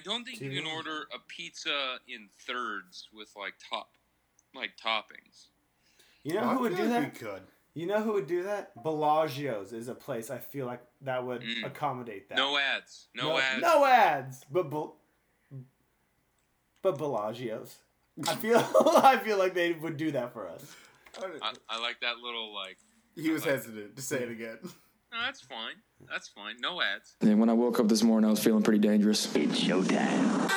I 0.00 0.02
don't 0.02 0.24
think 0.24 0.40
you 0.40 0.50
can 0.50 0.66
order 0.70 1.02
a 1.14 1.18
pizza 1.28 1.98
in 2.08 2.28
thirds 2.46 3.08
with 3.12 3.30
like 3.36 3.54
top, 3.70 3.90
like 4.54 4.70
toppings. 4.82 5.46
You 6.24 6.34
know 6.34 6.40
Well, 6.42 6.50
who 6.54 6.60
would 6.60 6.76
do 6.76 6.82
like 6.84 6.90
that? 6.90 7.12
We 7.12 7.18
could. 7.18 7.42
You 7.74 7.86
know 7.86 8.02
who 8.02 8.14
would 8.14 8.26
do 8.26 8.42
that? 8.44 8.72
Bellagio's 8.82 9.72
is 9.72 9.88
a 9.88 9.94
place 9.94 10.30
I 10.30 10.38
feel 10.38 10.66
like 10.66 10.80
that 11.02 11.24
would 11.24 11.42
Mm. 11.42 11.64
accommodate 11.66 12.28
that. 12.28 12.36
No 12.36 12.56
ads. 12.58 13.08
No, 13.14 13.38
ads. 13.38 13.62
No 13.62 13.84
ads. 13.84 14.44
But 14.50 14.70
Bel- 14.70 14.96
but 16.82 16.98
Bellagio's. 16.98 17.76
I 18.26 18.34
feel 18.36 18.58
I 19.02 19.18
feel 19.18 19.38
like 19.38 19.54
they 19.54 19.72
would 19.72 19.96
do 19.96 20.10
that 20.12 20.32
for 20.32 20.48
us. 20.48 20.74
I, 21.42 21.52
I 21.68 21.80
like 21.80 22.00
that 22.00 22.18
little 22.18 22.54
like. 22.54 22.78
He 23.16 23.30
was 23.30 23.44
hesitant 23.44 23.96
to 23.96 24.02
say 24.02 24.22
it 24.22 24.30
again. 24.30 24.58
No, 25.12 25.18
that's 25.24 25.40
fine. 25.40 25.74
That's 26.08 26.28
fine. 26.28 26.56
No 26.60 26.80
ads. 26.80 27.16
And 27.20 27.40
when 27.40 27.48
I 27.48 27.52
woke 27.52 27.80
up 27.80 27.88
this 27.88 28.02
morning, 28.02 28.28
I 28.28 28.30
was 28.30 28.42
feeling 28.42 28.62
pretty 28.62 28.78
dangerous. 28.78 29.34
It's 29.34 29.60
showtime. 29.60 30.50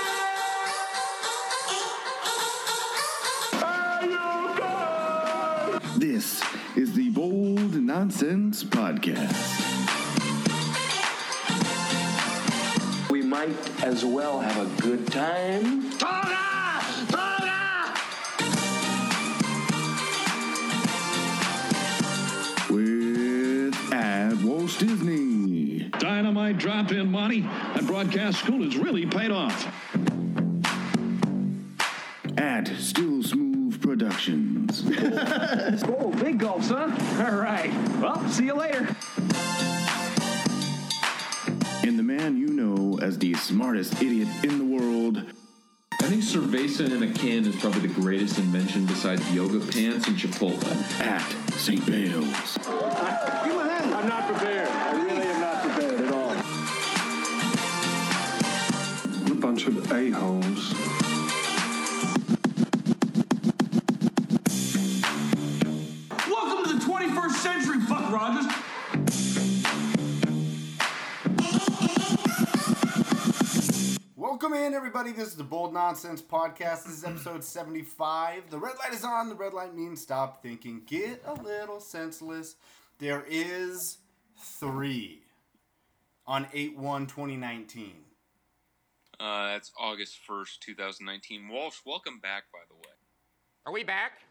This 5.98 6.44
is 6.76 6.94
the 6.94 7.10
Bold 7.10 7.76
Nonsense 7.76 8.64
Podcast. 8.64 9.72
We 13.10 13.22
might 13.24 13.84
as 13.84 14.06
well 14.06 14.40
have 14.40 14.58
a 14.58 14.82
good 14.82 15.08
time. 15.12 15.83
Disney. 24.88 25.90
Dynamite 25.98 26.58
drop 26.58 26.92
in 26.92 27.10
money. 27.10 27.40
That 27.40 27.88
broadcast 27.88 28.40
school 28.40 28.62
has 28.64 28.76
really 28.78 29.06
paid 29.06 29.32
off. 29.32 29.66
At 32.38 32.68
Still 32.80 33.24
Smooth 33.24 33.82
Productions. 33.82 34.84
Oh, 35.88 36.12
big 36.20 36.38
gulps, 36.40 36.68
huh? 36.68 36.92
All 37.24 37.38
right. 37.40 37.72
Well, 38.02 38.28
see 38.28 38.46
you 38.46 38.56
later. 38.56 38.94
And 41.88 41.98
the 41.98 42.04
man 42.04 42.36
you 42.36 42.48
know 42.48 43.00
as 43.02 43.18
the 43.18 43.34
smartest 43.36 44.02
idiot 44.02 44.28
in 44.44 44.58
the 44.58 44.66
world, 44.66 45.24
I 46.02 46.08
think 46.08 46.24
cerveza 46.24 46.92
in 46.92 47.04
a 47.04 47.14
can 47.14 47.46
is 47.46 47.56
probably 47.56 47.88
the 47.88 48.02
greatest 48.02 48.38
invention 48.38 48.86
besides 48.86 49.34
yoga 49.34 49.60
pants 49.60 50.08
and 50.10 50.18
Chipotle. 50.18 51.00
at 51.00 51.22
St. 51.54 51.86
Bale's. 51.86 52.58
Welcome 74.54 74.68
in, 74.68 74.76
everybody. 74.76 75.12
This 75.12 75.30
is 75.30 75.36
the 75.36 75.44
Bold 75.44 75.74
Nonsense 75.74 76.22
Podcast. 76.22 76.84
This 76.84 76.98
is 76.98 77.04
episode 77.04 77.44
75. 77.44 78.52
The 78.52 78.60
red 78.60 78.76
light 78.78 78.94
is 78.94 79.04
on. 79.04 79.28
The 79.28 79.34
red 79.34 79.52
light 79.52 79.74
means 79.74 80.00
stop 80.00 80.44
thinking. 80.44 80.84
Get 80.86 81.24
a 81.26 81.34
little 81.34 81.80
senseless. 81.80 82.54
There 83.00 83.26
is 83.28 83.98
three 84.38 85.24
on 86.28 86.46
8 86.54 86.78
1 86.78 87.08
2019. 87.08 87.94
Uh, 89.20 89.48
that's 89.48 89.72
August 89.76 90.20
first, 90.20 90.62
two 90.62 90.76
thousand 90.76 91.08
nineteen. 91.08 91.50
Walsh, 91.50 91.78
welcome 91.84 92.20
back. 92.20 92.44
By 92.54 92.60
the 92.70 92.76
way. 92.76 92.94
Are 93.66 93.74
we 93.74 93.84
back? 93.84 94.22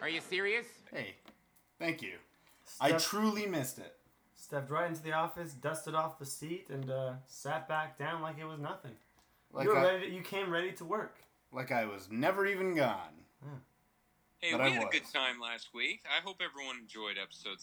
Are 0.00 0.08
you 0.08 0.20
serious? 0.20 0.66
Hey, 0.92 1.14
thank 1.78 2.02
you. 2.02 2.14
I 2.80 2.90
truly 2.90 3.46
missed 3.46 3.78
it. 3.78 3.94
Stepped 4.34 4.68
right 4.68 4.88
into 4.88 5.02
the 5.04 5.12
office, 5.12 5.52
dusted 5.52 5.94
off 5.94 6.18
the 6.18 6.26
seat, 6.26 6.66
and 6.70 6.90
uh, 6.90 7.12
sat 7.28 7.68
back 7.68 7.96
down 7.96 8.20
like 8.20 8.40
it 8.40 8.46
was 8.46 8.58
nothing. 8.58 8.96
Like 9.52 9.64
you 9.64 9.70
were 9.70 9.78
I, 9.78 9.84
ready. 9.84 10.08
To, 10.08 10.14
you 10.14 10.22
came 10.22 10.50
ready 10.50 10.72
to 10.72 10.84
work. 10.84 11.16
like 11.52 11.70
I 11.72 11.84
was 11.84 12.08
never 12.10 12.46
even 12.46 12.74
gone. 12.74 12.96
Hey, 14.38 14.52
But 14.52 14.60
we 14.62 14.66
I 14.66 14.70
had 14.70 14.82
a 14.82 14.90
good 14.90 15.04
time 15.12 15.40
last 15.40 15.68
week. 15.74 16.02
I 16.06 16.20
hope 16.22 16.40
everyone 16.42 16.76
enjoyed 16.80 17.16
episode 17.22 17.60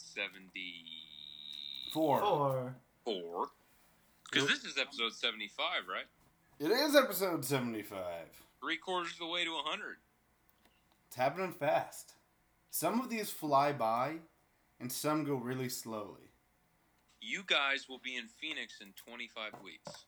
Four. 1.93 2.19
Four. 2.21 2.75
seventy-four. 3.05 3.47
Because 4.31 4.47
this 4.47 4.63
is 4.63 4.77
episode 4.77 5.13
seventy-five, 5.13 5.87
right? 5.91 6.05
It 6.59 6.71
is 6.71 6.95
episode 6.95 7.43
75. 7.43 7.97
Three 8.61 8.77
quarters 8.77 9.13
of 9.13 9.19
the 9.19 9.27
way 9.27 9.43
to 9.45 9.51
hundred. 9.63 9.97
It's 11.07 11.15
happening 11.15 11.51
fast. 11.51 12.13
Some 12.69 12.99
of 13.01 13.09
these 13.09 13.29
fly 13.31 13.71
by, 13.71 14.17
and 14.79 14.91
some 14.91 15.23
go 15.23 15.35
really 15.35 15.69
slowly. 15.69 16.31
You 17.21 17.43
guys 17.45 17.87
will 17.89 17.99
be 17.99 18.15
in 18.15 18.27
Phoenix 18.27 18.75
in 18.81 18.93
twenty-five 18.93 19.53
weeks. 19.63 20.05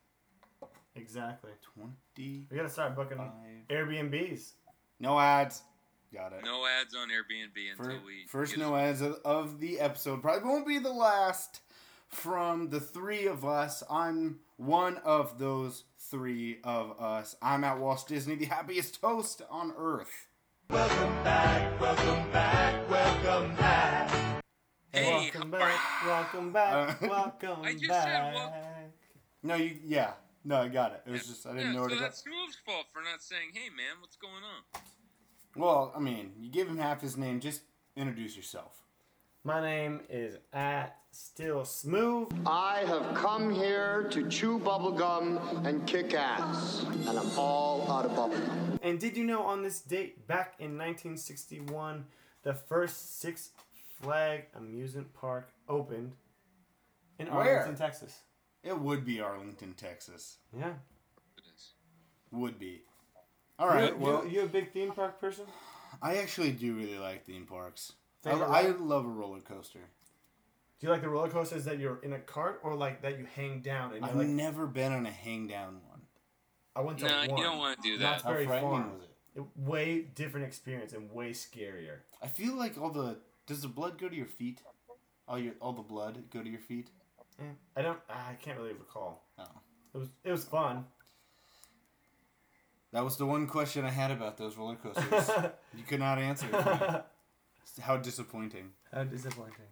Exactly. 0.96 1.52
20. 1.76 2.48
We 2.50 2.58
gotta 2.58 2.70
start 2.70 2.96
booking 2.96 3.18
Five. 3.18 3.32
Airbnbs. 3.70 4.54
No 5.00 5.20
ads. 5.20 5.62
Got 6.14 6.34
it. 6.34 6.44
No 6.44 6.66
ads 6.66 6.94
on 6.96 7.08
Airbnb 7.08 7.72
until 7.72 7.86
Fir- 8.00 8.06
we 8.06 8.26
first 8.28 8.56
get- 8.56 8.60
no 8.60 8.76
ads 8.76 9.02
of, 9.02 9.16
of 9.24 9.60
the 9.60 9.80
episode. 9.80 10.22
Probably 10.22 10.48
won't 10.48 10.68
be 10.68 10.80
the 10.80 10.92
last 10.92 11.62
from 12.10 12.70
the 12.70 12.82
three 12.82 13.26
of 13.28 13.46
us. 13.46 13.82
I'm 13.90 14.40
one 14.58 14.98
of 14.98 15.40
those 15.40 15.86
three 15.98 16.60
of 16.66 17.00
us. 17.02 17.38
I'm 17.42 17.64
at 17.64 17.80
Walt 17.80 18.06
Disney, 18.08 18.36
the 18.36 18.46
happiest 18.46 19.00
host 19.02 19.42
on 19.50 19.74
earth. 19.78 20.28
Hey, 24.94 25.10
welcome 25.10 25.52
how 25.54 25.58
back. 25.58 25.72
are 26.04 26.08
Welcome 26.08 26.52
back. 26.52 26.74
Uh, 27.02 27.08
welcome 27.08 27.62
back. 27.62 27.68
I 27.68 27.72
just 27.74 27.88
back. 27.88 28.04
said 28.04 28.34
wel- 28.34 28.54
No, 29.44 29.56
you. 29.56 29.78
Yeah. 29.86 30.12
No, 30.44 30.62
I 30.62 30.68
got 30.70 30.94
it. 30.94 31.04
It 31.06 31.12
was 31.12 31.28
just 31.28 31.46
I 31.46 31.52
didn't 31.52 31.68
Yeah, 31.68 31.74
know 31.74 31.82
where 31.82 31.90
so 31.90 31.96
to 31.96 32.00
go. 32.00 32.06
that's 32.06 32.24
Smooth's 32.24 32.58
fault 32.66 32.88
for 32.92 33.02
not 33.02 33.22
saying, 33.22 33.52
"Hey, 33.54 33.70
man, 33.70 34.00
what's 34.02 34.16
going 34.16 34.44
on?" 34.44 34.82
Well, 35.56 35.92
I 35.96 36.00
mean, 36.00 36.34
you 36.40 36.50
give 36.50 36.68
him 36.68 36.78
half 36.78 37.02
his 37.02 37.18
name. 37.18 37.40
Just 37.40 37.62
introduce 37.96 38.36
yourself. 38.36 38.78
My 39.44 39.60
name 39.60 40.02
is 40.10 40.38
at 40.54 40.98
Still 41.12 41.66
Smooth. 41.66 42.32
I 42.46 42.80
have 42.86 43.16
come 43.16 43.54
here 43.54 44.08
to 44.12 44.30
chew 44.30 44.60
bubblegum 44.60 45.66
and 45.66 45.86
kick 45.88 46.14
ass, 46.14 46.84
and 46.84 47.10
I'm 47.20 47.38
all 47.38 47.90
out 47.92 48.06
of 48.06 48.12
bubblegum. 48.12 48.80
And 48.82 49.00
did 49.00 49.18
you 49.18 49.24
know 49.26 49.42
on 49.44 49.62
this 49.64 49.82
date, 49.82 50.28
back 50.28 50.54
in 50.60 50.78
1961, 50.78 52.06
the 52.44 52.54
first 52.54 53.20
Six 53.20 53.50
Flag 54.02 54.46
amusement 54.56 55.14
park 55.14 55.52
opened 55.68 56.14
in 57.20 57.28
Where? 57.28 57.60
Arlington, 57.60 57.76
Texas? 57.76 58.22
It 58.64 58.80
would 58.80 59.06
be 59.06 59.20
Arlington, 59.20 59.74
Texas. 59.74 60.38
Yeah. 60.58 60.74
It 61.38 61.44
is. 61.56 61.70
Would 62.32 62.60
be. 62.60 62.84
All 63.58 63.68
right. 63.68 63.90
You, 63.90 63.98
well, 63.98 64.26
you, 64.26 64.32
you 64.32 64.42
a 64.44 64.48
big 64.48 64.72
theme 64.72 64.92
park 64.92 65.20
person? 65.20 65.46
I 66.02 66.18
actually 66.18 66.52
do 66.52 66.76
really 66.76 66.98
like 66.98 67.26
theme 67.26 67.46
parks. 67.46 67.94
I, 68.26 68.32
I 68.32 68.68
love 68.70 69.06
a 69.06 69.10
roller 69.10 69.40
coaster. 69.40 69.80
Do 69.80 70.88
you 70.88 70.94
like 70.94 71.02
the 71.02 71.10
roller 71.10 71.30
coasters 71.30 71.66
that 71.66 71.80
you're 71.80 72.00
in 72.04 72.14
a 72.14 72.20
cart 72.20 72.60
or 72.64 72.76
like 72.76 73.02
that 73.04 73.20
you 73.20 73.28
hang 73.36 73.62
down 73.62 73.94
and 73.94 74.04
I've 74.04 74.16
like, 74.16 74.28
never 74.28 74.66
been 74.66 74.92
on 74.92 75.06
a 75.06 75.12
hang 75.12 75.48
down 75.48 75.80
one. 75.88 76.02
I 76.76 76.82
went 76.82 77.00
to 77.00 77.08
No, 77.08 77.18
one. 77.18 77.38
you 77.38 77.44
don't 77.44 77.60
want 77.60 77.82
to 77.82 77.88
do 77.88 77.98
that. 78.00 78.22
How 78.22 78.32
very 78.32 78.48
fun. 78.48 78.94
was 78.94 79.02
it? 79.04 79.40
It- 79.40 79.46
way 79.56 80.02
different 80.02 80.48
experience 80.48 80.94
and 80.94 81.12
way 81.12 81.32
scarier. 81.32 82.00
I 82.22 82.28
feel 82.28 82.56
like 82.56 82.80
all 82.80 82.90
the 82.90 83.18
does 83.46 83.62
the 83.62 83.68
blood 83.68 83.98
go 83.98 84.10
to 84.10 84.16
your 84.16 84.26
feet? 84.26 84.62
All 85.28 85.38
your 85.38 85.54
all 85.62 85.74
the 85.74 85.82
blood 85.82 86.24
go 86.34 86.42
to 86.42 86.50
your 86.50 86.60
feet? 86.60 86.90
Eh, 87.42 87.46
I 87.76 87.82
don't. 87.82 88.00
I 88.10 88.34
can't 88.42 88.58
really 88.58 88.74
recall. 88.74 89.26
Oh. 89.38 89.44
It 89.94 89.98
was. 89.98 90.10
It 90.24 90.32
was 90.32 90.44
fun. 90.46 90.86
That 92.94 93.04
was 93.04 93.18
the 93.18 93.26
one 93.26 93.48
question 93.48 93.86
I 93.86 93.90
had 93.90 94.12
about 94.12 94.38
those 94.38 94.58
roller 94.58 94.76
coasters. 94.76 95.30
you 95.78 95.84
could 95.88 96.00
not 96.00 96.18
answer 96.18 96.48
it. 96.52 97.04
How 97.82 97.96
disappointing. 97.98 98.72
How 98.94 99.04
disappointing. 99.06 99.68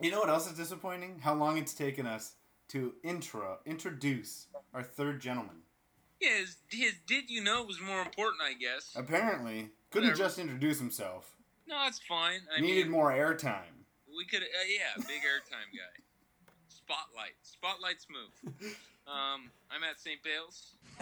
You 0.00 0.10
know 0.10 0.20
what 0.20 0.28
else 0.28 0.46
is 0.46 0.56
disappointing? 0.56 1.20
How 1.22 1.34
long 1.34 1.56
it's 1.56 1.72
taken 1.72 2.06
us 2.06 2.34
to 2.70 2.94
intro 3.02 3.58
introduce 3.66 4.46
our 4.72 4.82
third 4.82 5.20
gentleman. 5.20 5.56
Yeah, 6.20 6.38
his, 6.38 6.56
his 6.70 6.92
did 7.06 7.28
you 7.28 7.42
know 7.42 7.64
was 7.64 7.80
more 7.80 8.00
important, 8.02 8.42
I 8.44 8.52
guess. 8.54 8.92
Apparently, 8.94 9.70
couldn't 9.90 10.10
Whatever. 10.10 10.24
just 10.28 10.38
introduce 10.38 10.78
himself. 10.78 11.34
No, 11.66 11.76
it's 11.86 11.98
fine. 11.98 12.40
I 12.56 12.60
Needed 12.60 12.84
mean, 12.84 12.92
more 12.92 13.10
airtime. 13.10 13.86
we 14.16 14.24
could, 14.24 14.42
uh, 14.42 14.66
yeah, 14.68 15.02
big 15.08 15.22
airtime 15.22 15.72
guy. 15.72 15.99
Spotlight, 16.90 17.34
spotlight 17.42 18.00
smooth. 18.02 18.74
Um, 19.06 19.50
I'm 19.72 19.82
at 19.82 19.98
St. 19.98 20.20
Bale's. 20.22 20.76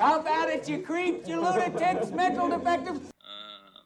How 0.00 0.18
about 0.18 0.48
it, 0.48 0.68
you 0.68 0.80
creeps, 0.82 1.28
you 1.28 1.40
lunatics, 1.40 2.10
mental 2.10 2.48
defectives? 2.48 2.98
Um, 2.98 3.84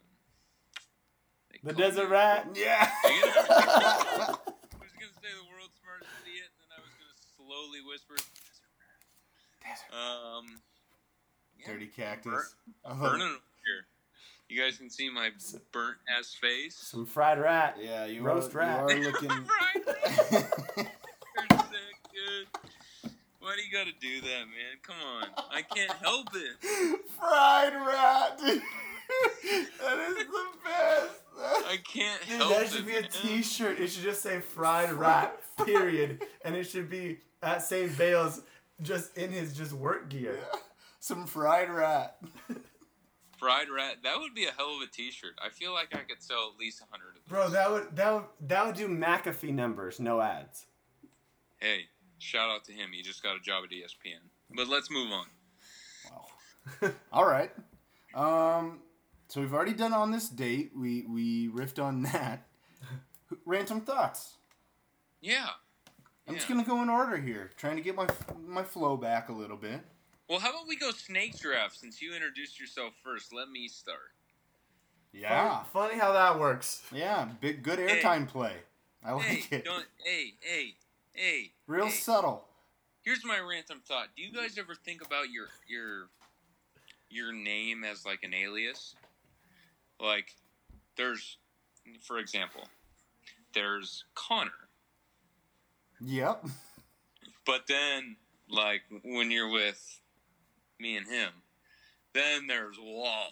The 1.64 1.72
desert 1.74 2.06
me- 2.08 2.12
rat. 2.12 2.48
Yeah. 2.54 2.88
I 3.04 3.08
was 3.10 4.92
gonna 4.96 5.12
say 5.20 5.32
the 5.36 5.44
world's 5.52 5.74
smartest 5.82 6.08
idiot, 6.24 6.48
and 6.48 6.64
then 6.64 6.70
I 6.72 6.80
was 6.80 6.94
gonna 6.96 7.18
slowly 7.36 7.80
whisper, 7.86 8.14
"Desert 8.16 9.92
rat." 9.92 10.00
Um, 10.00 10.46
yeah, 11.58 11.66
Dirty 11.66 11.88
cactus. 11.88 12.32
Burn- 12.32 12.74
I 12.86 12.88
love 12.90 13.00
burning 13.00 13.26
it. 13.26 13.40
here. 13.66 13.84
You 14.52 14.60
guys 14.62 14.76
can 14.76 14.90
see 14.90 15.08
my 15.08 15.30
burnt 15.72 15.96
ass 16.14 16.36
face. 16.38 16.76
Some 16.76 17.06
fried 17.06 17.40
rat. 17.40 17.78
Yeah, 17.82 18.04
you 18.04 18.20
Roast 18.20 18.54
are, 18.54 18.58
rat. 18.58 18.90
You 18.90 19.08
are 19.08 19.12
looking. 19.12 19.30
Right. 19.30 19.84
You're 20.76 21.58
sick, 21.58 21.96
dude. 22.12 22.46
Why 23.40 23.56
do 23.56 23.62
you 23.62 23.72
gotta 23.72 23.92
do 23.98 24.20
that, 24.20 24.44
man? 24.44 24.76
Come 24.82 24.96
on. 25.16 25.24
I 25.50 25.62
can't 25.62 25.90
help 25.92 26.28
it. 26.34 27.00
Fried 27.18 27.72
rat, 27.72 28.38
dude. 28.38 28.60
that 29.80 29.98
is 30.10 30.16
the 30.18 30.26
best. 30.62 31.20
I 31.40 31.78
can't 31.82 32.20
Dude, 32.28 32.36
help 32.36 32.50
that 32.50 32.62
it. 32.64 32.70
should 32.72 32.86
be 32.86 32.96
a 32.96 33.00
man. 33.00 33.10
T-shirt. 33.10 33.80
It 33.80 33.88
should 33.88 34.02
just 34.02 34.20
say 34.22 34.40
"fried 34.40 34.92
rat." 34.92 35.34
Period, 35.64 36.22
and 36.44 36.54
it 36.54 36.64
should 36.64 36.90
be 36.90 37.20
at 37.42 37.62
St. 37.62 37.96
Bale's, 37.96 38.42
just 38.82 39.16
in 39.16 39.30
his 39.32 39.56
just 39.56 39.72
work 39.72 40.10
gear. 40.10 40.38
Some 41.00 41.26
fried 41.26 41.70
rat. 41.70 42.18
Fried 43.42 43.66
rat. 43.74 43.96
That 44.04 44.20
would 44.20 44.34
be 44.34 44.44
a 44.44 44.52
hell 44.52 44.76
of 44.76 44.82
a 44.82 44.86
T-shirt. 44.86 45.32
I 45.44 45.48
feel 45.48 45.72
like 45.72 45.88
I 45.92 46.04
could 46.08 46.22
sell 46.22 46.52
at 46.54 46.60
least 46.60 46.80
a 46.80 46.84
hundred 46.92 47.08
of 47.08 47.14
them. 47.14 47.22
Bro, 47.28 47.50
that 47.50 47.72
would 47.72 47.96
that 47.96 48.14
would 48.14 48.24
that 48.48 48.66
would 48.66 48.76
do 48.76 48.86
McAfee 48.86 49.52
numbers, 49.52 49.98
no 49.98 50.20
ads. 50.20 50.66
Hey, 51.58 51.86
shout 52.18 52.50
out 52.50 52.64
to 52.66 52.72
him. 52.72 52.90
He 52.92 53.02
just 53.02 53.20
got 53.20 53.34
a 53.34 53.40
job 53.40 53.64
at 53.64 53.70
ESPN. 53.70 54.20
But 54.54 54.68
let's 54.68 54.92
move 54.92 55.10
on. 55.10 55.26
Wow. 56.80 56.90
All 57.12 57.26
right. 57.26 57.50
Um. 58.14 58.78
So 59.26 59.40
we've 59.40 59.52
already 59.52 59.72
done 59.72 59.92
on 59.92 60.12
this 60.12 60.28
date. 60.28 60.70
We 60.76 61.04
we 61.08 61.48
riffed 61.48 61.82
on 61.82 62.04
that. 62.04 62.46
Random 63.44 63.80
thoughts. 63.80 64.36
Yeah. 65.20 65.48
I'm 66.28 66.36
just 66.36 66.46
gonna 66.46 66.62
go 66.62 66.80
in 66.80 66.88
order 66.88 67.16
here, 67.16 67.50
trying 67.56 67.74
to 67.74 67.82
get 67.82 67.96
my 67.96 68.06
my 68.46 68.62
flow 68.62 68.96
back 68.96 69.30
a 69.30 69.32
little 69.32 69.56
bit. 69.56 69.80
Well, 70.32 70.40
how 70.40 70.48
about 70.48 70.66
we 70.66 70.76
go 70.76 70.92
snake 70.92 71.38
draft 71.38 71.78
since 71.78 72.00
you 72.00 72.14
introduced 72.14 72.58
yourself 72.58 72.94
first? 73.04 73.34
Let 73.34 73.50
me 73.50 73.68
start. 73.68 74.14
Yeah. 75.12 75.62
Funny 75.74 75.98
how 75.98 76.14
that 76.14 76.40
works. 76.40 76.80
Yeah. 76.90 77.26
Big 77.42 77.62
good 77.62 77.78
Hey. 77.78 78.00
airtime 78.00 78.26
play. 78.26 78.56
I 79.04 79.12
like 79.12 79.26
Hey, 79.26 79.56
it. 79.58 79.64
don't. 79.66 79.84
Hey, 80.02 80.32
hey, 80.40 80.76
hey. 81.12 81.52
Real 81.66 81.84
hey. 81.84 81.90
subtle. 81.92 82.48
Here's 83.02 83.26
my 83.26 83.40
random 83.40 83.82
thought. 83.86 84.08
Do 84.16 84.22
you 84.22 84.32
guys 84.32 84.56
ever 84.56 84.74
think 84.74 85.04
about 85.04 85.28
your 85.28 85.48
your 85.68 86.08
your 87.10 87.34
name 87.34 87.84
as 87.84 88.06
like 88.06 88.22
an 88.22 88.32
alias? 88.32 88.94
Like, 90.00 90.34
there's, 90.96 91.36
for 92.00 92.16
example, 92.16 92.62
there's 93.52 94.06
Connor, 94.14 94.70
Yep. 96.00 96.46
but 97.44 97.66
then 97.66 98.16
like 98.48 98.80
when 99.04 99.30
you're 99.30 99.50
with 99.50 100.00
me 100.82 100.96
and 100.96 101.06
him, 101.06 101.30
then 102.12 102.46
there's 102.48 102.76
Walsh. 102.78 103.30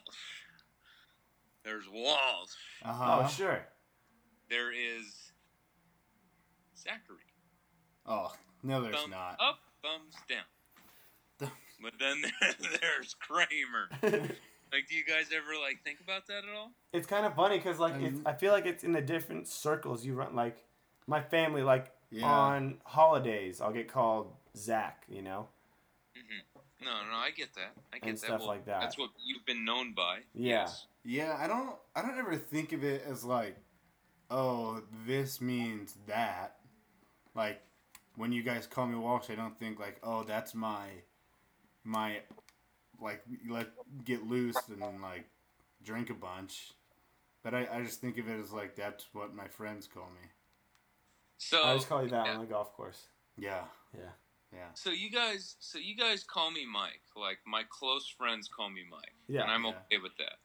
There's 1.64 1.84
Walsh. 1.92 2.50
Uh 2.84 2.92
huh. 2.92 3.20
Oh 3.24 3.28
sure. 3.28 3.66
There 4.48 4.72
is 4.72 5.32
Zachary. 6.78 7.16
Oh 8.06 8.32
no, 8.62 8.80
there's 8.82 8.94
thumbs 8.96 9.10
not. 9.10 9.36
up, 9.40 9.58
thumbs 9.82 10.14
down. 10.28 11.50
but 11.82 11.92
then 11.98 12.22
there's 12.80 13.14
Kramer. 13.14 13.88
like, 14.72 14.88
do 14.88 14.94
you 14.94 15.04
guys 15.04 15.26
ever 15.34 15.60
like 15.60 15.82
think 15.84 16.00
about 16.00 16.26
that 16.28 16.38
at 16.38 16.56
all? 16.56 16.70
It's 16.92 17.06
kind 17.06 17.26
of 17.26 17.34
funny 17.34 17.58
because 17.58 17.78
like 17.78 18.00
it's, 18.00 18.18
Um, 18.18 18.22
I 18.26 18.32
feel 18.32 18.52
like 18.52 18.66
it's 18.66 18.84
in 18.84 18.92
the 18.92 19.02
different 19.02 19.48
circles 19.48 20.04
you 20.04 20.14
run. 20.14 20.34
Like 20.34 20.56
my 21.06 21.20
family, 21.20 21.62
like 21.62 21.90
Yeah. 22.10 22.26
on 22.26 22.78
holidays, 22.84 23.60
I'll 23.60 23.72
get 23.72 23.88
called 23.88 24.32
Zach. 24.56 25.04
You 25.08 25.22
know. 25.22 25.48
No, 26.82 26.90
no, 26.90 27.16
I 27.16 27.30
get 27.30 27.54
that. 27.54 27.72
I 27.92 27.98
get 27.98 28.08
And 28.08 28.18
that. 28.18 28.24
stuff 28.24 28.40
Well, 28.40 28.48
like 28.48 28.64
that. 28.66 28.80
That's 28.80 28.98
what 28.98 29.10
you've 29.24 29.44
been 29.44 29.64
known 29.64 29.92
by. 29.92 30.20
Yeah. 30.34 30.62
Yes. 30.62 30.86
Yeah, 31.04 31.36
I 31.38 31.46
don't. 31.46 31.76
I 31.94 32.02
don't 32.02 32.18
ever 32.18 32.36
think 32.36 32.72
of 32.72 32.84
it 32.84 33.04
as 33.08 33.24
like, 33.24 33.56
oh, 34.30 34.82
this 35.06 35.40
means 35.40 35.96
that. 36.06 36.56
Like, 37.34 37.62
when 38.16 38.32
you 38.32 38.42
guys 38.42 38.66
call 38.66 38.86
me 38.86 38.96
Walsh, 38.96 39.30
I 39.30 39.34
don't 39.34 39.58
think 39.58 39.78
like, 39.78 39.98
oh, 40.02 40.24
that's 40.24 40.54
my, 40.54 40.88
my, 41.84 42.18
like 43.00 43.22
let 43.48 43.68
get 44.04 44.26
loose 44.26 44.56
and 44.68 45.00
like 45.00 45.26
drink 45.82 46.10
a 46.10 46.14
bunch. 46.14 46.72
But 47.42 47.54
I, 47.54 47.68
I 47.72 47.82
just 47.82 48.00
think 48.00 48.18
of 48.18 48.28
it 48.28 48.38
as 48.38 48.52
like 48.52 48.76
that's 48.76 49.06
what 49.12 49.34
my 49.34 49.48
friends 49.48 49.88
call 49.92 50.08
me. 50.20 50.28
So 51.38 51.62
I 51.64 51.74
just 51.74 51.88
call 51.88 52.02
you 52.02 52.10
that 52.10 52.26
yeah. 52.26 52.34
on 52.34 52.40
the 52.40 52.46
golf 52.46 52.74
course. 52.74 53.06
Yeah, 53.38 53.62
Yeah. 53.94 54.10
Yeah. 54.52 54.68
So 54.74 54.90
you 54.90 55.10
guys, 55.10 55.56
so 55.60 55.78
you 55.78 55.96
guys 55.96 56.22
call 56.24 56.50
me 56.50 56.66
Mike. 56.66 57.02
Like 57.16 57.38
my 57.46 57.62
close 57.68 58.06
friends 58.08 58.48
call 58.48 58.70
me 58.70 58.82
Mike, 58.90 59.14
Yeah. 59.28 59.42
and 59.42 59.50
I'm 59.50 59.64
Yeah. 59.64 59.70
okay 59.90 59.98
with 60.02 60.16
that. 60.18 60.38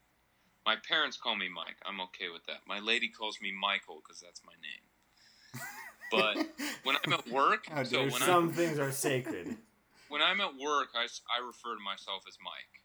My 0.66 0.76
parents 0.78 1.16
call 1.18 1.36
me 1.36 1.48
Mike. 1.48 1.78
I'm 1.86 2.02
okay 2.02 2.30
with 2.30 2.46
that. 2.48 2.66
My 2.68 2.80
lady 2.80 3.08
calls 3.10 3.40
me 3.42 3.52
Michael 3.52 4.02
because 4.04 4.20
that's 4.20 4.42
my 4.46 4.54
name. 4.62 5.62
But 6.12 6.38
when 6.84 6.96
I'm 7.04 7.14
at 7.14 7.28
work, 7.30 7.66
How 7.68 7.84
so 7.84 7.98
dare 7.98 8.02
when 8.04 8.22
she. 8.22 8.24
I'm 8.24 8.28
Some 8.28 8.54
things 8.54 8.78
are 8.80 8.92
sacred. 8.92 9.58
when 10.08 10.22
I'm 10.22 10.40
at 10.40 10.56
work, 10.56 10.90
I, 10.96 11.08
I 11.30 11.46
refer 11.46 11.74
to 11.76 11.82
myself 11.84 12.24
as 12.28 12.38
Mike. 12.44 12.82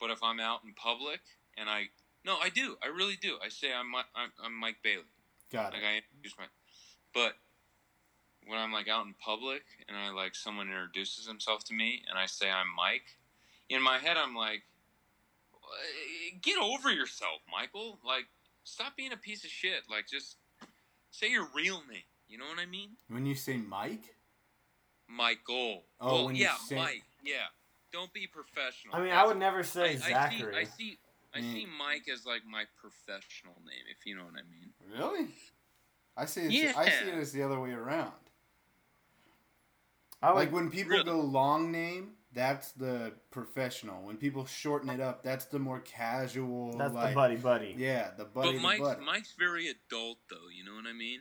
But 0.00 0.10
if 0.10 0.22
I'm 0.22 0.38
out 0.40 0.60
in 0.64 0.72
public 0.74 1.20
and 1.58 1.68
I 1.68 1.88
no, 2.24 2.36
I 2.38 2.48
do, 2.50 2.76
I 2.82 2.86
really 2.86 3.16
do. 3.20 3.38
I 3.44 3.48
say 3.48 3.72
I'm 3.72 3.90
Mi- 3.90 4.10
I'm, 4.14 4.30
I'm 4.42 4.54
Mike 4.54 4.76
Bailey. 4.84 5.02
Got 5.52 5.72
Like 5.72 5.82
it. 5.82 5.86
I 5.86 5.96
introduce 5.96 6.38
my, 6.38 6.44
but 7.12 7.34
when 8.46 8.58
I'm 8.58 8.72
like 8.72 8.88
out 8.88 9.06
in 9.06 9.14
public 9.14 9.62
and 9.88 9.96
I 9.96 10.10
like 10.10 10.34
someone 10.34 10.68
introduces 10.68 11.26
himself 11.26 11.64
to 11.64 11.74
me 11.74 12.02
and 12.08 12.18
I 12.18 12.26
say 12.26 12.50
I'm 12.50 12.66
Mike, 12.76 13.16
in 13.68 13.82
my 13.82 13.98
head 13.98 14.16
I'm 14.16 14.34
like, 14.34 14.62
"Eh, 15.54 16.36
get 16.42 16.58
over 16.58 16.90
yourself, 16.92 17.40
Michael. 17.50 17.98
Like, 18.04 18.26
stop 18.64 18.96
being 18.96 19.12
a 19.12 19.16
piece 19.16 19.44
of 19.44 19.50
shit. 19.50 19.82
Like, 19.90 20.06
just 20.08 20.36
say 21.10 21.30
your 21.30 21.48
real 21.54 21.82
name. 21.90 22.02
You 22.28 22.38
know 22.38 22.46
what 22.46 22.58
I 22.58 22.66
mean? 22.66 22.90
When 23.08 23.26
you 23.26 23.34
say 23.34 23.56
Mike, 23.58 24.14
Michael. 25.08 25.84
Oh, 26.00 26.14
well, 26.14 26.24
when 26.26 26.36
you 26.36 26.44
yeah, 26.44 26.54
say- 26.56 26.76
Mike. 26.76 27.02
Yeah. 27.24 27.46
Don't 27.92 28.12
be 28.14 28.26
professional. 28.26 28.94
I 28.96 29.02
mean, 29.02 29.12
I 29.12 29.26
would 29.26 29.36
never 29.36 29.62
say 29.62 29.82
I, 29.82 29.84
I 29.84 29.96
see. 29.96 30.08
Zachary. 30.38 30.56
I 30.56 30.64
see. 30.64 30.98
I 31.34 31.38
Mm. 31.40 31.52
see 31.52 31.66
Mike 31.78 32.08
as 32.12 32.24
like 32.26 32.42
my 32.46 32.64
professional 32.80 33.54
name, 33.66 33.84
if 33.90 34.04
you 34.06 34.14
know 34.16 34.24
what 34.24 34.34
I 34.34 34.42
mean. 34.50 34.72
really? 34.98 35.28
I 36.16 36.24
see. 36.26 36.42
It, 36.64 36.76
I 36.76 36.88
see 36.90 37.08
it 37.08 37.14
as 37.14 37.32
the 37.32 37.42
other 37.42 37.58
way 37.60 37.72
around. 37.72 38.12
I 40.22 40.30
Like 40.32 40.52
when 40.52 40.70
people 40.70 40.92
Really? 40.92 41.04
go 41.04 41.20
long 41.20 41.72
name, 41.72 42.12
that's 42.32 42.72
the 42.72 43.12
professional. 43.30 44.02
When 44.04 44.16
people 44.16 44.46
shorten 44.46 44.88
it 44.90 45.00
up, 45.00 45.22
that's 45.22 45.46
the 45.46 45.58
more 45.58 45.80
casual. 45.80 46.76
that's 46.78 46.94
like, 46.94 47.10
the 47.10 47.14
buddy 47.14 47.36
buddy. 47.36 47.74
Yeah, 47.76 48.12
the 48.16 48.24
buddy. 48.24 48.50
but 48.50 48.56
the 48.56 48.60
Mike's 48.62 48.80
buddy. 48.80 49.04
Mike's 49.04 49.34
very 49.38 49.68
adult 49.68 50.18
though. 50.30 50.48
You 50.54 50.64
know 50.64 50.74
what 50.74 50.86
I 50.86 50.92
mean? 50.92 51.20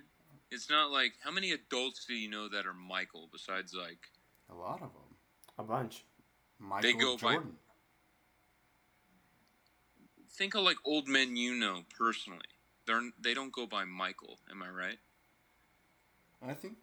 It's 0.51 0.69
not 0.69 0.91
like 0.91 1.13
how 1.23 1.31
many 1.31 1.51
adults 1.51 2.05
do 2.05 2.13
you 2.13 2.29
know 2.29 2.47
that 2.49 2.65
are 2.65 2.73
Michael 2.73 3.29
besides 3.31 3.73
like 3.73 3.99
A 4.49 4.53
lot 4.55 4.75
of 4.81 4.91
them. 4.93 5.15
A 5.57 5.63
bunch. 5.63 6.05
Michael 6.59 6.93
go 6.93 7.17
by- 7.17 7.33
Jordan. 7.33 7.57
think 10.29 10.55
of 10.55 10.63
like 10.63 10.77
old 10.85 11.07
men 11.07 11.35
you 11.35 11.55
know 11.55 11.81
personally. 11.97 12.39
They're 12.85 13.01
they 13.19 13.33
don't 13.33 13.51
go 13.51 13.65
by 13.67 13.85
Michael. 13.85 14.39
Am 14.49 14.61
I 14.63 14.69
right? 14.69 14.99
I 16.41 16.53
think. 16.53 16.77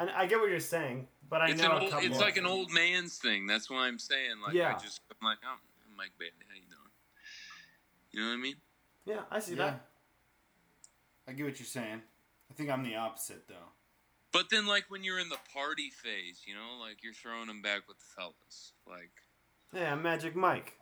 And 0.00 0.08
I 0.10 0.24
get 0.26 0.40
what 0.40 0.48
you're 0.48 0.60
saying, 0.60 1.06
but 1.28 1.42
I 1.42 1.50
it's 1.50 1.60
know 1.62 1.76
an 1.76 1.82
old, 1.82 1.90
couple. 1.92 2.06
it's 2.06 2.18
like 2.18 2.36
an 2.38 2.46
old 2.46 2.72
man's 2.72 3.18
thing. 3.18 3.46
That's 3.46 3.68
why 3.68 3.86
I'm 3.86 3.98
saying 3.98 4.40
like 4.44 4.54
Yeah. 4.54 4.74
I 4.74 4.78
just 4.82 5.00
I'm 5.10 5.24
like 5.26 5.38
oh, 5.44 5.52
I'm 5.90 5.96
Mike 5.96 6.12
Bailey. 6.18 6.32
How 6.48 6.54
you 6.56 6.62
doing? 6.62 6.90
You 8.10 8.20
know 8.22 8.28
what 8.30 8.34
I 8.34 8.42
mean? 8.42 8.54
Yeah, 9.04 9.20
I 9.30 9.38
see 9.40 9.52
Yeah. 9.52 9.64
that. 9.64 9.86
I 11.28 11.32
get 11.32 11.44
what 11.44 11.60
you're 11.60 11.66
saying. 11.66 12.00
I 12.50 12.54
think 12.54 12.70
I'm 12.70 12.82
the 12.82 12.96
opposite 12.96 13.46
though. 13.46 13.54
But 14.32 14.48
then, 14.50 14.66
like 14.66 14.84
when 14.88 15.04
you're 15.04 15.18
in 15.18 15.28
the 15.28 15.38
party 15.54 15.90
phase, 15.90 16.42
you 16.46 16.54
know, 16.54 16.78
like 16.80 17.02
you're 17.04 17.12
throwing 17.12 17.48
them 17.48 17.60
back 17.62 17.82
with 17.86 17.98
the 17.98 18.04
fellas. 18.16 18.72
Like, 18.88 19.10
Yeah, 19.74 19.94
Magic 19.96 20.34
Mike. 20.34 20.78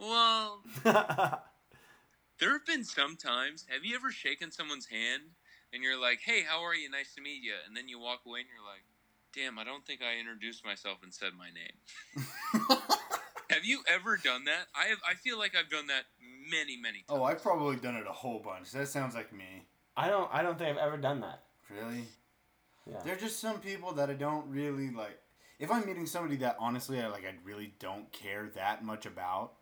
well, 0.00 0.62
there 0.84 2.52
have 2.52 2.66
been 2.66 2.84
some 2.84 3.16
times. 3.16 3.66
Have 3.68 3.84
you 3.84 3.96
ever 3.96 4.12
shaken 4.12 4.52
someone's 4.52 4.86
hand 4.86 5.22
and 5.72 5.82
you're 5.82 6.00
like, 6.00 6.20
"Hey, 6.20 6.42
how 6.42 6.62
are 6.62 6.74
you? 6.74 6.90
Nice 6.90 7.14
to 7.14 7.20
meet 7.20 7.42
you," 7.42 7.54
and 7.66 7.76
then 7.76 7.88
you 7.88 7.98
walk 7.98 8.20
away 8.26 8.40
and 8.40 8.48
you're 8.48 8.64
like, 8.64 8.84
"Damn, 9.34 9.58
I 9.58 9.64
don't 9.64 9.86
think 9.86 10.00
I 10.02 10.18
introduced 10.18 10.64
myself 10.64 10.98
and 11.02 11.12
said 11.12 11.32
my 11.36 11.50
name." 11.50 12.68
have 13.50 13.64
you 13.64 13.82
ever 13.88 14.16
done 14.16 14.44
that? 14.44 14.66
I 14.74 14.86
have. 14.86 14.98
I 15.08 15.14
feel 15.14 15.38
like 15.38 15.54
I've 15.56 15.70
done 15.70 15.88
that 15.88 16.04
many, 16.50 16.76
many 16.76 16.98
times. 16.98 17.20
Oh, 17.20 17.24
I've 17.24 17.42
probably 17.42 17.76
done 17.76 17.96
it 17.96 18.06
a 18.08 18.12
whole 18.12 18.40
bunch. 18.40 18.72
That 18.72 18.88
sounds 18.88 19.14
like 19.14 19.32
me. 19.32 19.66
I 19.96 20.08
don't. 20.08 20.28
I 20.32 20.42
don't 20.42 20.58
think 20.58 20.70
I've 20.70 20.84
ever 20.84 20.96
done 20.96 21.20
that. 21.20 21.42
Really? 21.70 22.04
Yeah. 22.90 23.00
There 23.04 23.14
are 23.14 23.18
just 23.18 23.40
some 23.40 23.60
people 23.60 23.92
that 23.94 24.10
I 24.10 24.14
don't 24.14 24.48
really 24.48 24.90
like. 24.90 25.18
If 25.58 25.70
I'm 25.70 25.84
meeting 25.84 26.06
somebody 26.06 26.36
that 26.36 26.56
honestly 26.60 27.00
I 27.00 27.08
like, 27.08 27.24
I 27.24 27.34
really 27.44 27.74
don't 27.80 28.10
care 28.12 28.48
that 28.54 28.84
much 28.84 29.06
about, 29.06 29.54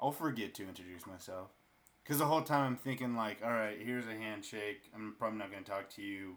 I'll 0.00 0.12
forget 0.12 0.54
to 0.54 0.68
introduce 0.68 1.06
myself. 1.06 1.50
Because 2.06 2.18
the 2.18 2.26
whole 2.26 2.42
time 2.42 2.64
I'm 2.66 2.76
thinking 2.76 3.16
like, 3.16 3.38
all 3.44 3.50
right, 3.50 3.76
here's 3.82 4.06
a 4.06 4.14
handshake. 4.14 4.82
I'm 4.94 5.14
probably 5.18 5.38
not 5.40 5.50
going 5.50 5.64
to 5.64 5.68
talk 5.70 5.90
to 5.96 6.02
you 6.02 6.36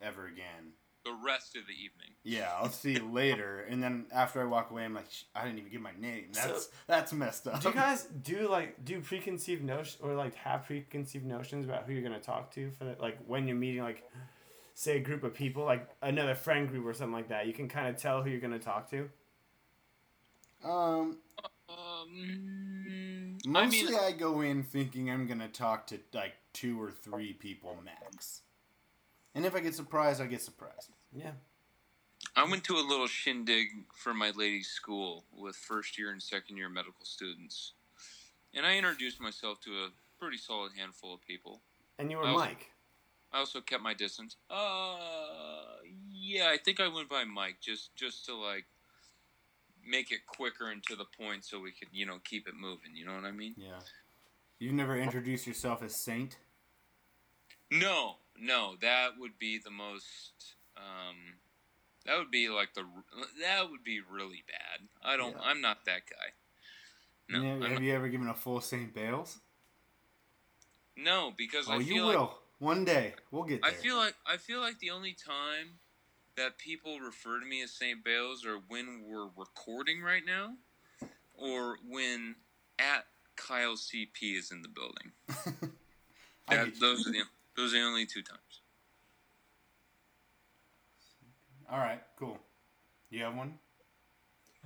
ever 0.00 0.26
again. 0.26 0.74
the 1.04 1.12
rest 1.24 1.56
of 1.56 1.62
the 1.66 1.72
evening. 1.72 2.10
Yeah, 2.22 2.52
I'll 2.56 2.70
see 2.70 2.92
you 2.92 3.10
later. 3.10 3.64
And 3.70 3.82
then 3.82 4.06
after 4.12 4.40
I 4.40 4.44
walk 4.44 4.70
away, 4.70 4.84
I'm 4.84 4.94
like, 4.94 5.06
I 5.34 5.44
didn't 5.44 5.58
even 5.58 5.72
give 5.72 5.80
my 5.80 5.90
name. 5.98 6.26
That's 6.32 6.64
So- 6.66 6.70
that's 6.86 7.12
messed 7.12 7.48
up. 7.48 7.60
Do 7.62 7.68
you 7.68 7.74
guys 7.74 8.04
do 8.22 8.48
like 8.48 8.84
do 8.84 9.00
preconceived 9.00 9.64
notions 9.64 9.98
or 10.02 10.14
like 10.14 10.34
have 10.36 10.66
preconceived 10.66 11.24
notions 11.26 11.64
about 11.64 11.84
who 11.84 11.92
you're 11.94 12.02
gonna 12.02 12.20
talk 12.20 12.52
to 12.54 12.70
for 12.78 12.84
the, 12.84 12.96
like 13.00 13.18
when 13.26 13.46
you're 13.48 13.56
meeting 13.56 13.82
like 13.82 14.04
say 14.74 14.98
a 14.98 15.00
group 15.00 15.24
of 15.24 15.34
people 15.34 15.64
like 15.64 15.88
another 16.02 16.34
friend 16.36 16.68
group 16.68 16.86
or 16.86 16.94
something 16.94 17.12
like 17.12 17.28
that? 17.30 17.46
You 17.46 17.52
can 17.52 17.68
kind 17.68 17.88
of 17.88 17.96
tell 17.96 18.22
who 18.22 18.30
you're 18.30 18.40
gonna 18.40 18.58
talk 18.58 18.88
to. 18.90 19.08
Um, 20.64 21.18
Um, 21.68 23.07
I 23.56 23.64
mostly 23.64 23.92
mean, 23.92 24.00
I 24.00 24.12
go 24.12 24.40
in 24.40 24.62
thinking 24.62 25.10
I'm 25.10 25.26
gonna 25.26 25.48
talk 25.48 25.86
to 25.88 25.98
like 26.12 26.34
two 26.52 26.80
or 26.80 26.90
three 26.90 27.32
people 27.32 27.78
max. 27.84 28.42
And 29.34 29.46
if 29.46 29.54
I 29.54 29.60
get 29.60 29.74
surprised, 29.74 30.20
I 30.20 30.26
get 30.26 30.42
surprised. 30.42 30.90
Yeah. 31.12 31.32
I 32.36 32.44
went 32.48 32.64
to 32.64 32.74
a 32.74 32.84
little 32.86 33.06
shindig 33.06 33.68
for 33.94 34.12
my 34.12 34.30
ladies' 34.30 34.68
school 34.68 35.24
with 35.32 35.56
first 35.56 35.98
year 35.98 36.10
and 36.10 36.22
second 36.22 36.56
year 36.56 36.68
medical 36.68 37.04
students, 37.04 37.72
and 38.54 38.66
I 38.66 38.76
introduced 38.76 39.20
myself 39.20 39.60
to 39.62 39.70
a 39.70 39.88
pretty 40.20 40.36
solid 40.36 40.72
handful 40.76 41.14
of 41.14 41.22
people. 41.22 41.62
And 41.98 42.10
you 42.10 42.18
were 42.18 42.24
I 42.26 42.32
was- 42.32 42.40
Mike. 42.40 42.72
I 43.32 43.38
also 43.40 43.60
kept 43.60 43.82
my 43.82 43.92
distance. 43.92 44.36
Uh, 44.48 45.76
yeah, 46.10 46.48
I 46.48 46.56
think 46.56 46.80
I 46.80 46.88
went 46.88 47.08
by 47.10 47.24
Mike 47.24 47.60
just 47.60 47.94
just 47.94 48.24
to 48.26 48.34
like 48.34 48.64
make 49.88 50.12
it 50.12 50.26
quicker 50.26 50.70
and 50.70 50.82
to 50.84 50.96
the 50.96 51.04
point, 51.18 51.44
so 51.44 51.60
we 51.60 51.72
could 51.72 51.88
you 51.92 52.06
know 52.06 52.18
keep 52.24 52.46
it 52.48 52.54
moving. 52.54 52.94
You 52.94 53.06
know 53.06 53.14
what 53.14 53.24
I 53.24 53.32
mean? 53.32 53.54
Yeah. 53.56 53.80
You've 54.58 54.74
never 54.74 54.96
introduced 54.96 55.46
yourself 55.46 55.82
as 55.82 55.94
Saint? 55.94 56.36
No, 57.70 58.16
no, 58.38 58.74
that 58.80 59.10
would 59.18 59.38
be 59.38 59.58
the 59.62 59.70
most. 59.70 60.54
Um, 60.76 61.16
that 62.06 62.16
would 62.18 62.30
be 62.30 62.48
like 62.48 62.74
the. 62.74 62.84
That 63.40 63.70
would 63.70 63.84
be 63.84 64.00
really 64.00 64.42
bad. 64.48 64.88
I 65.04 65.16
don't. 65.16 65.36
I'm 65.42 65.60
not 65.60 65.84
that 65.86 66.02
guy. 66.10 66.32
No, 67.38 67.42
Yeah, 67.58 67.68
have 67.68 67.82
you 67.82 67.94
ever 67.94 68.08
given 68.08 68.28
a 68.28 68.34
full 68.34 68.60
Saint 68.60 68.94
Bales? 68.94 69.38
no, 70.96 71.32
because 71.36 71.66
Oh, 71.68 71.74
I 71.74 71.76
you 71.78 72.04
will. 72.06 72.20
like 72.20 72.30
One 72.58 72.84
day. 72.84 73.14
We'll 73.30 73.44
get 73.44 73.62
there. 73.62 73.70
I 73.70 73.74
feel 73.74 73.96
like 73.96 74.14
I 74.26 74.36
feel 74.38 74.60
like 74.60 74.78
the 74.80 74.90
only 74.90 75.12
time 75.14 75.78
that 76.38 76.56
people 76.58 76.98
refer 77.00 77.38
to 77.40 77.44
me 77.46 77.62
as 77.62 77.72
St. 77.72 78.02
Bales 78.02 78.46
or 78.46 78.60
when 78.68 79.02
we're 79.06 79.28
recording 79.36 80.00
right 80.00 80.22
now, 80.26 80.54
or 81.36 81.76
when 81.88 82.36
at 82.78 83.04
Kyle 83.36 83.74
CP 83.76 84.38
is 84.38 84.50
in 84.50 84.62
the 84.62 84.68
building. 84.68 85.12
That- 86.48 86.80
those 86.80 87.06
are 87.06 87.10
the 87.12 87.20
those 87.58 87.74
are 87.74 87.78
the 87.80 87.84
only 87.84 88.06
two 88.06 88.22
times. 88.22 88.62
All 91.70 91.78
right, 91.78 92.00
cool. 92.18 92.38
You 93.10 93.24
have 93.24 93.36
one? 93.36 93.52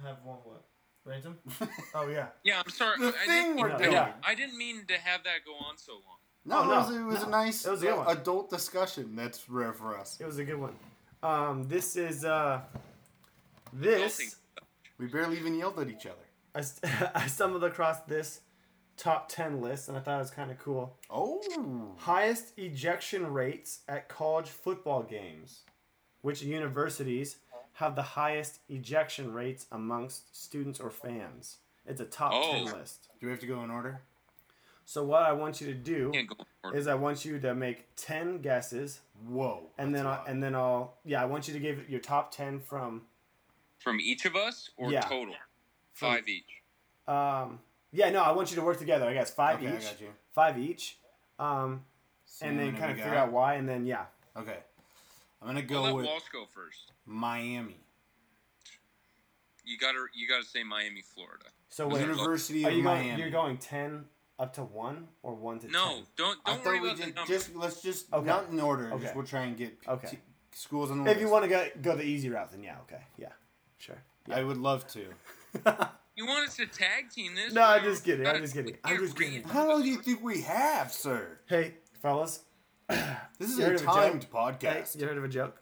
I 0.03 0.07
have 0.07 0.19
one 0.25 0.37
what? 0.45 0.63
Random? 1.05 1.37
oh 1.97 2.07
yeah. 2.09 2.27
Yeah, 2.45 2.63
I'm 2.65 2.71
sorry. 2.71 2.99
The 3.01 3.09
I 3.09 3.27
thing 3.27 3.43
didn't, 3.43 3.57
we're 3.57 3.73
I 3.73 3.79
doing. 3.79 3.91
didn't- 3.91 4.13
I 4.25 4.35
didn't 4.37 4.57
mean 4.57 4.85
to 4.87 4.95
have 4.95 5.25
that 5.25 5.45
go 5.45 5.55
on 5.55 5.77
so 5.77 5.95
long. 5.95 6.19
No, 6.45 6.59
Oh, 6.59 6.63
it 6.63 6.67
no, 6.67 6.79
was, 6.79 6.91
it 6.97 7.03
was 7.03 7.23
no. 7.23 7.27
a 7.27 7.31
nice 7.31 7.67
was 7.67 7.83
a 7.83 7.87
good 7.87 7.97
one. 7.99 8.17
adult 8.17 8.49
discussion. 8.51 9.17
That's 9.17 9.49
rare 9.51 9.73
for 9.73 9.99
us. 9.99 10.21
It 10.21 10.25
was 10.27 10.39
a 10.39 10.45
good 10.45 10.59
one. 10.61 10.75
Um, 11.23 11.65
this 11.69 11.97
is 11.97 12.25
uh, 12.25 12.61
this. 13.73 14.37
We 14.99 15.07
barely 15.07 15.39
even 15.39 15.55
yelled 15.55 15.79
at 15.79 15.89
each 15.89 16.07
other. 16.07 16.17
I, 16.55 16.61
st- 16.61 16.93
I 17.15 17.27
stumbled 17.27 17.65
across 17.65 18.01
this 18.01 18.41
top 18.97 19.29
10 19.29 19.61
list 19.61 19.89
and 19.89 19.97
I 19.97 20.01
thought 20.01 20.17
it 20.17 20.21
was 20.21 20.31
kind 20.31 20.51
of 20.51 20.59
cool. 20.59 20.97
Oh. 21.11 21.95
Highest 21.99 22.53
ejection 22.59 23.33
rates 23.33 23.81
at 23.89 24.09
college 24.09 24.49
football 24.49 25.03
games. 25.03 25.61
Which 26.21 26.43
universities 26.43 27.37
have 27.75 27.97
the 27.97 28.03
highest 28.03 28.61
ejection 28.69 29.33
rates 29.33 29.67
amongst 29.73 30.41
students 30.41 30.79
or 30.79 30.91
fans? 30.91 31.57
It's 31.87 32.01
a 32.01 32.05
top 32.05 32.33
Oh. 32.35 32.53
10 32.53 32.65
list. 32.79 33.09
Do 33.21 33.27
we 33.27 33.33
have 33.33 33.41
to 33.41 33.47
go 33.47 33.63
in 33.65 33.71
order? 33.71 34.03
So, 34.85 35.05
what 35.05 35.23
I 35.23 35.33
want 35.33 35.61
you 35.61 35.67
to 35.69 35.75
do 35.75 36.11
Can't 36.13 36.29
go 36.29 36.37
forward. 36.61 36.77
is 36.77 36.87
I 36.87 36.95
want 36.95 37.25
you 37.25 37.39
to 37.41 37.55
make 37.55 37.87
10 37.97 38.39
guesses 38.43 39.01
Whoa. 39.27 39.71
and 39.79 39.95
then, 39.95 40.05
that's 40.05 40.15
I, 40.15 40.17
a 40.17 40.19
lot. 40.21 40.29
and 40.29 40.43
then 40.43 40.55
I'll, 40.55 40.95
yeah, 41.05 41.23
I 41.23 41.25
want 41.25 41.47
you 41.49 41.55
to 41.55 41.61
give 41.61 41.89
your 41.89 42.01
top 42.01 42.33
10 42.35 42.61
from, 42.61 43.03
from 43.79 44.01
each 44.01 44.25
of 44.25 44.37
us 44.37 44.71
or 44.77 44.91
Yeah. 44.93 45.01
total? 45.03 45.35
Five 45.95 46.29
each. 46.29 46.63
um, 47.07 47.61
yeah, 47.93 48.09
no, 48.11 48.23
I 48.23 48.33
want 48.33 48.51
you 48.51 48.57
to 48.57 48.63
work 48.63 48.79
together, 48.79 49.07
I 49.07 49.13
guess. 49.13 49.31
Five 49.33 49.57
Okay, 49.59 49.69
I 49.69 49.77
each. 49.77 49.83
got 49.83 50.01
you. 50.01 50.09
Five 50.35 50.59
each. 50.59 50.97
Um, 51.39 51.85
So 52.25 52.47
and 52.47 52.59
then 52.59 52.75
kind 52.77 52.91
of 52.91 52.97
figure 52.97 53.15
out 53.15 53.31
why, 53.31 53.55
and 53.55 53.69
then, 53.69 53.85
yeah. 53.85 54.07
Okay. 54.37 54.57
I'm 55.43 55.49
gonna 55.49 55.61
I'll 55.61 55.67
go 55.67 55.83
let 55.83 55.95
with 55.95 56.07
Walsh 56.07 56.23
go 56.33 56.47
first. 56.47 56.93
Miami. 57.05 57.77
You 59.65 59.77
gotta 59.79 59.99
you 60.15 60.27
gotta 60.29 60.45
say 60.45 60.63
Miami, 60.65 61.03
Florida. 61.03 61.45
So 61.69 61.87
wait, 61.89 62.01
University 62.01 62.65
are 62.65 62.71
of 62.71 62.77
you 62.77 62.83
going? 62.83 63.01
Miami. 63.07 63.21
You're 63.21 63.31
going 63.31 63.59
ten 63.59 64.05
up 64.39 64.53
to 64.55 64.63
one 64.63 65.09
or 65.23 65.35
one 65.35 65.59
to 65.61 65.69
No, 65.69 65.89
10? 65.95 66.03
don't 66.17 66.45
don't 66.45 66.57
thought 66.57 66.65
worry 66.67 66.81
we 66.81 66.89
about 66.89 66.99
the 66.99 67.07
did, 67.07 67.15
number. 67.15 67.33
just 67.33 67.55
let's 67.55 67.83
just 67.83 68.13
Okay. 68.13 68.27
not 68.27 68.49
in 68.51 68.59
order. 68.61 68.93
Okay. 68.93 69.03
Just 69.05 69.15
we'll 69.17 69.25
try 69.27 69.43
and 69.43 69.57
get 69.57 69.77
Okay. 69.87 70.09
t- 70.09 70.19
schools 70.53 70.91
on 70.91 71.05
the 71.05 71.11
If 71.11 71.21
you 71.21 71.29
want 71.29 71.45
to 71.45 71.49
go 71.49 71.67
go 71.81 71.97
the 71.97 72.03
easy 72.05 72.29
route, 72.31 72.51
then 72.51 72.63
yeah, 72.63 72.77
okay, 72.83 73.03
yeah, 73.17 73.29
sure. 73.79 74.03
I 74.31 74.43
would 74.43 74.59
love 74.59 74.87
to. 74.89 75.07
You 76.15 76.27
want 76.27 76.47
us 76.47 76.57
to 76.57 76.67
tag 76.67 77.09
team 77.11 77.35
this? 77.35 77.55
No, 77.55 77.63
I'm 77.63 77.81
or- 77.81 77.85
just 77.87 78.05
kidding, 78.05 78.27
I'm 78.27 78.43
just 78.43 78.53
kidding, 78.53 78.75
we 78.75 78.79
I'm 78.85 78.99
just 78.99 79.17
kidding. 79.17 79.33
read 79.43 79.47
How 79.47 79.67
long 79.67 79.81
do 79.83 79.89
you 79.89 79.97
think 79.97 80.23
we 80.23 80.43
have, 80.43 80.93
sir? 80.93 81.39
Hey, 81.47 81.79
fellas, 82.03 82.41
This 82.89 83.49
is 83.49 83.59
a 83.59 83.63
heard 83.65 83.77
of 83.77 83.81
a 83.81 83.85
joke? 83.87 83.95
timed 83.95 84.25
hey, 84.25 84.29
podcast. 84.31 85.01
you 85.01 85.07
heard 85.07 85.17
of 85.17 85.25
a 85.25 85.29
joke? 85.29 85.57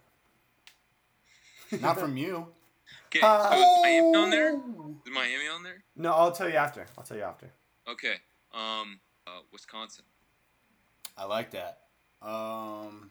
Not 1.80 2.00
from 2.00 2.16
you. 2.16 2.48
Okay, 3.06 3.20
uh, 3.22 3.50
so 3.50 3.56
is 3.56 3.82
Miami 3.84 4.16
on 4.16 4.30
there? 4.30 4.54
Is 4.54 5.12
Miami 5.12 5.48
on 5.54 5.62
there? 5.62 5.84
No, 5.94 6.12
I'll 6.14 6.32
tell 6.32 6.48
you 6.48 6.56
after. 6.56 6.84
I'll 6.98 7.04
tell 7.04 7.16
you 7.16 7.22
after. 7.22 7.52
Okay. 7.88 8.14
Um, 8.52 9.00
uh, 9.26 9.40
Wisconsin. 9.52 10.04
I 11.16 11.24
like 11.24 11.50
that. 11.52 11.80
Um, 12.22 13.10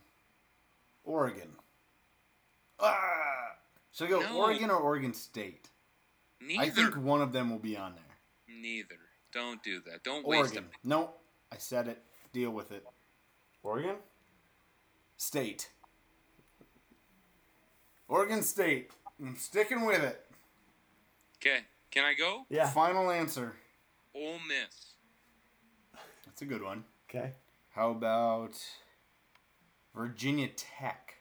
Oregon. 1.03 1.49
Ah! 2.79 3.55
Should 3.91 4.07
I 4.07 4.09
go 4.09 4.19
No. 4.21 4.37
Oregon 4.37 4.69
or 4.69 4.77
Oregon 4.77 5.13
State? 5.13 5.69
Neither. 6.41 6.61
I 6.61 6.69
think 6.69 6.95
one 6.97 7.21
of 7.21 7.33
them 7.33 7.49
will 7.49 7.59
be 7.59 7.75
on 7.75 7.95
there. 7.95 8.57
Neither. 8.61 8.95
Don't 9.31 9.61
do 9.63 9.81
that. 9.81 10.03
Don't 10.03 10.25
waste 10.25 10.53
them. 10.53 10.69
No, 10.83 11.11
I 11.51 11.57
said 11.57 11.87
it. 11.87 12.01
Deal 12.33 12.51
with 12.51 12.71
it. 12.71 12.85
Oregon? 13.63 13.95
State. 15.17 15.69
Oregon 18.07 18.41
State. 18.41 18.91
I'm 19.19 19.35
sticking 19.35 19.85
with 19.85 20.01
it. 20.01 20.25
Okay. 21.37 21.59
Can 21.91 22.05
I 22.05 22.13
go? 22.13 22.45
Yeah. 22.49 22.69
Final 22.69 23.11
answer. 23.11 23.55
Ole 24.15 24.39
Miss. 24.47 24.88
That's 26.39 26.49
a 26.49 26.53
good 26.53 26.63
one. 26.63 26.85
Okay. 27.09 27.33
How 27.71 27.91
about 27.91 28.57
Virginia 29.93 30.47
Tech? 30.47 31.15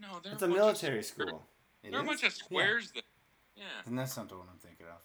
No, 0.00 0.18
they're 0.22 0.32
It's 0.32 0.40
a 0.42 0.46
bunch 0.46 0.56
of 0.56 0.64
military 0.64 1.02
square- 1.02 1.28
school. 1.28 1.46
It 1.82 1.90
They're 1.90 2.00
a 2.00 2.04
bunch 2.04 2.22
of 2.22 2.32
squares. 2.32 2.92
That, 2.92 3.04
yeah. 3.54 3.64
And 3.84 3.98
that's 3.98 4.16
not 4.16 4.30
the 4.30 4.38
one 4.38 4.46
I'm 4.50 4.58
thinking 4.58 4.86
of. 4.86 5.02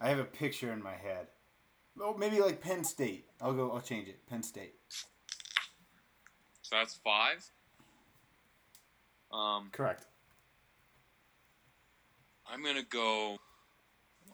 I 0.00 0.08
have 0.08 0.20
a 0.20 0.24
picture 0.24 0.72
in 0.72 0.80
my 0.80 0.94
head. 0.94 1.26
Oh, 2.00 2.16
maybe 2.16 2.38
like 2.38 2.60
Penn 2.60 2.84
State. 2.84 3.26
I'll 3.40 3.54
go. 3.54 3.72
I'll 3.72 3.80
change 3.80 4.06
it. 4.06 4.24
Penn 4.28 4.44
State. 4.44 4.74
So 4.88 6.76
that's 6.76 6.94
five. 6.94 7.44
Um, 9.32 9.70
Correct. 9.72 10.06
I'm 12.46 12.62
gonna 12.62 12.84
go. 12.84 13.38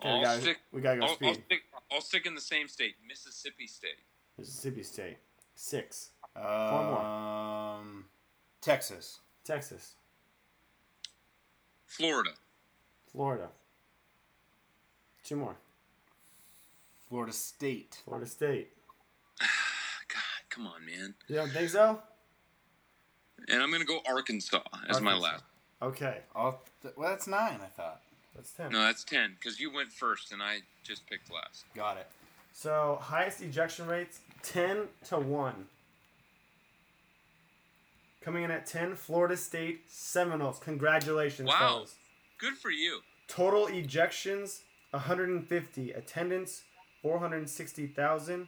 Okay, 0.00 0.08
we 0.08 0.14
I'll 0.16 0.22
gotta, 0.22 0.40
stick. 0.40 0.58
we 0.72 0.80
gotta 0.80 1.00
go 1.00 1.04
I'll, 1.06 1.10
I'll 1.10 1.16
speed. 1.16 1.42
stick. 1.46 1.60
I'll 1.90 2.00
stick 2.00 2.26
in 2.26 2.34
the 2.34 2.40
same 2.40 2.68
state, 2.68 2.94
Mississippi 3.06 3.66
State. 3.66 3.98
Mississippi 4.36 4.82
State. 4.82 5.18
Six. 5.54 6.10
Um, 6.36 8.04
Texas. 8.60 9.20
Texas. 9.44 9.94
Florida. 11.86 12.30
Florida. 13.10 13.48
Two 15.24 15.36
more. 15.36 15.56
Florida 17.08 17.32
State. 17.32 18.02
Florida 18.04 18.26
State. 18.26 18.70
God, 19.40 20.20
come 20.50 20.66
on, 20.66 20.84
man. 20.86 21.14
You 21.26 21.36
don't 21.36 21.50
think 21.50 21.70
so? 21.70 22.00
And 23.48 23.62
I'm 23.62 23.72
gonna 23.72 23.84
go 23.84 24.00
Arkansas 24.06 24.60
as 24.88 25.00
my 25.00 25.16
last. 25.16 25.42
Okay. 25.80 26.18
Th- 26.82 26.94
well, 26.96 27.10
that's 27.10 27.26
nine. 27.26 27.60
I 27.62 27.66
thought. 27.66 28.02
That's 28.38 28.52
ten. 28.52 28.70
No, 28.70 28.82
that's 28.82 29.02
ten 29.02 29.32
because 29.38 29.58
you 29.58 29.72
went 29.72 29.92
first 29.92 30.30
and 30.30 30.40
I 30.40 30.58
just 30.84 31.04
picked 31.08 31.32
last. 31.32 31.64
Got 31.74 31.96
it. 31.96 32.06
So 32.52 32.98
highest 33.02 33.42
ejection 33.42 33.88
rates, 33.88 34.20
ten 34.44 34.84
to 35.08 35.18
one. 35.18 35.66
Coming 38.20 38.44
in 38.44 38.52
at 38.52 38.64
ten, 38.64 38.94
Florida 38.94 39.36
State 39.36 39.90
Seminoles. 39.90 40.60
Congratulations, 40.60 41.48
Wow. 41.48 41.58
fellas. 41.58 41.96
Good 42.38 42.54
for 42.54 42.70
you. 42.70 43.00
Total 43.26 43.66
ejections, 43.66 44.60
150. 44.92 45.90
Attendance, 45.92 46.62
460,000. 47.02 48.46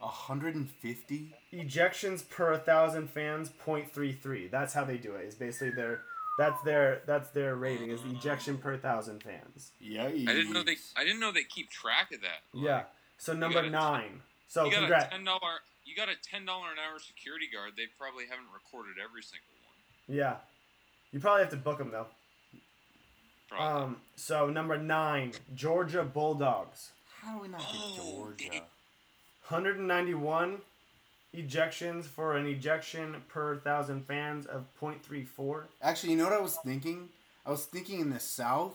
150? 0.00 1.34
Ejections 1.52 2.28
per 2.28 2.56
thousand 2.58 3.08
fans 3.10 3.50
0.33. 3.64 4.50
That's 4.50 4.74
how 4.74 4.84
they 4.84 4.98
do 4.98 5.14
it. 5.16 5.24
Is 5.26 5.34
basically 5.34 5.70
their 5.70 6.02
that's 6.38 6.62
their 6.62 7.02
that's 7.06 7.28
their 7.30 7.56
rating 7.56 7.90
is 7.90 8.00
ejection 8.10 8.56
per 8.56 8.76
thousand 8.78 9.22
fans. 9.22 9.72
Yeah. 9.80 10.04
I 10.04 10.10
didn't 10.12 10.52
know 10.52 10.62
they. 10.62 10.76
I 10.96 11.04
didn't 11.04 11.20
know 11.20 11.32
they 11.32 11.42
keep 11.44 11.68
track 11.68 12.12
of 12.14 12.20
that. 12.22 12.40
Yeah. 12.54 12.84
So 13.18 13.32
number 13.34 13.56
got 13.60 13.64
a- 13.66 13.70
nine. 13.70 14.22
So 14.46 14.64
you 14.64 14.70
got 14.70 14.78
congrats. 14.80 15.06
a 15.06 15.10
ten 15.10 15.24
dollar. 15.24 15.60
You 15.84 15.96
got 15.96 16.08
a 16.08 16.14
ten 16.22 16.46
dollar 16.46 16.68
an 16.70 16.78
hour 16.78 16.98
security 17.00 17.46
guard. 17.52 17.72
They 17.76 17.84
probably 17.98 18.24
haven't 18.30 18.46
recorded 18.54 18.94
every 19.02 19.22
single 19.22 19.52
one. 19.66 20.16
Yeah. 20.16 20.36
You 21.12 21.20
probably 21.20 21.42
have 21.42 21.50
to 21.50 21.56
book 21.56 21.78
them 21.78 21.90
though. 21.90 22.06
Probably. 23.50 23.82
Um. 23.82 23.96
So 24.16 24.48
number 24.48 24.78
nine, 24.78 25.32
Georgia 25.54 26.04
Bulldogs. 26.04 26.90
How 27.20 27.34
do 27.34 27.42
we 27.42 27.48
not 27.48 27.60
get 27.60 27.96
Georgia? 27.96 28.62
191 29.48 30.58
ejections 31.34 32.04
for 32.04 32.36
an 32.36 32.46
ejection 32.46 33.16
per 33.28 33.56
thousand 33.56 34.06
fans 34.06 34.46
of 34.46 34.64
0.34. 34.80 35.64
Actually, 35.82 36.12
you 36.12 36.18
know 36.18 36.24
what 36.24 36.32
I 36.32 36.40
was 36.40 36.58
thinking? 36.64 37.08
I 37.44 37.50
was 37.50 37.64
thinking 37.64 38.00
in 38.00 38.10
the 38.10 38.20
South, 38.20 38.74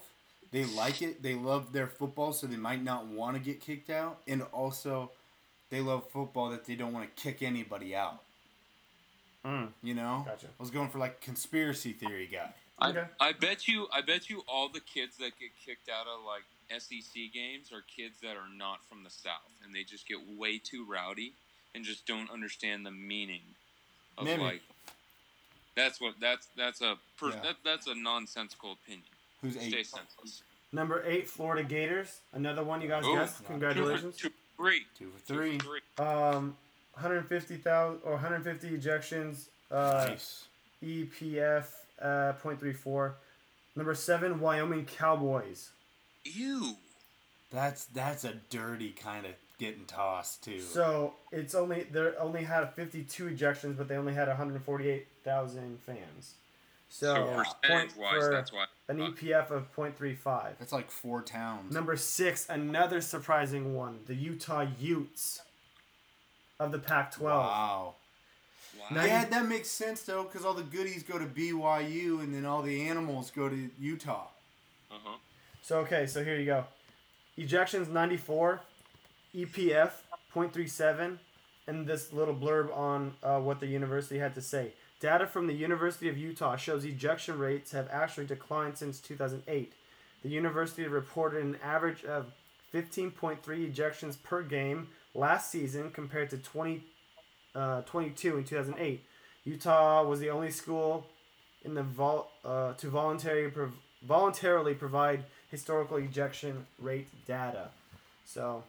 they 0.51 0.65
like 0.65 1.01
it. 1.01 1.23
They 1.23 1.35
love 1.35 1.73
their 1.73 1.87
football, 1.87 2.33
so 2.33 2.47
they 2.47 2.57
might 2.57 2.83
not 2.83 3.07
want 3.07 3.35
to 3.35 3.41
get 3.41 3.59
kicked 3.59 3.89
out. 3.89 4.19
And 4.27 4.43
also, 4.51 5.11
they 5.69 5.81
love 5.81 6.09
football 6.11 6.49
that 6.51 6.65
they 6.65 6.75
don't 6.75 6.93
want 6.93 7.15
to 7.15 7.23
kick 7.23 7.41
anybody 7.41 7.95
out. 7.95 8.21
Mm. 9.45 9.69
You 9.81 9.95
know? 9.95 10.23
Gotcha. 10.25 10.47
I 10.47 10.61
was 10.61 10.69
going 10.69 10.89
for 10.89 10.99
like 10.99 11.21
conspiracy 11.21 11.91
theory 11.91 12.29
guy. 12.31 12.53
Okay. 12.87 13.03
I, 13.19 13.29
I 13.29 13.33
bet 13.33 13.67
you. 13.67 13.87
I 13.93 14.01
bet 14.01 14.29
you 14.29 14.43
all 14.47 14.69
the 14.69 14.79
kids 14.79 15.17
that 15.17 15.31
get 15.39 15.51
kicked 15.65 15.89
out 15.89 16.07
of 16.07 16.21
like 16.25 16.81
SEC 16.81 17.13
games 17.33 17.71
are 17.71 17.83
kids 17.95 18.19
that 18.21 18.35
are 18.35 18.49
not 18.55 18.83
from 18.87 19.03
the 19.03 19.09
South, 19.09 19.51
and 19.63 19.75
they 19.75 19.83
just 19.83 20.07
get 20.07 20.17
way 20.37 20.57
too 20.57 20.85
rowdy 20.89 21.33
and 21.75 21.83
just 21.83 22.05
don't 22.05 22.29
understand 22.31 22.85
the 22.85 22.91
meaning 22.91 23.41
of 24.17 24.25
Maybe. 24.25 24.41
like. 24.41 24.61
That's 25.75 25.99
what. 25.99 26.15
That's 26.21 26.47
that's 26.55 26.81
a. 26.81 26.95
Per, 27.17 27.29
Yeah. 27.29 27.39
that, 27.43 27.55
that's 27.65 27.87
a 27.87 27.95
nonsensical 27.95 28.73
opinion. 28.73 29.03
Who's 29.41 29.55
Stay 29.55 29.79
eight? 29.79 29.87
senseless. 29.87 30.43
Number 30.71 31.03
eight, 31.05 31.29
Florida 31.29 31.63
Gators. 31.67 32.19
Another 32.33 32.63
one 32.63 32.81
you 32.81 32.87
guys 32.87 33.05
Ooh. 33.05 33.15
guessed. 33.15 33.43
Congratulations. 33.45 34.17
Two 34.17 34.29
for 34.29 34.35
three. 34.57 34.81
Two 34.97 35.09
for 35.11 35.19
three. 35.19 35.57
Two 35.57 35.65
for 35.65 35.79
three. 35.97 36.05
Um, 36.05 36.55
150,000 36.93 37.99
or 38.03 38.11
150 38.13 38.69
ejections. 38.77 39.47
Uh, 39.71 40.05
Nice. 40.09 40.45
EPF 40.83 41.65
uh, 42.01 42.33
0.34. 42.43 43.13
Number 43.75 43.95
seven, 43.95 44.39
Wyoming 44.39 44.85
Cowboys. 44.85 45.71
Ew. 46.23 46.75
That's 47.51 47.85
that's 47.85 48.23
a 48.23 48.33
dirty 48.49 48.91
kind 48.91 49.25
of 49.25 49.31
getting 49.63 49.85
tossed 49.85 50.43
too. 50.43 50.59
So 50.59 51.13
it's 51.31 51.55
only 51.55 51.83
they 51.83 52.11
only 52.19 52.43
had 52.43 52.73
52 52.73 53.25
ejections, 53.29 53.77
but 53.77 53.87
they 53.87 53.95
only 53.95 54.13
had 54.13 54.27
148,000 54.27 55.79
fans. 55.85 56.35
So, 56.89 57.15
So 57.15 57.25
point 57.25 57.47
percentage-wise, 57.61 58.19
for 58.19 58.31
that's 58.31 58.51
why- 58.53 58.65
an 58.87 58.97
EPF 59.01 59.49
of 59.49 59.71
0.35. 59.73 60.59
That's 60.59 60.71
like 60.73 60.91
four 60.91 61.21
towns. 61.23 61.73
Number 61.73 61.95
six, 61.97 62.47
another 62.49 63.01
surprising 63.01 63.73
one, 63.73 64.01
the 64.05 64.13
Utah 64.13 64.67
Utes 64.79 65.41
of 66.59 66.71
the 66.71 66.77
Pac-12. 66.79 67.21
Wow. 67.21 67.95
Ninety- 68.91 69.09
Yeah, 69.09 69.25
that 69.25 69.45
makes 69.47 69.69
sense 69.69 70.03
though, 70.03 70.23
because 70.23 70.43
all 70.45 70.53
the 70.53 70.61
goodies 70.63 71.03
go 71.03 71.17
to 71.17 71.25
BYU, 71.25 72.19
and 72.19 72.33
then 72.33 72.45
all 72.45 72.61
the 72.61 72.87
animals 72.87 73.31
go 73.31 73.47
to 73.49 73.69
Utah. 73.79 74.27
Uh 74.91 74.95
huh. 75.03 75.17
So 75.63 75.79
okay, 75.79 76.05
so 76.05 76.23
here 76.23 76.35
you 76.37 76.45
go. 76.45 76.65
Ejections 77.37 77.87
94, 77.87 78.61
EPF 79.35 79.91
0.37, 80.33 81.17
and 81.67 81.87
this 81.87 82.13
little 82.13 82.35
blurb 82.35 82.75
on 82.75 83.13
uh, 83.23 83.39
what 83.39 83.59
the 83.59 83.67
university 83.67 84.19
had 84.19 84.35
to 84.35 84.41
say. 84.41 84.73
Data 84.99 85.27
from 85.27 85.47
the 85.47 85.53
University 85.53 86.07
of 86.07 86.17
Utah 86.17 86.55
shows 86.55 86.85
ejection 86.85 87.37
rates 87.37 87.71
have 87.71 87.89
actually 87.91 88.25
declined 88.25 88.77
since 88.77 88.99
2008. 88.99 89.73
The 90.23 90.29
university 90.29 90.87
reported 90.87 91.43
an 91.43 91.57
average 91.61 92.05
of 92.05 92.27
15.3 92.73 93.41
ejections 93.43 94.21
per 94.21 94.41
game 94.41 94.87
last 95.13 95.51
season 95.51 95.91
compared 95.91 96.29
to 96.29 96.37
20, 96.37 96.83
uh, 97.53 97.81
22 97.81 98.37
in 98.37 98.43
2008. 98.43 99.03
Utah 99.45 100.03
was 100.03 100.19
the 100.19 100.29
only 100.29 100.51
school 100.51 101.05
in 101.63 101.73
the 101.73 101.83
vol- 101.83 102.31
uh, 102.45 102.73
to 102.73 102.87
voluntary 102.87 103.49
prov- 103.49 103.75
voluntarily 104.01 104.73
provide 104.73 105.25
historical 105.51 105.97
ejection 105.97 106.65
rate 106.79 107.07
data. 107.25 107.69
So 108.25 108.63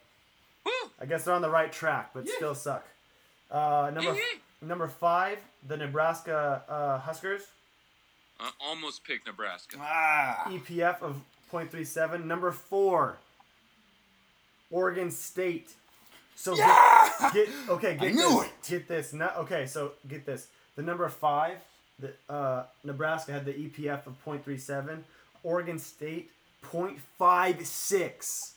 I 1.00 1.06
guess 1.06 1.24
they're 1.24 1.34
on 1.34 1.42
the 1.42 1.50
right 1.50 1.72
track, 1.72 2.10
but 2.14 2.28
still 2.28 2.54
suck. 2.54 2.86
Uh, 3.50 3.90
number 3.94 4.16
number 4.62 4.88
five, 4.88 5.38
the 5.66 5.76
Nebraska 5.76 6.62
uh, 6.68 6.98
Huskers, 7.00 7.42
I 8.40 8.50
almost 8.60 9.04
picked 9.04 9.26
Nebraska. 9.26 9.76
Ah. 9.80 10.44
EPF 10.48 11.02
of 11.02 11.20
0.37. 11.52 12.24
Number 12.24 12.50
four, 12.50 13.18
Oregon 14.70 15.10
State. 15.10 15.74
So 16.34 16.56
get, 16.56 17.32
get 17.32 17.48
okay, 17.68 17.96
get 17.96 18.08
I 18.08 18.10
knew 18.10 18.42
this. 18.42 18.50
Get 18.68 18.88
this. 18.88 19.12
Not 19.12 19.36
okay. 19.36 19.66
So 19.66 19.92
get 20.08 20.26
this. 20.26 20.48
The 20.74 20.82
number 20.82 21.08
five, 21.08 21.58
the 22.00 22.12
uh, 22.28 22.64
Nebraska 22.82 23.30
had 23.32 23.44
the 23.44 23.52
EPF 23.52 24.06
of 24.06 24.16
0.37. 24.24 25.04
Oregon 25.44 25.78
State 25.78 26.32
0.56. 26.64 28.53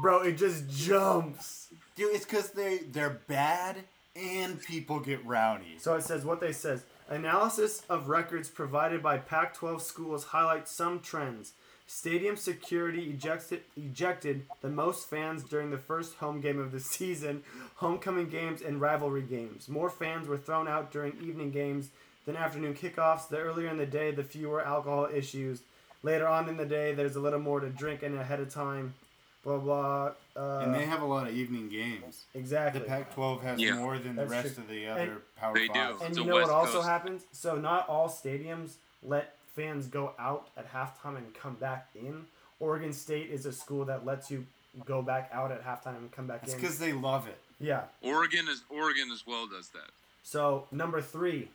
Bro, 0.00 0.22
it 0.22 0.38
just 0.38 0.68
jumps. 0.70 1.68
Dude, 1.96 2.14
it's 2.14 2.24
because 2.24 2.50
they 2.50 2.78
they're 2.78 3.20
bad 3.26 3.78
and 4.14 4.62
people 4.62 5.00
get 5.00 5.24
rowdy. 5.26 5.76
So 5.78 5.94
it 5.94 6.04
says 6.04 6.24
what 6.24 6.40
they 6.40 6.52
says. 6.52 6.84
Analysis 7.08 7.82
of 7.88 8.08
records 8.08 8.48
provided 8.48 9.02
by 9.02 9.18
Pac-12 9.18 9.80
schools 9.80 10.24
highlights 10.24 10.70
some 10.70 11.00
trends. 11.00 11.52
Stadium 11.88 12.36
security 12.36 13.10
ejected 13.10 13.62
ejected 13.76 14.44
the 14.60 14.68
most 14.68 15.10
fans 15.10 15.42
during 15.42 15.70
the 15.70 15.78
first 15.78 16.14
home 16.16 16.40
game 16.40 16.60
of 16.60 16.70
the 16.70 16.80
season, 16.96 17.42
homecoming 17.76 18.28
games, 18.28 18.62
and 18.62 18.80
rivalry 18.80 19.22
games. 19.22 19.68
More 19.68 19.90
fans 19.90 20.28
were 20.28 20.36
thrown 20.36 20.68
out 20.68 20.92
during 20.92 21.14
evening 21.20 21.50
games 21.50 21.88
than 22.24 22.36
afternoon 22.36 22.74
kickoffs. 22.74 23.28
The 23.28 23.38
earlier 23.38 23.68
in 23.68 23.78
the 23.78 23.86
day, 23.86 24.12
the 24.12 24.22
fewer 24.22 24.62
alcohol 24.62 25.08
issues. 25.12 25.62
Later 26.04 26.28
on 26.28 26.48
in 26.48 26.56
the 26.56 26.66
day, 26.66 26.92
there's 26.92 27.16
a 27.16 27.20
little 27.20 27.40
more 27.40 27.58
to 27.58 27.68
drink 27.68 28.04
in 28.04 28.16
ahead 28.16 28.38
of 28.38 28.54
time. 28.54 28.94
Blah 29.44 29.58
blah. 29.58 30.10
Uh, 30.36 30.58
and 30.64 30.74
they 30.74 30.84
have 30.84 31.00
a 31.02 31.06
lot 31.06 31.26
of 31.28 31.34
evening 31.34 31.68
games. 31.68 32.24
exactly. 32.34 32.80
The 32.80 32.86
Pac-12 32.86 33.40
has 33.42 33.60
Yeah. 33.60 33.74
more 33.74 33.98
than 33.98 34.16
the 34.16 34.26
rest 34.26 34.54
true. 34.54 34.62
of 34.64 34.68
the 34.68 34.84
And- 34.84 35.00
other 35.10 35.22
Power 35.36 35.54
They 35.54 35.68
do. 35.68 35.78
And 35.80 36.02
It's 36.02 36.16
you 36.18 36.24
a 36.24 36.26
know 36.26 36.32
what 36.34 36.42
West 36.42 36.52
also 36.52 36.72
Coast. 36.78 36.88
happens? 36.88 37.22
So 37.32 37.56
not 37.56 37.88
all 37.88 38.08
stadiums 38.08 38.74
let 39.02 39.36
fans 39.54 39.86
go 39.86 40.14
out 40.18 40.48
at 40.56 40.72
halftime 40.72 41.16
and 41.16 41.32
come 41.34 41.54
back 41.54 41.88
in. 41.94 42.26
Oregon 42.60 42.92
State 42.92 43.30
is 43.30 43.46
a 43.46 43.52
school 43.52 43.84
that 43.86 44.04
lets 44.04 44.30
you 44.30 44.46
go 44.84 45.02
back 45.02 45.30
out 45.32 45.50
at 45.52 45.64
halftime 45.64 45.96
and 45.96 46.12
come 46.12 46.26
back 46.26 46.42
It's 46.42 46.54
in. 46.54 46.60
because 46.60 46.78
they 46.78 46.92
love 46.92 47.26
it. 47.28 47.38
Yeah. 47.60 47.84
Oregon 48.02 48.48
is 48.48 48.62
Oregon 48.68 49.10
as 49.12 49.26
well 49.26 49.46
does 49.46 49.68
that. 49.70 49.90
So 50.24 50.66
number 50.72 51.00
three, 51.00 51.48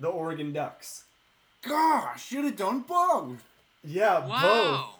the 0.00 0.08
Oregon 0.08 0.52
Ducks. 0.52 1.04
Gosh, 1.62 2.30
you 2.32 2.38
should 2.38 2.44
have 2.46 2.56
done 2.56 2.80
both. 2.80 3.42
Yeah, 3.84 4.20
both. 4.20 4.97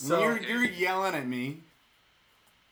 Wow. 0.00 0.08
So 0.08 0.20
you're, 0.22 0.38
you're 0.42 0.64
yelling 0.64 1.14
at 1.14 1.26
me. 1.26 1.58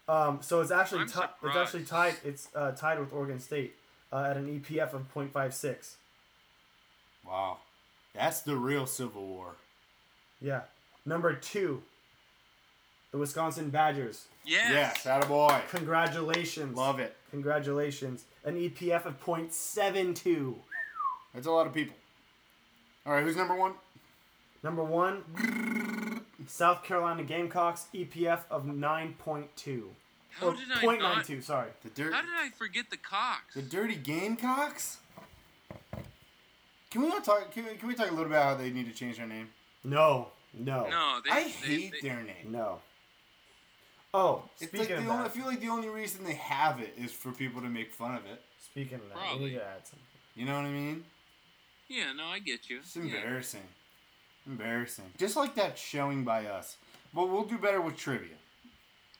um, 0.08 0.38
so 0.42 0.60
it's 0.60 0.70
actually 0.70 1.06
ti- 1.06 1.20
it's 1.42 1.56
actually 1.56 1.84
tied. 1.84 2.14
It's 2.24 2.48
uh, 2.54 2.72
tied 2.72 2.98
with 3.00 3.12
Oregon 3.12 3.40
State 3.40 3.74
uh, 4.12 4.22
at 4.30 4.36
an 4.36 4.46
EPF 4.60 4.92
of 4.92 5.12
0.56. 5.14 5.94
Wow, 7.26 7.58
that's 8.14 8.40
the 8.42 8.54
real 8.56 8.86
Civil 8.86 9.26
War. 9.26 9.54
Yeah. 10.40 10.60
Number 11.04 11.32
two, 11.34 11.82
the 13.10 13.18
Wisconsin 13.18 13.70
Badgers. 13.70 14.26
Yes. 14.44 14.70
Yes, 14.72 15.04
attaboy. 15.04 15.66
Congratulations. 15.70 16.76
Love 16.76 17.00
it. 17.00 17.16
Congratulations. 17.32 18.24
An 18.44 18.54
EPF 18.54 19.06
of 19.06 19.20
0.72. 19.24 20.54
That's 21.34 21.46
a 21.46 21.50
lot 21.50 21.66
of 21.66 21.74
people. 21.74 21.96
All 23.04 23.12
right, 23.12 23.24
who's 23.24 23.36
number 23.36 23.54
one? 23.56 23.72
Number 24.62 24.82
one, 24.84 25.22
South 26.46 26.82
Carolina 26.84 27.22
Gamecocks, 27.24 27.86
EPF 27.94 28.40
of 28.50 28.64
9.2. 28.64 29.82
How 30.30 30.48
Or 30.48 30.54
did 30.54 30.70
I 30.72 30.82
0.92, 30.82 31.34
not? 31.36 31.44
sorry. 31.44 31.70
The 31.82 31.90
dirt, 31.90 32.12
How 32.12 32.20
did 32.22 32.30
I 32.36 32.50
forget 32.50 32.90
the 32.90 32.96
Cox? 32.96 33.54
the 33.54 33.62
Dirty 33.62 33.94
Gamecocks. 33.96 34.98
Can 36.90 37.02
we 37.02 37.08
not 37.08 37.24
talk? 37.24 37.50
Can 37.52 37.64
we, 37.64 37.74
can 37.76 37.88
we 37.88 37.94
talk 37.94 38.08
a 38.08 38.10
little 38.10 38.24
bit 38.26 38.32
about 38.32 38.44
how 38.44 38.54
they 38.54 38.70
need 38.70 38.86
to 38.86 38.92
change 38.92 39.16
their 39.16 39.26
name? 39.26 39.48
No, 39.84 40.28
no, 40.54 40.88
No, 40.88 41.20
they. 41.24 41.30
I 41.30 41.42
they- 41.44 41.48
hate 41.50 41.92
they- 42.00 42.08
their 42.08 42.22
name. 42.22 42.52
no. 42.52 42.80
Oh, 44.14 44.48
It's 44.58 44.70
speaking 44.70 44.78
like 44.80 44.88
the 44.88 44.96
of 44.96 45.08
only, 45.10 45.24
I 45.26 45.28
feel 45.28 45.44
like 45.46 45.60
the 45.60 45.68
only 45.68 45.88
reason 45.88 46.24
they 46.24 46.34
have 46.36 46.80
it 46.80 46.94
is 46.96 47.12
for 47.12 47.32
people 47.32 47.60
to 47.60 47.68
make 47.68 47.92
fun 47.92 48.14
of 48.14 48.24
it. 48.24 48.42
speaking 48.64 48.94
of 48.94 49.08
that, 49.08 49.14
we 49.16 49.20
Probably. 49.20 49.50
need 49.50 49.56
to 49.56 49.64
add 49.64 49.86
something. 49.86 50.06
You 50.34 50.44
know 50.46 50.54
what 50.56 50.64
I 50.66 50.70
mean? 50.70 51.04
Yeah, 51.88 52.12
no, 52.12 52.26
I 52.26 52.38
get 52.38 52.68
you. 52.70 52.78
It's 52.78 52.96
Yeah. 52.96 53.02
Embarrassing. 54.46 55.04
Embarrassing. 55.04 55.04
Just 55.18 55.36
like 55.36 55.54
that 55.56 55.78
showing 55.78 56.24
by 56.24 56.46
us. 56.46 56.76
But 57.14 57.28
we'll 57.28 57.44
do 57.44 57.58
better 57.58 57.80
with 57.80 57.96
trivia. 57.96 58.36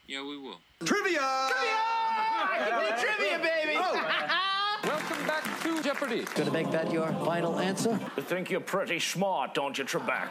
Yeah, 0.07 0.23
we 0.23 0.39
will. 0.39 0.61
Trivia! 0.85 1.49
Trivia! 1.49 2.97
Trivia, 2.99 3.39
baby! 3.39 3.77
Oh. 3.77 4.81
Welcome 4.85 5.27
back 5.27 5.63
to 5.63 5.83
Jeopardy! 5.83 6.25
Gonna 6.35 6.53
make 6.53 6.71
that 6.71 6.93
your 6.93 7.09
final 7.25 7.59
answer? 7.59 7.99
You 8.17 8.23
think 8.23 8.51
you're 8.51 8.61
pretty 8.61 9.01
smart, 9.01 9.55
don't 9.55 9.77
you, 9.77 9.85
Trebek? 9.85 10.29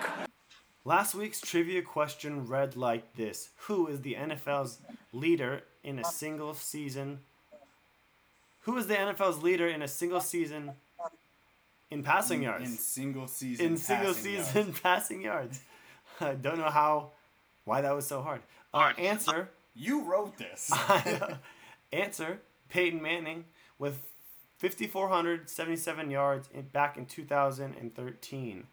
Last 0.86 1.16
week's 1.16 1.42
trivia 1.42 1.82
question 1.82 2.46
read 2.48 2.78
like 2.78 3.16
this 3.16 3.50
Who 3.68 3.88
is 3.88 4.02
the 4.02 4.14
NFL's 4.14 4.80
leader 5.12 5.64
in 5.84 6.00
a 6.00 6.06
single 6.06 6.54
season? 6.54 7.20
Who 8.62 8.78
is 8.78 8.88
the 8.88 8.96
NFL's 8.96 9.44
leader 9.44 9.68
in 9.68 9.82
a 9.82 9.88
single 9.88 10.22
season 10.22 10.72
in 11.92 12.04
passing 12.04 12.44
yards? 12.44 12.70
In 12.70 12.78
single 12.78 13.28
season. 13.28 13.66
in 13.66 13.78
single 13.78 14.14
passing 14.14 14.24
season 14.24 14.66
yards. 14.66 14.80
passing 14.84 15.22
yards. 15.22 15.60
I 16.20 16.34
don't 16.34 16.58
know 16.58 16.70
how, 16.70 17.12
why 17.66 17.82
that 17.82 17.94
was 17.96 18.08
so 18.08 18.22
hard. 18.22 18.42
Uh, 18.74 18.94
answer. 18.98 19.50
You 19.74 20.04
wrote 20.04 20.38
this. 20.38 20.72
answer. 21.94 22.40
Peyton 22.70 23.02
Manning 23.02 23.46
with 23.78 24.02
5,477 24.58 26.10
yards 26.10 26.50
in, 26.54 26.64
back 26.64 26.98
in 26.98 27.06
2013. 27.06 28.68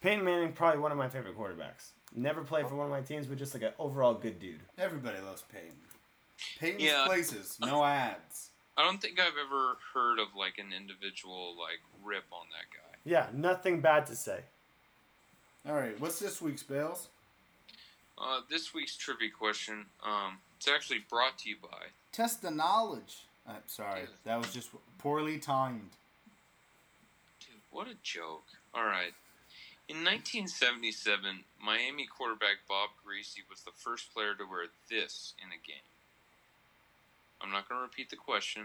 Peyton 0.00 0.24
Manning, 0.24 0.52
probably 0.52 0.80
one 0.80 0.92
of 0.92 0.98
my 0.98 1.08
favorite 1.08 1.36
quarterbacks. 1.36 1.92
Never 2.14 2.42
played 2.44 2.68
for 2.68 2.76
one 2.76 2.86
of 2.86 2.92
my 2.92 3.00
teams, 3.00 3.26
but 3.26 3.38
just 3.38 3.54
like 3.54 3.62
an 3.62 3.72
overall 3.78 4.14
good 4.14 4.38
dude. 4.38 4.60
Everybody 4.78 5.18
loves 5.20 5.42
Peyton. 5.50 5.76
Peyton's 6.60 6.82
Yeah. 6.82 7.04
places, 7.06 7.58
no 7.60 7.82
ads. 7.84 8.50
I 8.76 8.82
don't 8.82 9.00
think 9.00 9.20
I've 9.20 9.38
ever 9.38 9.76
heard 9.92 10.18
of 10.18 10.28
like 10.36 10.58
an 10.58 10.72
individual 10.76 11.54
like 11.58 11.80
rip 12.02 12.24
on 12.32 12.46
that 12.50 12.74
guy. 12.74 12.98
Yeah, 13.04 13.26
nothing 13.32 13.80
bad 13.80 14.06
to 14.06 14.16
say. 14.16 14.40
All 15.66 15.74
right, 15.74 15.98
what's 16.00 16.18
this 16.18 16.42
week's 16.42 16.62
Bales? 16.62 17.08
Uh, 18.18 18.40
this 18.50 18.74
week's 18.74 18.96
trivia 18.96 19.30
question, 19.30 19.86
um, 20.04 20.38
it's 20.56 20.68
actually 20.68 21.00
brought 21.08 21.38
to 21.38 21.48
you 21.48 21.56
by. 21.60 21.86
Test 22.12 22.42
the 22.42 22.50
knowledge. 22.50 23.26
I'm 23.46 23.56
sorry, 23.66 24.02
that 24.24 24.38
was 24.38 24.52
just 24.52 24.70
poorly 24.98 25.38
timed. 25.38 25.90
Dude, 27.40 27.60
what 27.70 27.86
a 27.88 27.94
joke! 28.02 28.44
All 28.74 28.84
right. 28.84 29.12
In 29.86 29.96
1977, 29.96 31.44
Miami 31.62 32.06
quarterback 32.06 32.64
Bob 32.66 32.90
Griese 33.04 33.44
was 33.50 33.60
the 33.62 33.76
first 33.76 34.14
player 34.14 34.34
to 34.34 34.44
wear 34.44 34.66
this 34.88 35.34
in 35.42 35.50
a 35.52 35.60
game. 35.60 35.84
I'm 37.44 37.52
not 37.52 37.68
going 37.68 37.78
to 37.78 37.82
repeat 37.82 38.10
the 38.10 38.16
question. 38.16 38.62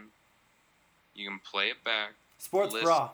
You 1.16 1.28
can 1.28 1.40
play 1.40 1.66
it 1.66 1.84
back. 1.84 2.12
Sports 2.38 2.74
listen, 2.74 2.86
bra. 2.88 3.10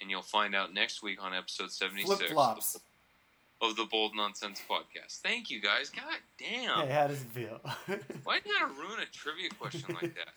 And 0.00 0.10
you'll 0.10 0.22
find 0.22 0.54
out 0.54 0.72
next 0.74 1.02
week 1.02 1.22
on 1.22 1.34
episode 1.34 1.70
76 1.70 2.16
Flip 2.18 2.30
flops. 2.30 2.80
of 3.60 3.76
the 3.76 3.84
Bold 3.84 4.12
Nonsense 4.16 4.60
podcast. 4.68 5.18
Thank 5.20 5.50
you 5.50 5.60
guys. 5.60 5.90
God 5.90 6.04
damn. 6.38 6.86
Hey, 6.86 6.92
how 6.92 7.06
does 7.08 7.22
it 7.22 7.28
feel? 7.28 7.60
Why 8.24 8.36
did 8.38 8.46
you 8.46 8.54
gotta 8.58 8.72
ruin 8.72 9.00
a 9.02 9.06
trivia 9.16 9.50
question 9.58 9.94
like 10.00 10.14
that? 10.14 10.28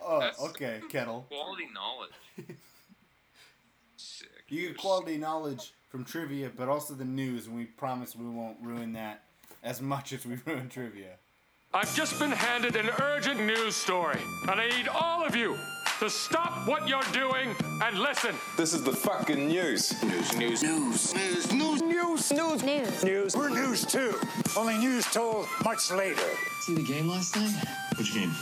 God, 0.00 0.32
Oh, 0.40 0.46
okay, 0.48 0.80
Kettle. 0.90 1.24
Quality 1.30 1.68
knowledge. 1.72 2.10
Sick. 3.96 4.28
You 4.48 4.68
get 4.68 4.76
quality 4.78 5.16
knowledge 5.18 5.72
from 5.90 6.04
trivia, 6.04 6.50
but 6.54 6.68
also 6.68 6.94
the 6.94 7.04
news, 7.04 7.46
and 7.46 7.56
we 7.56 7.64
promise 7.64 8.16
we 8.16 8.26
won't 8.28 8.56
ruin 8.62 8.92
that 8.94 9.22
as 9.66 9.82
much 9.82 10.12
as 10.12 10.24
we 10.24 10.36
ruin 10.46 10.68
trivia. 10.68 11.16
I've 11.74 11.94
just 11.94 12.18
been 12.18 12.30
handed 12.30 12.76
an 12.76 12.88
urgent 13.02 13.40
news 13.40 13.74
story, 13.74 14.20
and 14.48 14.60
I 14.60 14.68
need 14.68 14.88
all 14.88 15.26
of 15.26 15.34
you 15.34 15.58
to 15.98 16.08
stop 16.08 16.66
what 16.66 16.88
you're 16.88 17.02
doing 17.12 17.54
and 17.82 17.98
listen. 17.98 18.34
This 18.56 18.72
is 18.72 18.82
the 18.82 18.92
fucking 18.92 19.48
news. 19.48 20.02
News, 20.02 20.36
news, 20.36 20.62
news, 20.62 21.14
news, 21.14 21.52
news, 21.52 21.82
news, 21.82 22.32
news, 22.32 22.62
news, 22.62 23.04
news. 23.04 23.36
We're 23.36 23.50
news 23.50 23.84
too. 23.84 24.14
Only 24.56 24.78
news 24.78 25.04
told 25.06 25.48
much 25.64 25.90
later. 25.90 26.22
See 26.60 26.74
the 26.74 26.82
game 26.82 27.08
last 27.08 27.36
night? 27.36 27.54
Which 27.98 28.14
game? 28.14 28.32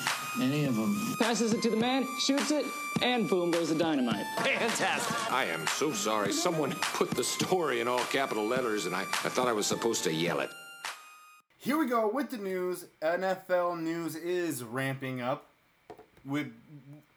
Any 0.40 0.66
of 0.66 0.76
them. 0.76 1.16
Passes 1.18 1.54
it 1.54 1.62
to 1.62 1.70
the 1.70 1.76
man, 1.76 2.06
shoots 2.20 2.50
it, 2.50 2.66
and 3.02 3.28
boom 3.28 3.50
goes 3.50 3.70
the 3.70 3.74
dynamite. 3.74 4.26
Fantastic. 4.38 5.32
I 5.32 5.46
am 5.46 5.66
so 5.68 5.92
sorry. 5.92 6.32
Someone 6.32 6.72
put 6.72 7.10
the 7.10 7.24
story 7.24 7.80
in 7.80 7.88
all 7.88 8.04
capital 8.10 8.46
letters, 8.46 8.86
and 8.86 8.94
I, 8.94 9.02
I 9.02 9.30
thought 9.30 9.48
I 9.48 9.52
was 9.52 9.66
supposed 9.66 10.04
to 10.04 10.12
yell 10.12 10.40
it. 10.40 10.50
Here 11.64 11.78
we 11.78 11.86
go 11.86 12.06
with 12.08 12.28
the 12.28 12.36
news. 12.36 12.84
NFL 13.00 13.80
news 13.80 14.16
is 14.16 14.62
ramping 14.62 15.22
up. 15.22 15.46
With 16.22 16.48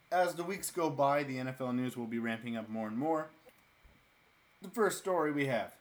as 0.09 0.35
the 0.35 0.43
weeks 0.45 0.71
go 0.71 0.89
by, 0.89 1.23
the 1.23 1.35
NFL 1.35 1.75
news 1.75 1.97
will 1.97 2.05
be 2.05 2.17
ramping 2.17 2.55
up 2.55 2.69
more 2.69 2.87
and 2.87 2.97
more. 2.97 3.27
The 4.61 4.69
first 4.69 4.99
story 4.99 5.33
we 5.33 5.47
have: 5.47 5.73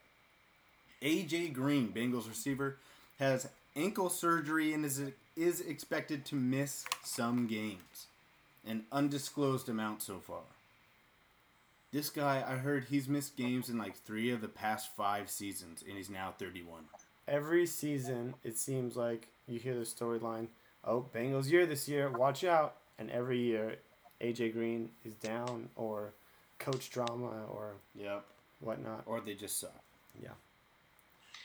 AJ 1.00 1.52
Green, 1.52 1.92
Bengals 1.92 2.28
receiver, 2.28 2.78
has 3.20 3.48
ankle 3.76 4.08
surgery 4.08 4.74
and 4.74 4.84
is 4.84 5.00
is 5.36 5.60
expected 5.60 6.24
to 6.24 6.34
miss 6.34 6.86
some 7.04 7.46
games, 7.46 8.08
an 8.66 8.84
undisclosed 8.90 9.68
amount 9.68 10.02
so 10.02 10.18
far. 10.18 10.42
This 11.92 12.10
guy, 12.10 12.42
I 12.44 12.56
heard 12.56 12.86
he's 12.90 13.06
missed 13.08 13.36
games 13.36 13.68
in 13.68 13.78
like 13.78 13.94
three 13.96 14.32
of 14.32 14.40
the 14.40 14.48
past 14.48 14.90
five 14.96 15.30
seasons, 15.30 15.84
and 15.86 15.96
he's 15.96 16.10
now 16.10 16.34
31. 16.36 16.80
Every 17.28 17.66
season, 17.66 18.34
it 18.44 18.56
seems 18.56 18.96
like 18.96 19.28
you 19.48 19.58
hear 19.58 19.74
the 19.74 19.80
storyline. 19.84 20.46
Oh, 20.84 21.06
Bengals 21.14 21.50
year 21.50 21.66
this 21.66 21.88
year. 21.88 22.08
Watch 22.10 22.44
out! 22.44 22.76
And 22.98 23.10
every 23.10 23.40
year, 23.40 23.76
AJ 24.20 24.52
Green 24.52 24.90
is 25.04 25.14
down 25.14 25.68
or 25.76 26.12
coach 26.58 26.88
drama 26.90 27.44
or 27.50 27.74
Yep. 27.96 28.24
whatnot. 28.60 29.02
Or 29.06 29.20
they 29.20 29.34
just 29.34 29.58
suck. 29.58 29.74
Yeah. 30.22 30.30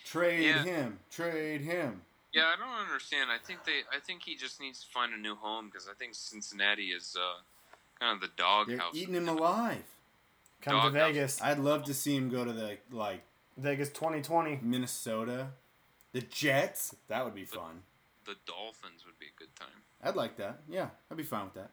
Trade 0.06 0.46
Yeah. 0.46 0.64
him. 0.64 1.00
Trade 1.10 1.62
him. 1.62 2.02
Yeah, 2.34 2.46
I 2.48 2.56
don't 2.56 2.88
understand. 2.88 3.30
I 3.32 3.38
think 3.40 3.66
they. 3.66 3.82
I 3.92 4.00
think 4.00 4.22
he 4.24 4.36
just 4.36 4.62
needs 4.62 4.84
to 4.84 4.88
find 4.92 5.14
a 5.14 5.18
new 5.18 5.36
home 5.36 5.66
because 5.66 5.90
I 5.90 5.94
think 5.94 6.16
Cincinnati 6.16 6.92
is 6.92 7.18
uh, 7.20 7.42
kind 8.00 8.14
of 8.16 8.22
the 8.22 8.34
dog 8.38 8.68
They're 8.68 8.78
doghouse. 8.78 8.96
eating 8.96 9.16
him 9.16 9.28
alive. 9.28 9.84
Come 10.62 10.76
to 10.76 10.82
Dog 10.84 10.94
Vegas. 10.94 11.42
I'd 11.42 11.60
love 11.60 11.84
to 11.86 11.94
see 11.94 12.16
him 12.16 12.30
go 12.30 12.46
to 12.46 12.54
the 12.54 12.78
like 12.92 13.24
Vegas 13.58 13.90
2020. 13.90 14.60
Minnesota, 14.62 15.50
the 16.14 16.22
Jets. 16.22 16.96
That 17.08 17.24
would 17.26 17.36
be 17.36 17.46
fun. 17.46 17.84
The 18.26 18.36
Dolphins 18.46 19.04
would 19.06 19.18
be 19.20 19.28
a 19.28 19.40
good 19.40 19.56
time. 19.56 19.70
I'd 20.04 20.16
like 20.16 20.38
that. 20.38 20.60
Yeah, 20.70 20.90
I'd 21.10 21.18
be 21.18 21.24
fine 21.24 21.46
with 21.46 21.54
that. 21.56 21.70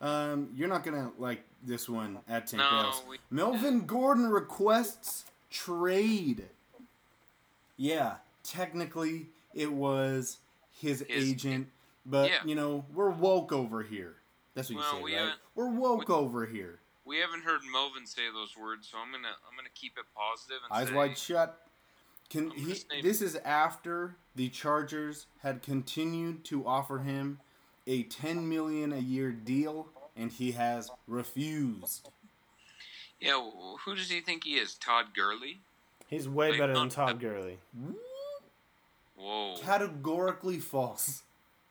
Um, 0.00 0.50
you're 0.54 0.68
not 0.68 0.84
gonna 0.84 1.10
like 1.18 1.42
this 1.64 1.88
one 1.88 2.18
at 2.28 2.48
St. 2.48 2.60
No, 2.62 2.92
we- 3.08 3.18
Melvin 3.30 3.80
Gordon 3.86 4.28
requests 4.28 5.24
trade. 5.50 6.44
Yeah, 7.76 8.14
technically 8.44 9.26
it 9.54 9.72
was 9.72 10.38
his, 10.80 11.04
His- 11.08 11.30
agent, 11.30 11.68
but 12.06 12.30
yeah. 12.30 12.36
you 12.44 12.54
know 12.54 12.84
we're 12.94 13.10
woke 13.10 13.52
over 13.52 13.82
here. 13.82 14.14
That's 14.54 14.70
what 14.70 14.76
you 14.76 14.82
say, 14.98 15.02
we 15.02 15.16
right? 15.16 15.32
We're 15.54 15.70
woke 15.70 16.10
over 16.10 16.46
here. 16.46 16.78
We 17.04 17.18
haven't 17.18 17.42
heard 17.44 17.60
Melvin 17.72 18.06
say 18.06 18.22
those 18.32 18.56
words, 18.56 18.88
so 18.90 18.98
I'm 18.98 19.10
gonna 19.10 19.28
I'm 19.50 19.56
gonna 19.56 19.68
keep 19.74 19.98
it 19.98 20.04
positive 20.14 20.58
and 20.70 20.80
Eyes 20.80 20.88
say 20.88 20.94
wide 20.94 21.18
shut. 21.18 21.67
Can 22.30 22.50
he? 22.50 22.74
This 23.02 23.22
is 23.22 23.36
after 23.36 24.16
the 24.36 24.48
Chargers 24.50 25.26
had 25.42 25.62
continued 25.62 26.44
to 26.44 26.66
offer 26.66 26.98
him 26.98 27.40
a 27.86 28.02
10 28.04 28.48
million 28.48 28.92
a 28.92 28.98
year 28.98 29.30
deal, 29.32 29.88
and 30.16 30.30
he 30.30 30.52
has 30.52 30.90
refused. 31.06 32.08
Yeah, 33.18 33.40
wh- 33.40 33.78
who 33.80 33.94
does 33.94 34.10
he 34.10 34.20
think 34.20 34.44
he 34.44 34.58
is? 34.58 34.74
Todd 34.74 35.06
Gurley? 35.14 35.60
He's 36.06 36.28
way 36.28 36.50
Like, 36.50 36.58
better 36.60 36.74
than 36.74 36.82
not- 36.84 36.90
Todd 36.92 37.20
Gurley. 37.20 37.58
Whoa. 39.16 39.56
Categorically 39.62 40.58
false. 40.58 41.22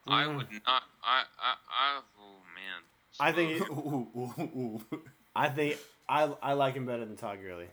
I 0.08 0.24
Mm. 0.24 0.38
would 0.38 0.52
not. 0.66 0.84
I. 1.04 1.24
I. 1.40 1.54
I 1.70 2.02
oh 2.20 2.42
man. 2.56 2.82
I 3.20 3.32
think. 3.32 3.62
It, 3.62 3.70
Ooh, 3.70 4.08
ooh, 4.16 4.42
ooh. 4.42 5.02
I 5.36 5.50
think 5.50 5.78
I 6.10 6.24
I 6.42 6.54
like 6.54 6.76
him 6.76 6.86
better 6.86 7.06
than 7.06 7.16
Todd 7.18 7.40
Gurley. 7.42 7.68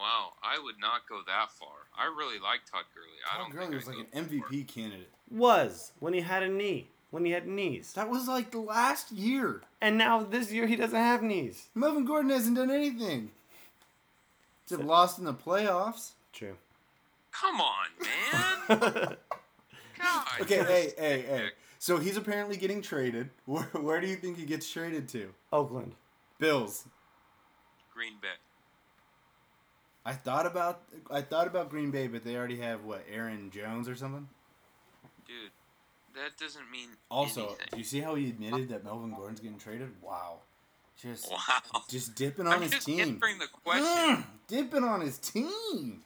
Wow, 0.00 0.32
I 0.42 0.58
would 0.62 0.76
not 0.80 1.08
go 1.08 1.20
that 1.26 1.50
far. 1.50 1.68
I 1.96 2.06
really 2.06 2.38
like 2.38 2.60
Todd 2.70 2.84
Gurley. 2.94 3.08
I 3.30 3.36
Todd 3.36 3.44
don't 3.44 3.52
Gurley 3.52 3.66
think 3.66 3.74
was 3.74 3.88
I'd 3.88 3.96
like 3.96 4.06
an 4.14 4.28
that 4.30 4.40
far. 4.40 4.50
MVP 4.50 4.68
candidate. 4.68 5.10
Was 5.30 5.92
when 5.98 6.14
he 6.14 6.20
had 6.20 6.42
a 6.42 6.48
knee. 6.48 6.88
When 7.10 7.24
he 7.24 7.32
had 7.32 7.46
knees. 7.46 7.92
That 7.94 8.10
was 8.10 8.28
like 8.28 8.50
the 8.50 8.58
last 8.60 9.10
year. 9.12 9.62
And 9.80 9.96
now 9.96 10.22
this 10.22 10.52
year 10.52 10.66
he 10.66 10.76
doesn't 10.76 10.94
have 10.98 11.22
knees. 11.22 11.68
Melvin 11.74 12.04
Gordon 12.04 12.30
hasn't 12.30 12.56
done 12.56 12.70
anything. 12.70 13.30
Except 14.64 14.84
lost 14.84 15.18
in 15.18 15.24
the 15.24 15.32
playoffs. 15.34 16.10
True. 16.34 16.56
Come 17.32 17.60
on, 17.60 17.86
man. 18.68 18.68
God. 19.98 20.26
Okay, 20.42 20.62
hey, 20.64 20.92
hey, 20.98 21.22
hey. 21.22 21.48
So 21.78 21.98
he's 21.98 22.16
apparently 22.16 22.56
getting 22.56 22.82
traded. 22.82 23.30
Where, 23.46 23.62
where 23.72 24.00
do 24.00 24.06
you 24.06 24.16
think 24.16 24.36
he 24.36 24.44
gets 24.44 24.70
traded 24.70 25.08
to? 25.08 25.32
Oakland. 25.52 25.94
Bills. 26.38 26.84
Green 27.94 28.14
Bay. 28.20 28.28
I 30.08 30.12
thought 30.14 30.46
about 30.46 30.80
I 31.10 31.20
thought 31.20 31.46
about 31.46 31.68
Green 31.68 31.90
Bay, 31.90 32.06
but 32.06 32.24
they 32.24 32.34
already 32.36 32.56
have 32.60 32.84
what 32.84 33.04
Aaron 33.12 33.50
Jones 33.50 33.88
or 33.88 33.94
something. 33.94 34.26
Dude, 35.26 35.50
that 36.14 36.38
doesn't 36.40 36.70
mean 36.70 36.88
Also, 37.10 37.48
anything. 37.48 37.66
do 37.72 37.78
you 37.78 37.84
see 37.84 38.00
how 38.00 38.14
he 38.14 38.28
admitted 38.30 38.70
that 38.70 38.84
Melvin 38.84 39.10
Gordon's 39.14 39.40
getting 39.40 39.58
traded? 39.58 39.90
Wow, 40.00 40.38
just 41.02 41.30
Wow. 41.30 41.82
just 41.90 42.14
dipping 42.14 42.46
on 42.48 42.54
I'm 42.54 42.62
his 42.62 42.70
just 42.70 42.86
team, 42.86 43.00
answering 43.00 43.38
the 43.38 43.48
question. 43.48 43.84
Mm, 43.84 44.24
dipping 44.46 44.84
on 44.84 45.02
his 45.02 45.18
team. 45.18 46.02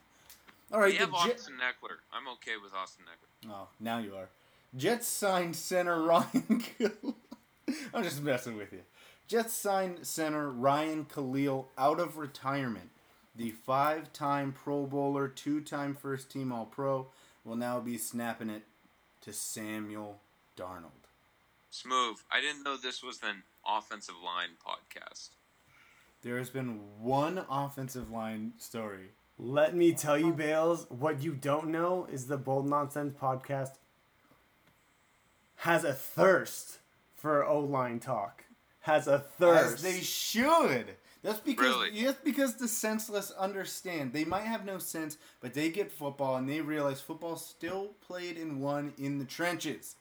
All 0.73 0.81
right, 0.81 0.87
We 0.93 0.99
the 0.99 1.07
have 1.07 1.11
Jet- 1.27 1.35
Austin 1.37 1.55
Ekeler. 1.59 1.97
I'm 2.13 2.27
okay 2.35 2.57
with 2.63 2.75
Austin 2.75 3.05
Ekeler. 3.05 3.53
Oh, 3.53 3.69
now 3.79 3.99
you 3.99 4.17
are. 4.17 4.29
Jets 4.77 5.07
signed 5.07 5.55
center 5.55 6.03
Ryan. 6.03 6.65
Kalil. 6.79 7.15
I'm 7.95 8.03
just 8.03 8.23
messing 8.23 8.57
with 8.57 8.73
you. 8.73 8.81
Jets 9.29 9.53
signed 9.55 10.05
center 10.07 10.51
Ryan 10.51 11.05
Kalil 11.05 11.69
out 11.79 12.01
of 12.01 12.17
retirement. 12.17 12.89
The 13.35 13.51
five-time 13.51 14.53
Pro 14.53 14.85
Bowler, 14.85 15.27
two-time 15.29 15.95
first-team 15.95 16.53
All-Pro, 16.53 17.09
will 17.45 17.57
now 17.57 17.81
be 17.81 17.97
snapping 17.97 18.51
it 18.51 18.63
to 19.23 19.33
Samuel 19.33 20.21
Darnold. 20.57 21.09
Smooth. 21.71 22.19
I 22.31 22.41
didn't 22.41 22.63
know 22.63 22.77
this 22.77 23.03
was 23.03 23.21
an 23.23 23.43
offensive 23.67 24.17
line 24.23 24.51
podcast. 24.65 25.31
There 26.23 26.37
has 26.39 26.51
been 26.51 26.81
one 27.01 27.45
offensive 27.51 28.11
line 28.11 28.53
story. 28.59 29.13
Let 29.39 29.75
me 29.75 29.93
tell 29.93 30.19
you, 30.19 30.33
Bales, 30.33 30.87
what 30.91 31.23
you 31.23 31.33
don't 31.33 31.69
know 31.69 32.07
is 32.13 32.27
the 32.27 32.37
Bold 32.37 32.69
Nonsense 32.69 33.15
podcast 33.21 33.73
has 35.57 35.85
a 35.85 35.95
thirst 35.95 36.79
for 37.17 37.45
O 37.45 37.61
line 37.61 37.99
talk. 37.99 38.45
Has 38.81 39.07
a 39.09 39.19
thirst. 39.19 39.77
As 39.77 39.83
they 39.83 40.01
should. 40.01 40.97
That's 41.23 41.39
because 41.41 41.69
Really? 41.77 42.05
that's 42.05 42.19
because 42.25 42.57
the 42.57 42.67
senseless 42.67 43.31
understand. 43.33 44.13
They 44.13 44.25
might 44.25 44.45
have 44.45 44.65
no 44.65 44.79
sense, 44.79 45.19
but 45.41 45.55
they 45.55 45.71
get 45.71 45.93
football 45.93 46.37
and 46.37 46.49
they 46.49 46.61
realize 46.61 47.01
football 47.01 47.37
still 47.37 47.91
played 48.07 48.37
and 48.37 48.61
won 48.61 48.93
in 48.99 49.19
the 49.19 49.25
trenches. 49.25 49.95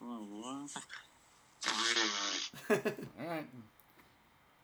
All 2.70 2.76
right. 3.26 3.46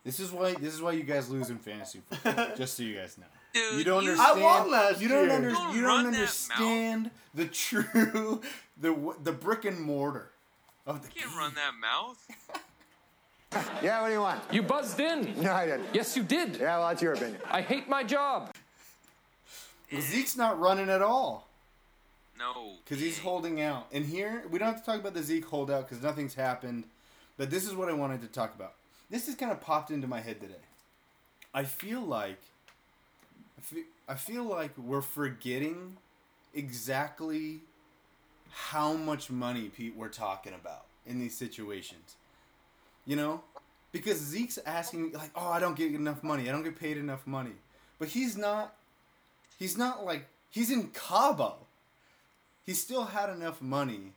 This 0.03 0.19
is 0.19 0.31
why 0.31 0.53
this 0.53 0.73
is 0.73 0.81
why 0.81 0.93
you 0.93 1.03
guys 1.03 1.29
lose 1.29 1.49
in 1.49 1.57
fantasy 1.59 2.01
football. 2.09 2.47
just 2.57 2.75
so 2.77 2.83
you 2.83 2.95
guys 2.95 3.17
know. 3.17 3.25
Dude, 3.53 3.79
you 3.79 3.83
don't 3.83 4.03
you- 4.03 4.11
understand. 4.11 4.39
I 4.39 4.43
won 4.43 4.71
last 4.71 5.01
you 5.01 5.07
don't 5.07 5.25
year. 5.27 5.35
under, 5.35 5.51
Don't 5.51 5.75
you 5.75 5.81
don't 5.81 6.05
understand 6.07 7.11
the 7.33 7.45
true 7.45 8.41
the 8.79 9.15
the 9.23 9.31
brick 9.31 9.65
and 9.65 9.79
mortar 9.79 10.31
of 10.89 11.01
the 11.01 11.09
You 11.15 11.21
can't 11.21 11.37
run 11.37 11.53
that 11.55 11.73
mouth. 11.79 12.27
Yeah, 13.81 14.01
what 14.01 14.09
do 14.09 14.13
you 14.13 14.19
want? 14.19 14.41
You 14.51 14.61
buzzed 14.61 14.99
in. 14.99 15.41
No, 15.41 15.51
I 15.51 15.65
didn't. 15.65 15.87
Yes, 15.91 16.15
you 16.15 16.21
did. 16.21 16.57
Yeah, 16.57 16.77
well, 16.77 16.89
that's 16.89 17.01
your 17.01 17.13
opinion. 17.13 17.41
I 17.49 17.61
hate 17.61 17.89
my 17.89 18.03
job. 18.03 18.53
Well, 19.91 20.01
Zeke's 20.01 20.37
not 20.37 20.59
running 20.59 20.87
at 20.87 21.01
all. 21.01 21.47
No. 22.37 22.73
Because 22.83 23.01
he's 23.01 23.17
holding 23.17 23.59
out. 23.59 23.87
And 23.91 24.05
here, 24.05 24.43
we 24.51 24.59
don't 24.59 24.67
have 24.67 24.79
to 24.79 24.85
talk 24.85 24.99
about 24.99 25.15
the 25.15 25.23
Zeke 25.23 25.45
holdout 25.45 25.89
because 25.89 26.03
nothing's 26.03 26.35
happened. 26.35 26.83
But 27.37 27.49
this 27.49 27.65
is 27.65 27.73
what 27.73 27.89
I 27.89 27.93
wanted 27.93 28.21
to 28.21 28.27
talk 28.27 28.53
about. 28.53 28.73
This 29.09 29.25
has 29.25 29.33
kind 29.33 29.51
of 29.51 29.59
popped 29.61 29.89
into 29.89 30.05
my 30.05 30.19
head 30.19 30.39
today. 30.39 30.53
I 31.53 31.63
feel 31.63 32.01
like, 32.01 32.39
I 33.57 33.61
feel, 33.61 33.83
I 34.07 34.13
feel 34.13 34.43
like 34.43 34.77
we're 34.77 35.01
forgetting 35.01 35.97
exactly 36.53 37.61
how 38.51 38.93
much 38.93 39.29
money 39.29 39.69
Pete 39.69 39.95
we're 39.95 40.09
talking 40.09 40.53
about 40.53 40.85
in 41.05 41.19
these 41.19 41.35
situations. 41.35 42.15
You 43.05 43.15
know, 43.15 43.43
because 43.91 44.19
Zeke's 44.19 44.59
asking 44.65 45.13
like, 45.13 45.31
"Oh, 45.35 45.49
I 45.49 45.59
don't 45.59 45.75
get 45.75 45.93
enough 45.93 46.23
money. 46.23 46.47
I 46.47 46.51
don't 46.51 46.63
get 46.63 46.79
paid 46.79 46.97
enough 46.97 47.25
money." 47.25 47.55
But 47.97 48.09
he's 48.09 48.37
not. 48.37 48.75
He's 49.57 49.77
not 49.77 50.05
like 50.05 50.27
he's 50.49 50.71
in 50.71 50.89
Cabo 50.89 51.67
he 52.69 52.75
still 52.75 53.05
had 53.05 53.31
enough 53.31 53.63
money 53.63 54.13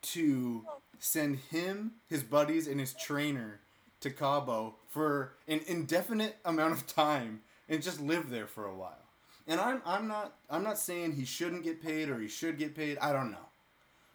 to 0.00 0.64
send 0.98 1.36
him, 1.50 1.92
his 2.08 2.22
buddies, 2.22 2.66
and 2.66 2.80
his 2.80 2.94
trainer 2.94 3.60
to 4.00 4.08
Cabo 4.08 4.76
for 4.88 5.34
an 5.46 5.60
indefinite 5.66 6.36
amount 6.46 6.72
of 6.72 6.86
time 6.86 7.42
and 7.68 7.82
just 7.82 8.00
live 8.00 8.30
there 8.30 8.46
for 8.46 8.64
a 8.64 8.74
while. 8.74 9.04
And 9.46 9.60
I'm 9.60 9.82
I'm 9.84 10.08
not 10.08 10.32
I'm 10.48 10.62
not 10.62 10.78
saying 10.78 11.12
he 11.12 11.26
shouldn't 11.26 11.62
get 11.62 11.82
paid 11.82 12.08
or 12.08 12.18
he 12.18 12.28
should 12.28 12.56
get 12.56 12.74
paid. 12.74 12.96
I 13.02 13.12
don't 13.12 13.30
know. 13.30 13.48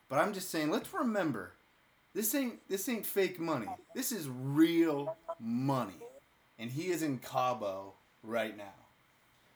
But 0.10 0.18
I'm 0.18 0.34
just 0.34 0.50
saying 0.50 0.72
let's 0.72 0.94
remember 0.94 1.54
this 2.14 2.34
ain't 2.36 2.68
this 2.68 2.90
ain't 2.90 3.06
fake 3.06 3.40
money. 3.40 3.68
This 3.94 4.12
is 4.12 4.28
real 4.28 5.16
money. 5.40 5.94
And 6.58 6.70
he 6.72 6.88
is 6.88 7.04
in 7.04 7.20
Cabo 7.20 7.94
right 8.24 8.58
now. 8.58 8.74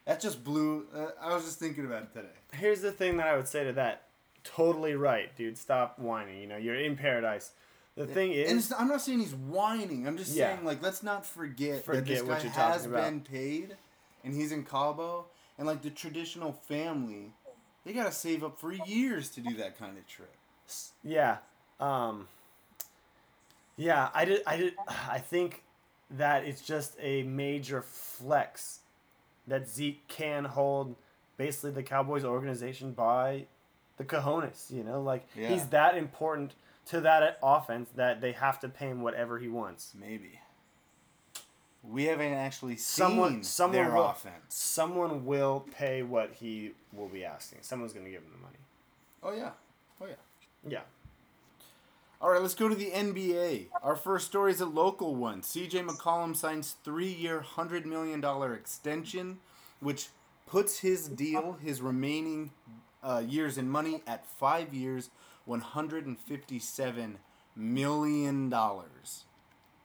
That 0.06 0.22
just 0.22 0.44
blew 0.44 0.86
uh, 0.96 1.08
I 1.20 1.34
was 1.34 1.44
just 1.46 1.60
thinking 1.60 1.86
about 1.86 2.04
it 2.04 2.14
today. 2.14 2.28
Here's 2.54 2.82
the 2.82 2.92
thing 2.92 3.18
that 3.18 3.28
I 3.28 3.36
would 3.36 3.48
say 3.48 3.64
to 3.64 3.74
that. 3.74 4.04
Totally 4.44 4.94
right, 4.96 5.36
dude. 5.36 5.58
Stop 5.58 5.98
whining. 5.98 6.40
You 6.40 6.48
know, 6.48 6.58
you're 6.58 6.76
in 6.76 6.96
paradise. 6.96 7.52
The 7.96 8.08
thing 8.08 8.32
is, 8.32 8.50
and 8.50 8.60
it's, 8.60 8.72
I'm 8.72 8.88
not 8.88 9.02
saying 9.02 9.20
he's 9.20 9.36
whining. 9.36 10.08
I'm 10.08 10.18
just 10.18 10.36
Yeah. 10.36 10.54
saying 10.54 10.66
like 10.66 10.82
let's 10.82 11.04
not 11.04 11.26
forget, 11.26 11.86
that 11.86 12.06
this 12.06 12.22
guy 12.22 12.40
has 12.40 12.88
been 12.88 13.22
paid, 13.22 13.78
and 14.24 14.34
he's 14.34 14.52
in 14.52 14.64
Cabo, 14.64 15.28
and 15.58 15.68
like 15.68 15.82
the 15.84 15.92
traditional 15.92 16.52
family, 16.52 17.34
they 17.86 17.94
gotta 17.94 18.12
save 18.12 18.44
up 18.44 18.60
for 18.60 18.72
years 18.72 19.30
to 19.32 19.42
do 19.42 19.56
that 19.58 19.78
kind 19.78 19.98
of 19.98 20.08
trip. 20.08 20.36
Yeah. 21.04 21.38
Um 21.80 22.28
Yeah, 23.78 24.10
I 24.14 24.26
did 24.26 24.42
I 24.46 24.58
did 24.58 24.74
I 25.10 25.20
think 25.20 25.64
that 26.12 26.44
it's 26.46 26.62
just 26.62 26.96
a 27.00 27.24
major 27.24 27.82
flex 27.82 28.80
that 29.48 29.68
Zeke 29.68 30.08
can 30.08 30.46
hold 30.46 30.96
basically 31.38 31.72
the 31.72 31.84
Cowboys 31.84 32.24
organization 32.24 32.92
by 32.94 33.46
the 33.98 34.04
cojones, 34.06 34.72
you 34.72 34.84
know? 34.84 35.02
Like 35.02 35.26
Yeah. 35.36 35.50
he's 35.50 35.68
that 35.70 35.98
important 35.98 36.54
to 36.88 37.02
that 37.02 37.40
offense 37.42 37.90
that 37.96 38.22
they 38.22 38.34
have 38.34 38.60
to 38.60 38.70
pay 38.70 38.88
him 38.88 39.02
whatever 39.02 39.40
he 39.40 39.48
wants. 39.48 39.94
Maybe. 40.00 40.40
We 41.84 42.06
haven't 42.06 42.34
actually 42.34 42.78
seen 42.78 43.04
Someone 43.06 43.44
someone 43.44 43.74
their 43.76 43.92
will, 43.94 44.08
offense. 44.08 44.36
Someone 44.56 45.26
will 45.26 45.66
pay 45.78 46.02
what 46.02 46.34
he 46.40 46.74
will 46.94 47.10
be 47.10 47.26
asking. 47.26 47.60
Someone's 47.62 47.92
going 47.92 48.06
to 48.06 48.12
give 48.12 48.22
him 48.22 48.32
the 48.32 48.42
money. 48.42 48.58
Oh 49.22 49.34
yeah, 49.34 49.52
yeah. 50.68 50.82
All 52.22 52.30
right, 52.30 52.42
let's 52.42 52.56
go 52.56 52.70
to 52.70 52.76
the 52.76 52.92
NBA. 52.92 53.66
Our 53.82 53.98
first 53.98 54.28
story 54.28 54.52
is 54.52 54.62
a 54.62 54.66
local 54.66 55.14
one. 55.14 55.42
CJ 55.42 55.86
McCollum 55.86 56.34
signs 56.36 56.78
three-year, 56.84 57.42
hundred 57.42 57.86
million 57.86 58.22
dollar 58.22 58.54
extension, 58.54 59.40
which 59.82 60.08
puts 60.46 60.80
his 60.80 61.10
deal, 61.10 61.58
his 61.62 61.82
remaining 61.82 62.52
uh, 63.04 63.22
years 63.28 63.58
in 63.58 63.70
money, 63.70 64.02
at 64.08 64.26
five 64.26 64.74
years, 64.74 65.10
one 65.44 65.60
hundred 65.60 66.06
and 66.06 66.18
fifty-seven 66.18 67.18
million 67.58 68.50
dollars. 68.50 69.26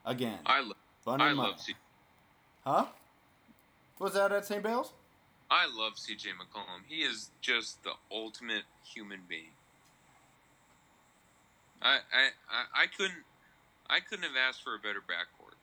Again, 0.04 0.38
I, 0.46 0.60
lo- 0.60 0.74
Fun 1.04 1.20
I 1.20 1.32
love 1.32 1.36
money. 1.36 1.54
C- 1.58 1.74
huh? 2.64 2.86
Was 3.98 4.14
that 4.14 4.30
at 4.30 4.46
St. 4.46 4.62
Bale's? 4.62 4.92
I 5.50 5.66
love 5.66 5.94
CJ 5.94 6.26
McCollum. 6.38 6.82
He 6.86 7.02
is 7.02 7.30
just 7.40 7.82
the 7.82 7.92
ultimate 8.12 8.62
human 8.84 9.20
being. 9.28 9.50
I, 11.82 11.98
I, 12.12 12.82
I, 12.82 12.86
couldn't 12.86 13.24
I 13.88 14.00
couldn't 14.00 14.24
have 14.24 14.36
asked 14.48 14.62
for 14.62 14.74
a 14.74 14.78
better 14.78 15.00
backcourt. 15.00 15.56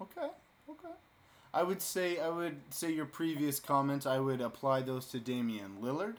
Okay, 0.00 0.28
okay. 0.70 0.94
I 1.52 1.62
would 1.62 1.82
say 1.82 2.18
I 2.18 2.28
would 2.28 2.56
say 2.70 2.92
your 2.92 3.06
previous 3.06 3.58
comments. 3.58 4.06
I 4.06 4.18
would 4.18 4.40
apply 4.40 4.82
those 4.82 5.06
to 5.06 5.18
Damian 5.18 5.78
Lillard 5.82 6.16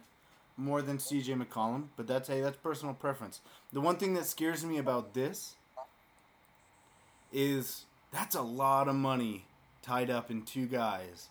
more 0.58 0.82
than 0.82 1.00
C.J. 1.00 1.34
McCollum, 1.34 1.86
but 1.96 2.06
that's 2.08 2.28
hey, 2.28 2.42
that's 2.42 2.58
personal 2.58 2.94
preference. 2.94 3.40
The 3.72 3.80
one 3.80 3.96
thing 3.96 4.14
that 4.16 4.26
scares 4.26 4.66
me 4.66 4.78
about 4.78 5.14
this 5.14 5.56
is 7.32 7.86
that's 8.12 8.36
a 8.36 8.42
lot 8.42 8.88
of 8.88 8.96
money 8.96 9.46
tied 9.82 10.10
up 10.10 10.30
in 10.30 10.44
two 10.44 10.66
guys. 10.66 11.30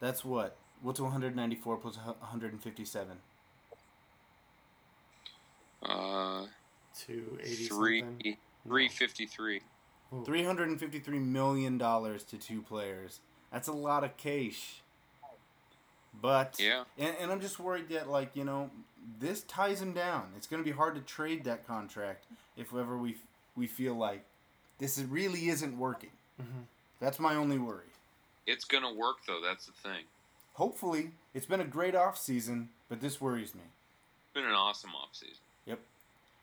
That's 0.00 0.24
what. 0.24 0.56
What's 0.82 1.00
194 1.00 1.78
plus 1.78 1.96
157? 1.96 3.16
Uh, 5.88 6.46
280 6.98 7.54
three 7.66 8.00
something. 8.00 8.36
three 8.66 8.88
fifty 8.88 9.26
three. 9.26 9.60
353 10.24 11.18
million 11.18 11.78
dollars 11.78 12.22
to 12.24 12.36
two 12.38 12.62
players. 12.62 13.20
That's 13.52 13.68
a 13.68 13.72
lot 13.72 14.04
of 14.04 14.16
cash. 14.16 14.82
But 16.20 16.56
Yeah. 16.58 16.84
and, 16.96 17.14
and 17.20 17.32
I'm 17.32 17.40
just 17.40 17.58
worried 17.58 17.88
that 17.90 18.08
like 18.08 18.34
you 18.34 18.44
know 18.44 18.70
this 19.20 19.42
ties 19.42 19.82
him 19.82 19.92
down. 19.92 20.32
It's 20.36 20.46
going 20.46 20.62
to 20.62 20.68
be 20.68 20.74
hard 20.76 20.94
to 20.94 21.00
trade 21.00 21.44
that 21.44 21.66
contract 21.66 22.24
if 22.56 22.74
ever 22.74 22.96
we 22.96 23.16
we 23.56 23.66
feel 23.66 23.94
like 23.94 24.24
this 24.78 24.96
is, 24.98 25.04
really 25.04 25.48
isn't 25.48 25.76
working. 25.78 26.10
That's 27.00 27.18
my 27.18 27.34
only 27.34 27.58
worry. 27.58 27.84
It's 28.46 28.64
gonna 28.64 28.92
work 28.92 29.16
though. 29.26 29.40
That's 29.42 29.66
the 29.66 29.72
thing. 29.72 30.04
Hopefully, 30.54 31.10
it's 31.34 31.46
been 31.46 31.60
a 31.60 31.64
great 31.64 31.94
off 31.94 32.16
season, 32.16 32.68
but 32.88 33.00
this 33.00 33.20
worries 33.20 33.54
me. 33.54 33.62
It's 34.24 34.34
been 34.34 34.44
an 34.44 34.52
awesome 34.52 34.90
offseason. 34.90 35.40
Yep. 35.66 35.80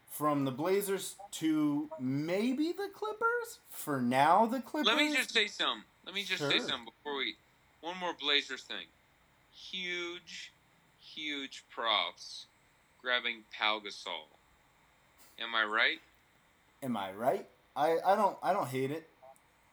From 0.09 0.45
the 0.45 0.51
Blazers 0.51 1.15
to 1.31 1.89
maybe 1.99 2.71
the 2.71 2.89
Clippers. 2.93 3.59
For 3.69 4.01
now, 4.01 4.45
the 4.45 4.59
Clippers. 4.61 4.87
Let 4.87 4.97
me 4.97 5.15
just 5.15 5.31
say 5.31 5.47
something. 5.47 5.83
Let 6.05 6.13
me 6.13 6.23
just 6.23 6.41
say 6.43 6.57
Sure. 6.59 6.67
something 6.67 6.85
before 6.85 7.17
we. 7.17 7.35
One 7.81 7.97
more 7.97 8.13
Blazers 8.13 8.63
thing. 8.63 8.85
Huge, 9.53 10.51
huge 11.01 11.63
props 11.69 12.45
grabbing 13.01 13.43
Pau 13.57 13.79
Gasol. 13.79 14.27
Am 15.39 15.53
I 15.55 15.63
right? 15.63 15.99
Am 16.81 16.95
I 16.95 17.11
right? 17.11 17.47
I, 17.75 17.97
I 18.05 18.15
don't 18.15 18.37
I 18.43 18.53
don't 18.53 18.67
hate 18.67 18.91
it. 18.91 19.09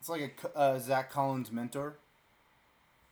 It's 0.00 0.08
like 0.08 0.40
a 0.54 0.58
uh, 0.58 0.78
Zach 0.78 1.10
Collins 1.10 1.52
mentor. 1.52 1.94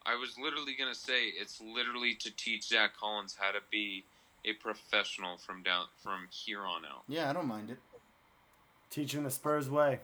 I 0.07 0.15
was 0.17 0.39
literally 0.39 0.75
gonna 0.79 0.95
say 0.95 1.27
it's 1.27 1.61
literally 1.61 2.15
to 2.15 2.35
teach 2.35 2.69
Zach 2.69 2.97
Collins 2.97 3.37
how 3.39 3.53
to 3.53 3.59
be 3.71 4.05
a 4.45 4.53
professional 4.55 5.37
from 5.39 5.63
down 5.63 5.87
from 6.03 6.29
here 6.31 6.65
on 6.65 6.85
out. 6.85 7.03
Yeah, 7.09 7.31
I 7.31 7.33
don't 7.33 7.47
mind 7.47 7.71
it. 7.71 7.79
Teaching 8.91 9.25
the 9.25 9.31
Spurs 9.31 9.69
way. 9.69 10.01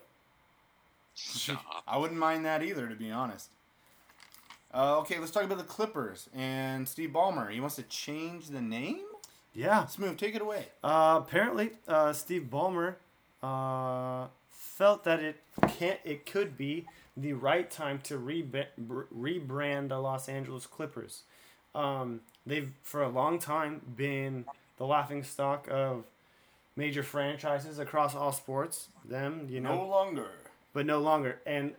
Stop. 1.15 1.85
I 1.89 1.97
wouldn't 1.99 2.19
mind 2.19 2.45
that 2.45 2.63
either, 2.63 2.89
to 2.89 2.95
be 2.95 3.11
honest. 3.11 3.51
Uh, 4.73 4.99
okay, 4.99 5.19
let's 5.21 5.31
talk 5.31 5.45
about 5.45 5.59
the 5.59 5.65
Clippers 5.65 6.29
and 6.35 6.89
Steve 6.89 7.11
Ballmer. 7.11 7.51
He 7.51 7.61
wants 7.61 7.77
to 7.77 7.85
change 7.85 8.49
the 8.49 8.61
name. 8.61 9.05
Yeah. 9.55 9.87
Smooth, 9.87 10.19
take 10.19 10.35
it 10.35 10.43
away. 10.43 10.67
Uh, 10.83 11.21
apparently, 11.23 11.71
uh, 11.87 12.13
Steve 12.13 12.49
Ballmer 12.51 12.97
uh, 13.41 14.27
felt 14.51 15.05
that 15.05 15.21
it 15.21 15.41
can't. 15.79 16.01
It 16.05 16.27
could 16.27 16.57
be 16.59 16.87
the 17.17 17.35
right 17.35 17.71
time 17.71 18.01
to 18.05 18.19
reba- 18.19 18.67
br- 18.77 19.03
rebrand 19.17 19.91
the 19.91 19.99
Los 20.01 20.29
Angeles 20.29 20.67
Clippers. 20.67 21.23
Um, 21.73 22.21
they've 22.47 22.71
for 22.83 23.03
a 23.03 23.09
long 23.09 23.39
time 23.39 23.81
been 23.97 24.45
the 24.77 24.87
laughing 24.87 25.23
stock 25.23 25.67
of 25.71 26.05
major 26.77 27.03
franchises 27.03 27.79
across 27.79 28.15
all 28.15 28.33
sports. 28.33 28.89
Them, 29.05 29.47
you 29.49 29.61
know, 29.61 29.77
No 29.77 29.87
longer. 29.89 30.29
but 30.73 30.87
no 30.87 31.01
longer. 31.01 31.39
And 31.47 31.75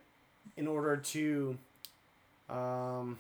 in 0.58 0.68
order 0.68 0.96
to, 0.98 1.58
um, 2.50 3.18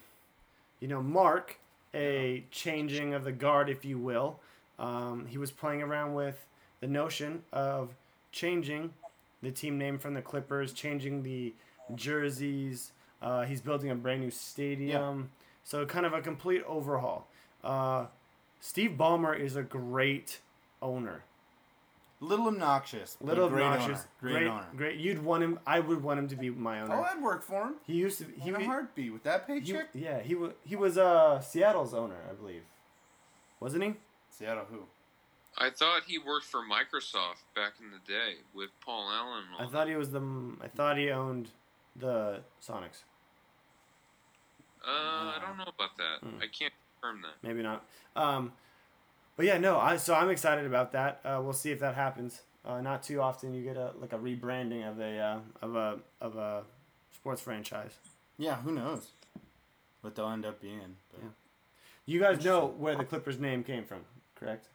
you 0.79 0.87
know, 0.87 1.01
mark 1.01 1.57
a 1.93 2.43
changing 2.51 3.13
of 3.13 3.23
the 3.23 3.31
guard, 3.31 3.69
if 3.69 3.83
you 3.85 3.97
will, 3.97 4.39
um, 4.79 5.25
he 5.27 5.37
was 5.37 5.51
playing 5.51 5.81
around 5.81 6.13
with 6.13 6.45
the 6.81 6.87
notion 6.87 7.43
of 7.51 7.89
changing 8.31 8.93
the 9.41 9.51
team 9.51 9.77
name 9.77 9.97
from 9.97 10.13
the 10.13 10.21
Clippers, 10.21 10.73
changing 10.73 11.23
the 11.23 11.53
jerseys. 11.95 12.91
Uh, 13.21 13.43
he's 13.43 13.61
building 13.61 13.89
a 13.89 13.95
brand 13.95 14.21
new 14.21 14.31
stadium. 14.31 15.29
So, 15.63 15.85
kind 15.85 16.05
of 16.05 16.13
a 16.13 16.21
complete 16.21 16.63
overhaul. 16.67 17.27
Uh, 17.65 18.05
Steve 18.61 18.91
Ballmer 18.97 19.37
is 19.37 19.55
a 19.55 19.63
great 19.63 20.39
owner. 20.81 21.23
Little 22.21 22.47
obnoxious. 22.47 23.17
but 23.19 23.27
Little 23.27 23.49
great 23.49 23.63
obnoxious, 23.65 23.99
Owner. 23.99 24.07
Great, 24.21 24.33
great, 24.33 24.47
owner. 24.47 24.65
great. 24.77 24.99
You'd 24.99 25.23
want 25.23 25.43
him. 25.43 25.59
I 25.67 25.79
would 25.81 26.01
want 26.01 26.19
him 26.19 26.27
to 26.29 26.35
be 26.35 26.49
my 26.49 26.79
owner. 26.81 26.95
Oh, 26.95 27.03
I'd 27.03 27.21
work 27.21 27.43
for 27.43 27.63
him. 27.63 27.75
He 27.85 27.93
used 27.93 28.19
to. 28.19 28.25
He 28.41 28.49
In 28.49 28.55
a 28.55 28.59
he- 28.59 28.65
heartbeat 28.65 29.11
with 29.11 29.23
that 29.23 29.43
he- 29.47 29.59
paycheck. 29.59 29.89
yeah, 29.93 30.21
he 30.21 30.33
was. 30.33 30.53
He 30.65 30.75
was 30.75 30.97
uh 30.97 31.41
Seattle's 31.41 31.93
owner, 31.93 32.15
I 32.29 32.33
believe. 32.33 32.63
Wasn't 33.59 33.83
he? 33.83 33.95
Seattle 34.29 34.65
who? 34.71 34.83
I 35.57 35.69
thought 35.69 36.03
he 36.07 36.17
worked 36.17 36.45
for 36.45 36.61
Microsoft 36.61 37.43
back 37.55 37.73
in 37.79 37.91
the 37.91 37.99
day 38.11 38.35
with 38.53 38.69
Paul 38.83 39.09
Allen. 39.11 39.43
I 39.59 39.67
thought 39.71 39.87
he 39.87 39.95
was 39.95 40.11
the. 40.11 40.21
I 40.61 40.67
thought 40.67 40.97
he 40.97 41.09
owned 41.11 41.49
the 41.95 42.41
Sonics. 42.65 43.03
Uh, 44.83 44.87
I 44.89 45.39
don't 45.45 45.57
know 45.57 45.71
about 45.77 45.97
that. 45.97 46.19
Hmm. 46.27 46.41
I 46.41 46.47
can't 46.47 46.73
confirm 47.05 47.21
that. 47.23 47.47
Maybe 47.47 47.61
not. 47.61 47.85
Um, 48.15 48.51
but 49.35 49.45
yeah, 49.45 49.57
no. 49.57 49.77
I 49.77 49.97
so 49.97 50.13
I'm 50.13 50.29
excited 50.29 50.65
about 50.65 50.91
that. 50.93 51.19
Uh, 51.23 51.39
we'll 51.43 51.53
see 51.53 51.71
if 51.71 51.79
that 51.79 51.95
happens. 51.95 52.41
Uh, 52.65 52.81
not 52.81 53.03
too 53.03 53.21
often 53.21 53.53
you 53.53 53.63
get 53.63 53.77
a 53.77 53.91
like 53.99 54.13
a 54.13 54.17
rebranding 54.17 54.89
of 54.89 54.99
a 54.99 55.17
uh, 55.17 55.39
of 55.61 55.75
a 55.75 55.99
of 56.21 56.35
a 56.35 56.63
sports 57.13 57.41
franchise. 57.41 57.95
Yeah, 58.37 58.55
who 58.57 58.71
knows 58.71 59.11
what 60.01 60.15
they'll 60.15 60.29
end 60.29 60.45
up 60.45 60.61
being. 60.61 60.97
But. 61.11 61.23
You 62.07 62.19
guys 62.19 62.43
know 62.45 62.67
where 62.77 62.95
the 62.95 63.03
Clippers 63.03 63.39
name 63.39 63.63
came 63.63 63.83
from, 63.83 64.01
correct? 64.35 64.67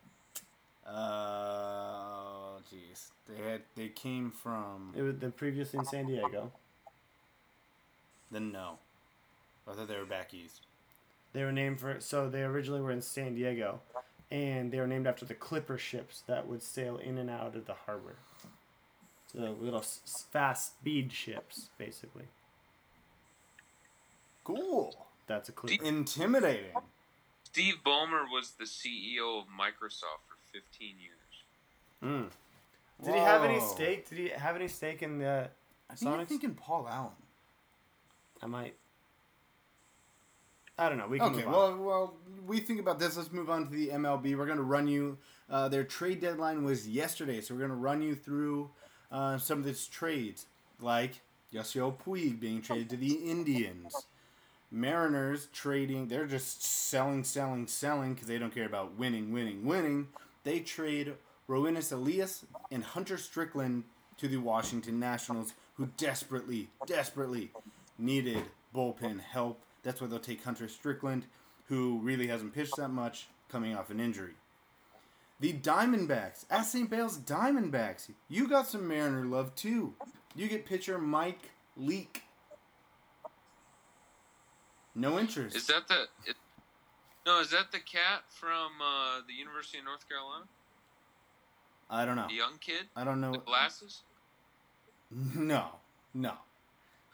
Uh, 0.84 2.58
jeez, 2.68 3.10
they 3.28 3.40
had 3.40 3.62
they 3.76 3.88
came 3.88 4.32
from 4.32 4.92
It 4.96 5.02
was 5.02 5.16
the 5.18 5.30
previously 5.30 5.78
in 5.78 5.84
San 5.84 6.06
Diego. 6.06 6.50
Then 8.32 8.50
no. 8.50 8.78
I 9.68 9.74
thought 9.74 9.86
they 9.86 9.96
were 9.96 10.04
back 10.04 10.34
east. 10.34 10.66
They 11.32 11.44
were 11.44 11.52
named 11.52 11.80
for 11.80 12.00
so 12.00 12.28
they 12.28 12.42
originally 12.42 12.80
were 12.80 12.90
in 12.90 13.02
San 13.02 13.34
Diego, 13.34 13.80
and 14.30 14.72
they 14.72 14.78
were 14.80 14.86
named 14.86 15.06
after 15.06 15.24
the 15.24 15.34
Clipper 15.34 15.78
ships 15.78 16.22
that 16.26 16.46
would 16.48 16.62
sail 16.62 16.96
in 16.96 17.18
and 17.18 17.30
out 17.30 17.54
of 17.54 17.66
the 17.66 17.74
harbor. 17.74 18.16
So 19.32 19.56
little 19.60 19.78
s- 19.80 20.00
s- 20.04 20.26
fast 20.32 20.74
speed 20.80 21.12
ships, 21.12 21.70
basically. 21.78 22.24
Cool. 24.44 25.06
That's 25.26 25.48
a 25.48 25.52
Clipper. 25.52 25.84
Intimidating. 25.84 26.72
Steve 27.44 27.76
Ballmer 27.84 28.24
was 28.30 28.52
the 28.58 28.64
CEO 28.64 29.38
of 29.40 29.44
Microsoft 29.46 30.22
for 30.28 30.36
15 30.52 30.96
years. 31.00 31.10
Mm. 32.02 32.30
Did 33.04 33.14
he 33.14 33.20
have 33.20 33.44
any 33.44 33.58
Whoa. 33.58 33.74
stake? 33.74 34.08
Did 34.08 34.18
he 34.18 34.28
have 34.30 34.56
any 34.56 34.68
stake 34.68 35.02
in 35.02 35.18
the 35.18 35.50
I 35.88 35.94
think 35.94 36.16
you're 36.16 36.24
thinking 36.24 36.54
Paul 36.54 36.88
Allen. 36.88 37.12
I 38.42 38.46
might. 38.46 38.74
I 40.80 40.88
don't 40.88 40.96
know. 40.96 41.06
We 41.06 41.18
can 41.18 41.34
Okay, 41.34 41.44
well, 41.44 41.76
well, 41.76 42.14
we 42.46 42.58
think 42.58 42.80
about 42.80 42.98
this. 42.98 43.18
Let's 43.18 43.30
move 43.30 43.50
on 43.50 43.66
to 43.66 43.70
the 43.70 43.88
MLB. 43.88 44.34
We're 44.34 44.46
going 44.46 44.56
to 44.56 44.64
run 44.64 44.88
you. 44.88 45.18
Uh, 45.50 45.68
their 45.68 45.84
trade 45.84 46.20
deadline 46.20 46.64
was 46.64 46.88
yesterday, 46.88 47.42
so 47.42 47.54
we're 47.54 47.60
going 47.60 47.70
to 47.70 47.76
run 47.76 48.00
you 48.00 48.14
through 48.14 48.70
uh, 49.12 49.36
some 49.36 49.58
of 49.58 49.66
its 49.66 49.86
trades, 49.86 50.46
like 50.80 51.20
Yasiel 51.52 51.94
Puig 51.98 52.40
being 52.40 52.62
traded 52.62 52.88
to 52.90 52.96
the 52.96 53.12
Indians, 53.12 54.06
Mariners 54.70 55.48
trading. 55.52 56.08
They're 56.08 56.24
just 56.26 56.64
selling, 56.64 57.24
selling, 57.24 57.66
selling 57.66 58.14
because 58.14 58.28
they 58.28 58.38
don't 58.38 58.54
care 58.54 58.66
about 58.66 58.98
winning, 58.98 59.32
winning, 59.32 59.66
winning. 59.66 60.08
They 60.44 60.60
trade 60.60 61.12
Roenis 61.46 61.92
Elias 61.92 62.46
and 62.70 62.84
Hunter 62.84 63.18
Strickland 63.18 63.84
to 64.16 64.28
the 64.28 64.38
Washington 64.38 64.98
Nationals, 64.98 65.52
who 65.74 65.90
desperately, 65.98 66.68
desperately 66.86 67.50
needed 67.98 68.44
bullpen 68.74 69.20
help. 69.20 69.60
That's 69.82 70.00
why 70.00 70.06
they'll 70.06 70.18
take 70.18 70.44
Hunter 70.44 70.68
Strickland, 70.68 71.24
who 71.66 71.98
really 72.02 72.26
hasn't 72.26 72.54
pitched 72.54 72.76
that 72.76 72.88
much, 72.90 73.28
coming 73.48 73.74
off 73.74 73.90
an 73.90 74.00
injury. 74.00 74.34
The 75.40 75.54
Diamondbacks, 75.54 76.44
at 76.50 76.62
St. 76.66 76.90
Bale's 76.90 77.16
Diamondbacks, 77.18 78.10
you 78.28 78.46
got 78.46 78.66
some 78.68 78.86
Mariner 78.86 79.24
love 79.24 79.54
too. 79.54 79.94
You 80.34 80.48
get 80.48 80.66
pitcher 80.66 80.98
Mike 80.98 81.50
Leake. 81.76 82.24
No 84.94 85.18
interest. 85.18 85.56
Is 85.56 85.66
that 85.68 85.88
the? 85.88 86.02
It, 86.26 86.36
no, 87.24 87.40
is 87.40 87.50
that 87.50 87.72
the 87.72 87.78
cat 87.78 88.22
from 88.28 88.70
uh, 88.82 89.20
the 89.26 89.32
University 89.34 89.78
of 89.78 89.84
North 89.84 90.06
Carolina? 90.08 90.44
I 91.88 92.04
don't 92.04 92.16
know. 92.16 92.26
The 92.28 92.34
young 92.34 92.58
kid, 92.60 92.86
I 92.94 93.04
don't 93.04 93.20
know. 93.20 93.32
the 93.32 93.38
glasses. 93.38 94.02
No, 95.34 95.64
no. 96.14 96.34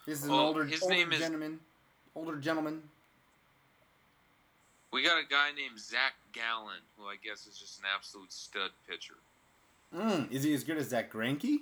This 0.06 0.18
is 0.18 0.24
an 0.26 0.32
older, 0.32 0.64
his 0.66 0.82
older 0.82 0.94
name 0.94 1.12
is- 1.12 1.18
gentleman. 1.18 1.60
Older 2.16 2.36
gentleman. 2.38 2.82
We 4.90 5.04
got 5.04 5.18
a 5.18 5.26
guy 5.28 5.50
named 5.54 5.78
Zach 5.78 6.14
Gallen, 6.32 6.80
who 6.96 7.04
I 7.04 7.16
guess 7.22 7.46
is 7.46 7.58
just 7.58 7.78
an 7.80 7.84
absolute 7.94 8.32
stud 8.32 8.70
pitcher. 8.88 9.14
Mm, 9.94 10.32
is 10.32 10.42
he 10.42 10.54
as 10.54 10.64
good 10.64 10.78
as 10.78 10.88
that 10.90 11.10
Greinke? 11.10 11.60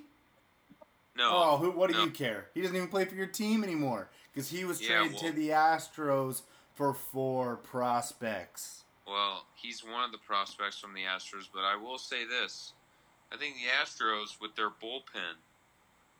No. 1.17 1.29
Oh, 1.31 1.57
who, 1.57 1.71
what 1.71 1.91
do 1.91 1.97
no. 1.97 2.05
you 2.05 2.09
care? 2.09 2.45
He 2.53 2.61
doesn't 2.61 2.75
even 2.75 2.87
play 2.87 3.03
for 3.03 3.15
your 3.15 3.27
team 3.27 3.63
anymore 3.63 4.07
because 4.33 4.49
he 4.49 4.63
was 4.63 4.81
Yeah, 4.81 4.99
traded 4.99 5.11
well- 5.13 5.21
to 5.23 5.31
the 5.33 5.49
Astros 5.49 6.41
for 6.73 6.93
four 6.93 7.57
prospects. 7.57 8.83
Well, 9.05 9.45
he's 9.55 9.83
one 9.83 10.03
of 10.03 10.11
the 10.11 10.17
prospects 10.17 10.79
from 10.79 10.93
the 10.93 11.01
Astros, 11.01 11.47
but 11.53 11.63
I 11.63 11.75
will 11.75 11.97
say 11.97 12.25
this. 12.25 12.71
I 13.31 13.37
think 13.37 13.55
the 13.55 13.69
Astros, 13.83 14.39
with 14.41 14.55
their 14.55 14.69
bullpen, 14.69 15.35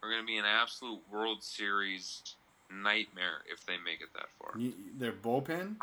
are 0.04 0.10
going 0.10 0.22
to 0.22 0.28
be 0.28 0.38
an 0.38 0.46
absolute 0.46 1.00
World 1.12 1.42
Series 1.44 2.36
nightmare 2.72 3.42
if 3.52 3.66
they 3.66 3.78
make 3.78 4.02
it 4.02 4.10
that 4.14 4.28
far. 4.40 4.60
You, 4.60 4.74
their 4.98 5.12
bullpen, 5.12 5.76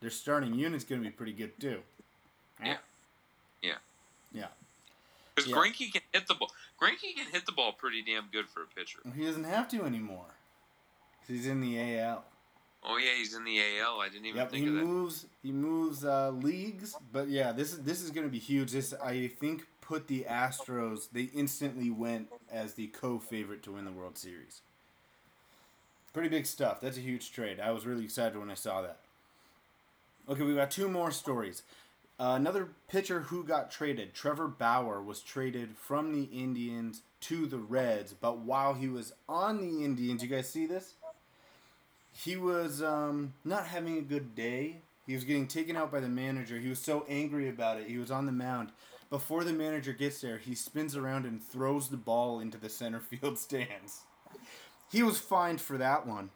their 0.00 0.10
starting 0.10 0.54
unit's 0.54 0.84
going 0.84 1.02
to 1.02 1.06
be 1.08 1.12
pretty 1.12 1.32
good 1.32 1.58
too. 1.60 1.80
Yeah. 2.64 2.76
Yeah. 3.62 3.72
Yeah. 4.32 4.46
Because 5.34 5.50
Yeah. 5.50 5.56
Greinke 5.56 5.92
can 5.92 6.02
hit 6.12 6.26
the 6.26 6.34
ball. 6.34 6.50
Greinke 6.80 7.14
can 7.16 7.26
hit 7.32 7.46
the 7.46 7.52
ball 7.52 7.72
pretty 7.72 8.02
damn 8.02 8.26
good 8.32 8.48
for 8.48 8.62
a 8.62 8.66
pitcher. 8.66 8.98
He 9.16 9.24
doesn't 9.24 9.44
have 9.44 9.68
to 9.68 9.82
anymore. 9.84 10.26
He's 11.26 11.46
in 11.46 11.60
the 11.60 11.78
AL. 11.98 12.24
Oh 12.84 12.96
yeah, 12.96 13.10
he's 13.16 13.34
in 13.34 13.44
the 13.44 13.58
AL. 13.80 14.00
I 14.00 14.08
didn't 14.08 14.26
even 14.26 14.38
Yep, 14.38 14.50
think 14.50 14.62
he 14.62 14.68
of 14.68 14.74
that. 14.76 14.84
moves. 14.84 15.26
He 15.42 15.50
moves 15.52 16.04
uh, 16.04 16.30
leagues, 16.30 16.94
but 17.12 17.28
yeah, 17.28 17.50
this 17.52 17.72
is 17.72 17.80
this 17.80 18.00
is 18.02 18.10
going 18.10 18.26
to 18.26 18.30
be 18.30 18.38
huge. 18.38 18.70
This 18.72 18.94
I 19.02 19.26
think 19.40 19.66
put 19.80 20.06
the 20.06 20.24
Astros. 20.28 21.08
They 21.12 21.24
instantly 21.34 21.90
went 21.90 22.28
as 22.50 22.74
the 22.74 22.86
co-favorite 22.88 23.62
to 23.64 23.72
win 23.72 23.84
the 23.84 23.90
World 23.92 24.16
Series. 24.16 24.62
Pretty 26.12 26.28
big 26.28 26.46
stuff. 26.46 26.80
That's 26.80 26.96
a 26.96 27.02
huge 27.02 27.32
trade. 27.32 27.60
I 27.60 27.70
was 27.70 27.86
really 27.86 28.04
excited 28.04 28.38
when 28.38 28.50
I 28.50 28.54
saw 28.54 28.82
that. 28.82 28.98
Okay, 30.28 30.42
we 30.42 30.54
got 30.54 30.70
two 30.70 30.88
more 30.88 31.10
stories. 31.10 31.62
Uh, 32.20 32.34
another 32.36 32.68
pitcher 32.88 33.20
who 33.20 33.44
got 33.44 33.70
traded, 33.70 34.12
Trevor 34.14 34.48
Bauer, 34.48 35.00
was 35.00 35.20
traded 35.20 35.76
from 35.76 36.12
the 36.12 36.24
Indians 36.24 37.02
to 37.22 37.46
the 37.46 37.58
Reds. 37.58 38.12
But 38.12 38.38
while 38.38 38.74
he 38.74 38.88
was 38.88 39.12
on 39.28 39.60
the 39.60 39.84
Indians, 39.84 40.22
you 40.22 40.28
guys 40.28 40.48
see 40.48 40.66
this? 40.66 40.94
he 42.24 42.36
was 42.36 42.82
um, 42.82 43.32
not 43.44 43.66
having 43.66 43.98
a 43.98 44.02
good 44.02 44.34
day. 44.34 44.78
He 45.06 45.14
was 45.14 45.24
getting 45.24 45.46
taken 45.46 45.76
out 45.76 45.92
by 45.92 46.00
the 46.00 46.08
manager. 46.08 46.58
He 46.58 46.68
was 46.68 46.80
so 46.80 47.06
angry 47.08 47.48
about 47.48 47.78
it. 47.78 47.86
He 47.86 47.98
was 47.98 48.10
on 48.10 48.26
the 48.26 48.32
mound. 48.32 48.70
Before 49.08 49.44
the 49.44 49.52
manager 49.52 49.92
gets 49.92 50.20
there, 50.20 50.36
he 50.36 50.54
spins 50.54 50.96
around 50.96 51.24
and 51.24 51.42
throws 51.42 51.88
the 51.88 51.96
ball 51.96 52.40
into 52.40 52.58
the 52.58 52.68
center 52.68 53.00
field 53.00 53.38
stands. 53.38 54.00
He 54.90 55.02
was 55.02 55.18
fined 55.18 55.60
for 55.60 55.76
that 55.78 56.06
one. 56.06 56.30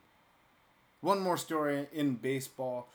One 1.00 1.20
more 1.20 1.36
story 1.36 1.88
in 1.92 2.14
baseball. 2.14 2.88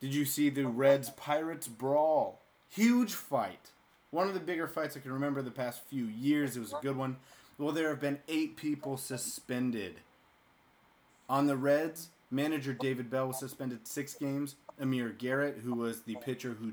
Did 0.00 0.14
you 0.14 0.24
see 0.24 0.50
the 0.50 0.66
Reds 0.66 1.10
Pirates 1.10 1.68
brawl? 1.68 2.40
Huge 2.68 3.14
fight. 3.14 3.70
One 4.10 4.28
of 4.28 4.34
the 4.34 4.40
bigger 4.40 4.66
fights 4.66 4.96
I 4.96 5.00
can 5.00 5.12
remember 5.12 5.40
the 5.40 5.50
past 5.50 5.82
few 5.88 6.04
years. 6.06 6.56
It 6.56 6.60
was 6.60 6.72
a 6.72 6.80
good 6.82 6.96
one. 6.96 7.16
Well, 7.58 7.72
there 7.72 7.90
have 7.90 8.00
been 8.00 8.18
eight 8.28 8.56
people 8.56 8.96
suspended. 8.96 10.00
On 11.28 11.46
the 11.46 11.56
Reds, 11.56 12.08
manager 12.30 12.72
David 12.72 13.08
Bell 13.08 13.28
was 13.28 13.38
suspended 13.38 13.86
six 13.86 14.14
games. 14.14 14.56
Amir 14.80 15.10
Garrett, 15.10 15.58
who 15.62 15.74
was 15.74 16.02
the 16.02 16.16
pitcher 16.16 16.56
who 16.58 16.72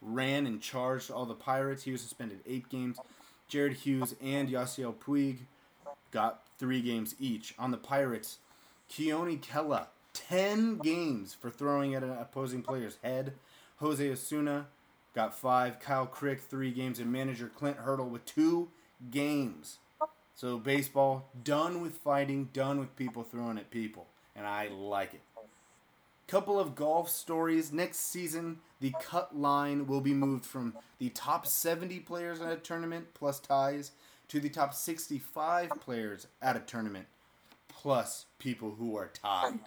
ran 0.00 0.46
and 0.46 0.60
charged 0.60 1.10
all 1.10 1.26
the 1.26 1.34
Pirates, 1.34 1.82
he 1.82 1.92
was 1.92 2.02
suspended 2.02 2.40
eight 2.46 2.68
games. 2.68 2.98
Jared 3.48 3.72
Hughes 3.72 4.14
and 4.22 4.48
Yasiel 4.48 4.94
Puig 4.94 5.38
got 6.10 6.42
three 6.58 6.80
games 6.80 7.14
each. 7.18 7.54
On 7.58 7.70
the 7.70 7.76
Pirates, 7.76 8.38
Keone 8.90 9.40
Kela, 9.40 9.86
10 10.14 10.78
games 10.78 11.34
for 11.34 11.50
throwing 11.50 11.94
at 11.94 12.02
an 12.02 12.10
opposing 12.10 12.62
player's 12.62 12.98
head. 13.02 13.34
Jose 13.76 14.10
Osuna 14.10 14.66
got 15.14 15.34
five. 15.34 15.80
Kyle 15.80 16.06
Crick, 16.06 16.40
three 16.40 16.70
games. 16.70 16.98
And 16.98 17.12
manager 17.12 17.50
Clint 17.54 17.78
Hurdle 17.78 18.08
with 18.08 18.24
two 18.24 18.68
games. 19.10 19.78
So 20.34 20.58
baseball, 20.58 21.28
done 21.42 21.80
with 21.80 21.96
fighting, 21.96 22.50
done 22.52 22.78
with 22.78 22.94
people 22.96 23.24
throwing 23.24 23.58
at 23.58 23.70
people. 23.70 24.06
And 24.36 24.46
I 24.46 24.68
like 24.68 25.14
it. 25.14 25.20
Couple 26.28 26.60
of 26.60 26.74
golf 26.74 27.08
stories. 27.08 27.72
Next 27.72 27.98
season, 27.98 28.58
the 28.80 28.92
cut 29.00 29.36
line 29.36 29.86
will 29.86 30.00
be 30.00 30.12
moved 30.12 30.44
from 30.44 30.74
the 30.98 31.08
top 31.08 31.46
70 31.46 32.00
players 32.00 32.40
at 32.40 32.52
a 32.52 32.56
tournament 32.56 33.14
plus 33.14 33.40
ties 33.40 33.92
to 34.28 34.40
the 34.40 34.48
top 34.48 34.74
65 34.74 35.70
players 35.80 36.26
at 36.40 36.56
a 36.56 36.60
tournament 36.60 37.06
plus 37.68 38.26
people 38.38 38.74
who 38.78 38.96
are 38.96 39.08
tied. 39.08 39.58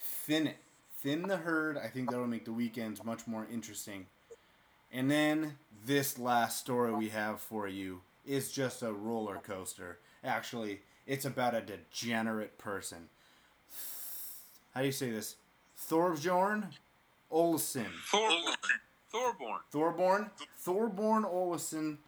Thin 0.00 0.46
it. 0.46 0.56
Thin 0.98 1.22
the 1.22 1.38
herd. 1.38 1.78
I 1.78 1.88
think 1.88 2.10
that'll 2.10 2.26
make 2.26 2.44
the 2.44 2.52
weekends 2.52 3.04
much 3.04 3.26
more 3.26 3.46
interesting. 3.52 4.06
And 4.92 5.10
then 5.10 5.56
this 5.84 6.18
last 6.18 6.58
story 6.58 6.92
we 6.92 7.10
have 7.10 7.40
for 7.40 7.68
you 7.68 8.00
is 8.26 8.52
just 8.52 8.82
a 8.82 8.92
roller 8.92 9.36
coaster. 9.36 9.98
Actually, 10.24 10.80
it's 11.06 11.24
about 11.24 11.54
a 11.54 11.60
degenerate 11.60 12.58
person. 12.58 13.08
How 14.74 14.80
do 14.80 14.86
you 14.86 14.92
say 14.92 15.10
this? 15.10 15.36
Thorbjorn 15.88 16.72
Olesen. 17.32 17.86
Thorborn. 18.10 18.54
Thorborn. 19.12 19.58
Thorborn. 19.72 20.30
Thorborn 20.64 21.24
Olesen 21.24 21.98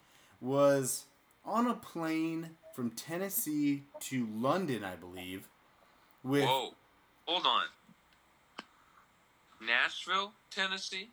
was 0.40 1.04
on 1.48 1.66
a 1.66 1.74
plane 1.74 2.50
from 2.74 2.90
Tennessee 2.90 3.84
to 4.00 4.26
London, 4.26 4.84
I 4.84 4.94
believe. 4.96 5.48
With 6.22 6.44
Whoa. 6.44 6.74
Hold 7.26 7.46
on. 7.46 7.64
Nashville, 9.60 10.32
Tennessee? 10.50 11.10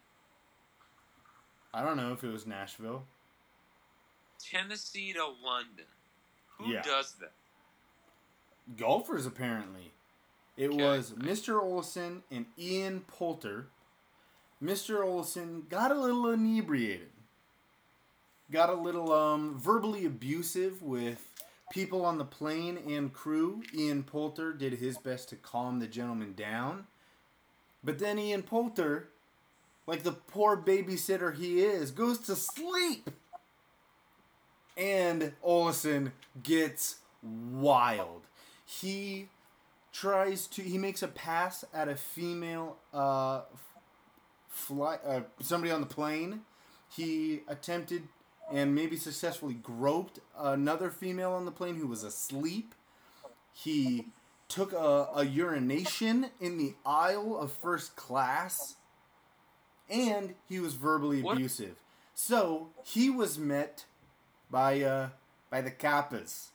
I 1.73 1.83
don't 1.83 1.97
know 1.97 2.13
if 2.13 2.23
it 2.23 2.31
was 2.31 2.45
Nashville. 2.45 3.05
Tennessee 4.39 5.13
to 5.13 5.25
London. 5.25 5.85
Who 6.57 6.71
Yeah. 6.71 6.81
does 6.83 7.15
that? 7.15 7.33
golfers 8.77 9.25
apparently. 9.27 9.93
It 10.57 10.69
Okay. 10.69 10.83
was 10.83 11.11
Mr. 11.11 11.61
Olson 11.61 12.23
and 12.31 12.47
Ian 12.57 13.01
Poulter. 13.01 13.69
Mr. 14.61 15.03
Olson 15.03 15.67
got 15.67 15.91
a 15.91 15.95
little 15.95 16.29
inebriated. 16.29 17.11
Got 18.51 18.69
a 18.69 18.75
little 18.75 19.11
um, 19.11 19.59
verbally 19.59 20.05
abusive 20.05 20.81
with 20.81 21.31
people 21.71 22.05
on 22.05 22.17
the 22.17 22.25
plane 22.25 22.77
and 22.87 23.11
crew. 23.11 23.63
Ian 23.73 24.03
Poulter 24.03 24.53
did 24.53 24.73
his 24.73 24.97
best 24.97 25.29
to 25.29 25.35
calm 25.35 25.79
the 25.79 25.87
gentleman 25.87 26.33
down. 26.33 26.85
But 27.83 27.99
then 27.99 28.19
Ian 28.19 28.43
Poulter, 28.43 29.09
like 29.87 30.03
the 30.03 30.11
poor 30.11 30.55
babysitter 30.57 31.35
he 31.35 31.61
is, 31.61 31.91
goes 31.91 32.19
to 32.19 32.35
sleep. 32.35 33.09
And 34.77 35.33
Olson 35.41 36.11
gets 36.43 36.97
wild. 37.23 38.23
He 38.65 39.29
tries 39.91 40.47
to 40.47 40.61
he 40.61 40.77
makes 40.77 41.01
a 41.01 41.07
pass 41.07 41.63
at 41.73 41.87
a 41.87 41.95
female 41.95 42.75
uh 42.93 43.41
fly 44.49 44.97
uh, 45.07 45.21
somebody 45.39 45.71
on 45.71 45.79
the 45.79 45.87
plane. 45.87 46.41
He 46.89 47.41
attempted 47.47 48.03
and 48.51 48.75
maybe 48.75 48.95
successfully 48.97 49.53
groped 49.55 50.19
another 50.37 50.89
female 50.89 51.31
on 51.33 51.45
the 51.45 51.51
plane 51.51 51.75
who 51.75 51.87
was 51.87 52.03
asleep. 52.03 52.75
He 53.53 54.07
took 54.47 54.71
a, 54.73 55.07
a 55.15 55.25
urination 55.25 56.27
in 56.39 56.57
the 56.57 56.75
aisle 56.85 57.37
of 57.37 57.51
first 57.51 57.95
class 57.95 58.75
and 59.89 60.35
he 60.47 60.59
was 60.59 60.73
verbally 60.75 61.21
What? 61.21 61.33
abusive. 61.37 61.75
So 62.13 62.69
he 62.83 63.09
was 63.09 63.37
met 63.39 63.85
by 64.51 64.81
uh 64.81 65.09
by 65.49 65.61
the 65.61 65.71
Kappas 65.71 66.49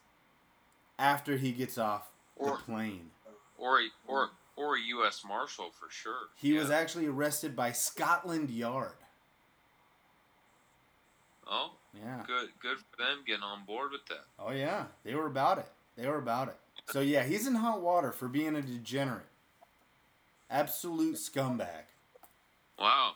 after 0.99 1.37
he 1.37 1.53
gets 1.53 1.77
off 1.79 2.11
Or- 2.37 2.51
the 2.57 2.63
plane. 2.63 3.11
Or 3.59 3.81
a, 3.81 3.89
or 4.07 4.31
or 4.57 4.77
a 4.77 4.81
U.S. 4.81 5.23
Marshal 5.27 5.71
for 5.71 5.89
sure. 5.91 6.29
He 6.37 6.53
was 6.55 6.71
actually 6.71 7.07
arrested 7.07 7.55
by 7.57 7.73
Scotland 7.73 8.51
Yard. 8.51 8.93
Oh, 11.47 11.73
Yeah. 11.95 12.23
good 12.27 12.51
good 12.61 12.79
for 12.79 13.03
them 13.03 13.25
getting 13.27 13.43
on 13.43 13.65
board 13.65 13.93
with 13.93 14.07
that. 14.07 14.25
Oh 14.39 14.53
yeah, 14.53 14.85
they 15.05 15.15
were 15.15 15.27
about 15.27 15.59
it. 15.59 15.67
They 15.97 16.07
were 16.07 16.19
about 16.19 16.49
it. 16.49 16.57
So 16.91 17.01
yeah, 17.01 17.25
he's 17.25 17.47
in 17.47 17.57
hot 17.57 17.83
water 17.83 18.13
for 18.13 18.29
being 18.29 18.57
a 18.57 18.63
degenerate. 18.63 19.27
Absolute 20.51 21.17
scumbag. 21.17 21.85
Wow, 22.79 23.13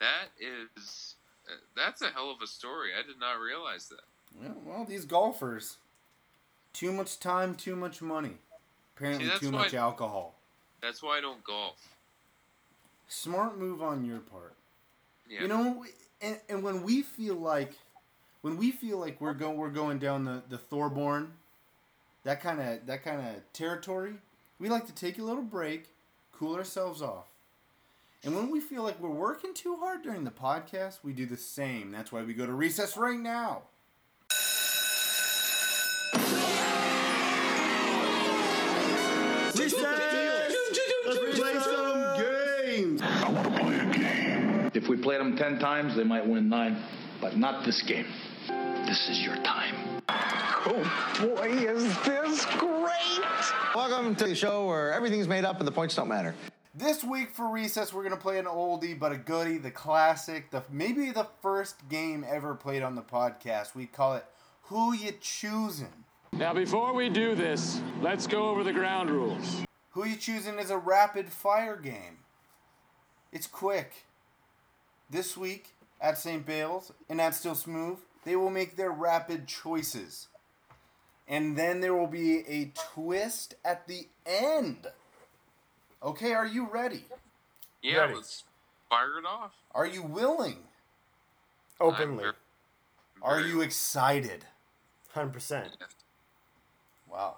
that 0.00 0.28
is 0.38 1.16
uh, 1.48 1.54
that's 1.76 2.02
a 2.02 2.08
hell 2.08 2.30
of 2.30 2.42
a 2.42 2.46
story. 2.46 2.90
I 2.98 3.06
did 3.06 3.18
not 3.18 3.40
realize 3.40 3.88
that. 3.88 4.04
Yeah, 4.42 4.52
well, 4.64 4.84
these 4.84 5.04
golfers, 5.04 5.76
too 6.72 6.92
much 6.92 7.20
time, 7.20 7.54
too 7.54 7.76
much 7.76 8.02
money. 8.02 8.38
Apparently, 8.96 9.28
See, 9.28 9.38
too 9.38 9.50
much 9.50 9.74
alcohol. 9.74 10.34
That's 10.80 11.02
why 11.02 11.18
I 11.18 11.20
don't 11.20 11.42
golf. 11.44 11.76
Smart 13.08 13.58
move 13.58 13.82
on 13.82 14.04
your 14.04 14.18
part. 14.18 14.54
Yeah. 15.28 15.42
You 15.42 15.48
know, 15.48 15.84
and, 16.20 16.38
and 16.48 16.62
when 16.62 16.82
we 16.82 17.02
feel 17.02 17.34
like, 17.34 17.74
when 18.44 18.58
we 18.58 18.70
feel 18.70 18.98
like 18.98 19.22
we're 19.22 19.32
going, 19.32 19.56
we're 19.56 19.70
going 19.70 19.98
down 19.98 20.26
the 20.26 20.42
the 20.50 20.58
Thorborn, 20.58 21.28
that 22.24 22.42
kind 22.42 22.60
of 22.60 22.84
that 22.84 23.02
kind 23.02 23.18
of 23.18 23.36
territory, 23.54 24.16
we 24.58 24.68
like 24.68 24.86
to 24.86 24.94
take 24.94 25.18
a 25.18 25.22
little 25.22 25.42
break, 25.42 25.86
cool 26.30 26.54
ourselves 26.54 27.00
off. 27.00 27.24
And 28.22 28.36
when 28.36 28.50
we 28.50 28.60
feel 28.60 28.82
like 28.82 29.00
we're 29.00 29.08
working 29.08 29.54
too 29.54 29.76
hard 29.76 30.02
during 30.02 30.24
the 30.24 30.30
podcast, 30.30 30.98
we 31.02 31.14
do 31.14 31.24
the 31.24 31.38
same. 31.38 31.90
That's 31.90 32.12
why 32.12 32.22
we 32.22 32.34
go 32.34 32.44
to 32.44 32.52
recess 32.52 32.98
right 32.98 33.18
now. 33.18 33.62
Let's 41.06 41.38
play 41.38 41.54
some 41.60 42.20
games. 42.20 43.00
I 43.00 43.30
want 43.30 43.54
to 43.54 43.60
play 43.62 43.78
a 43.78 43.86
game. 43.94 44.70
If 44.74 44.88
we 44.88 44.98
played 44.98 45.20
them 45.20 45.34
ten 45.34 45.58
times, 45.58 45.96
they 45.96 46.04
might 46.04 46.26
win 46.26 46.50
nine, 46.50 46.76
but 47.22 47.38
not 47.38 47.64
this 47.64 47.80
game. 47.80 48.04
This 48.46 49.08
is 49.08 49.22
your 49.22 49.36
time. 49.36 50.02
Oh 50.08 51.16
boy, 51.20 51.48
is 51.48 51.84
this 52.04 52.44
great! 52.56 53.54
Welcome 53.74 54.14
to 54.16 54.26
the 54.26 54.34
show 54.34 54.66
where 54.66 54.92
everything's 54.92 55.26
made 55.28 55.44
up 55.44 55.58
and 55.58 55.66
the 55.66 55.72
points 55.72 55.94
don't 55.94 56.08
matter. 56.08 56.34
This 56.74 57.02
week 57.02 57.30
for 57.30 57.48
recess, 57.48 57.92
we're 57.92 58.02
gonna 58.02 58.16
play 58.16 58.38
an 58.38 58.44
oldie 58.44 58.98
but 58.98 59.12
a 59.12 59.16
goodie, 59.16 59.56
the 59.56 59.70
classic, 59.70 60.50
the 60.50 60.62
maybe 60.70 61.10
the 61.10 61.26
first 61.40 61.88
game 61.88 62.24
ever 62.28 62.54
played 62.54 62.82
on 62.82 62.96
the 62.96 63.02
podcast. 63.02 63.74
We 63.74 63.86
call 63.86 64.14
it 64.16 64.26
"Who 64.64 64.92
You 64.92 65.12
Choosing." 65.20 66.04
Now, 66.32 66.52
before 66.52 66.92
we 66.92 67.08
do 67.08 67.34
this, 67.34 67.80
let's 68.02 68.26
go 68.26 68.50
over 68.50 68.62
the 68.62 68.72
ground 68.72 69.10
rules. 69.10 69.64
Who 69.92 70.04
You 70.04 70.16
Choosing 70.16 70.58
is 70.58 70.70
a 70.70 70.76
rapid 70.78 71.30
fire 71.30 71.76
game. 71.76 72.18
It's 73.32 73.46
quick. 73.46 74.04
This 75.08 75.36
week 75.36 75.70
at 76.00 76.18
St. 76.18 76.44
Bale's 76.44 76.92
and 77.08 77.20
at 77.20 77.34
Still 77.34 77.54
Smooth, 77.54 77.98
they 78.24 78.36
will 78.36 78.50
make 78.50 78.76
their 78.76 78.90
rapid 78.90 79.46
choices. 79.46 80.28
And 81.26 81.56
then 81.56 81.80
there 81.80 81.94
will 81.94 82.06
be 82.06 82.40
a 82.46 82.72
twist 82.92 83.54
at 83.64 83.86
the 83.86 84.08
end. 84.26 84.86
Okay, 86.02 86.32
are 86.34 86.46
you 86.46 86.68
ready? 86.70 87.04
Yeah, 87.82 88.00
Ready. 88.00 88.14
let's 88.16 88.44
fire 88.90 89.18
it 89.18 89.24
off. 89.26 89.52
Are 89.74 89.86
you 89.86 90.02
willing? 90.02 90.58
Openly. 91.80 92.24
Are 93.22 93.40
you 93.40 93.62
excited? 93.62 94.44
100%. 95.14 95.70
Wow. 97.10 97.36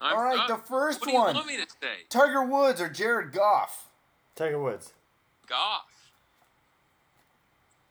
I'm- 0.00 0.16
All 0.16 0.22
right, 0.22 0.38
uh, 0.38 0.46
the 0.56 0.62
first 0.62 1.00
what 1.00 1.06
do 1.08 1.12
you 1.12 1.18
one. 1.18 1.34
want 1.34 1.46
me 1.46 1.56
to 1.56 1.66
say? 1.80 2.04
Tiger 2.08 2.42
Woods 2.44 2.80
or 2.80 2.88
Jared 2.88 3.32
Goff? 3.32 3.88
Tiger 4.34 4.60
Woods. 4.60 4.92
Goff. 5.46 6.10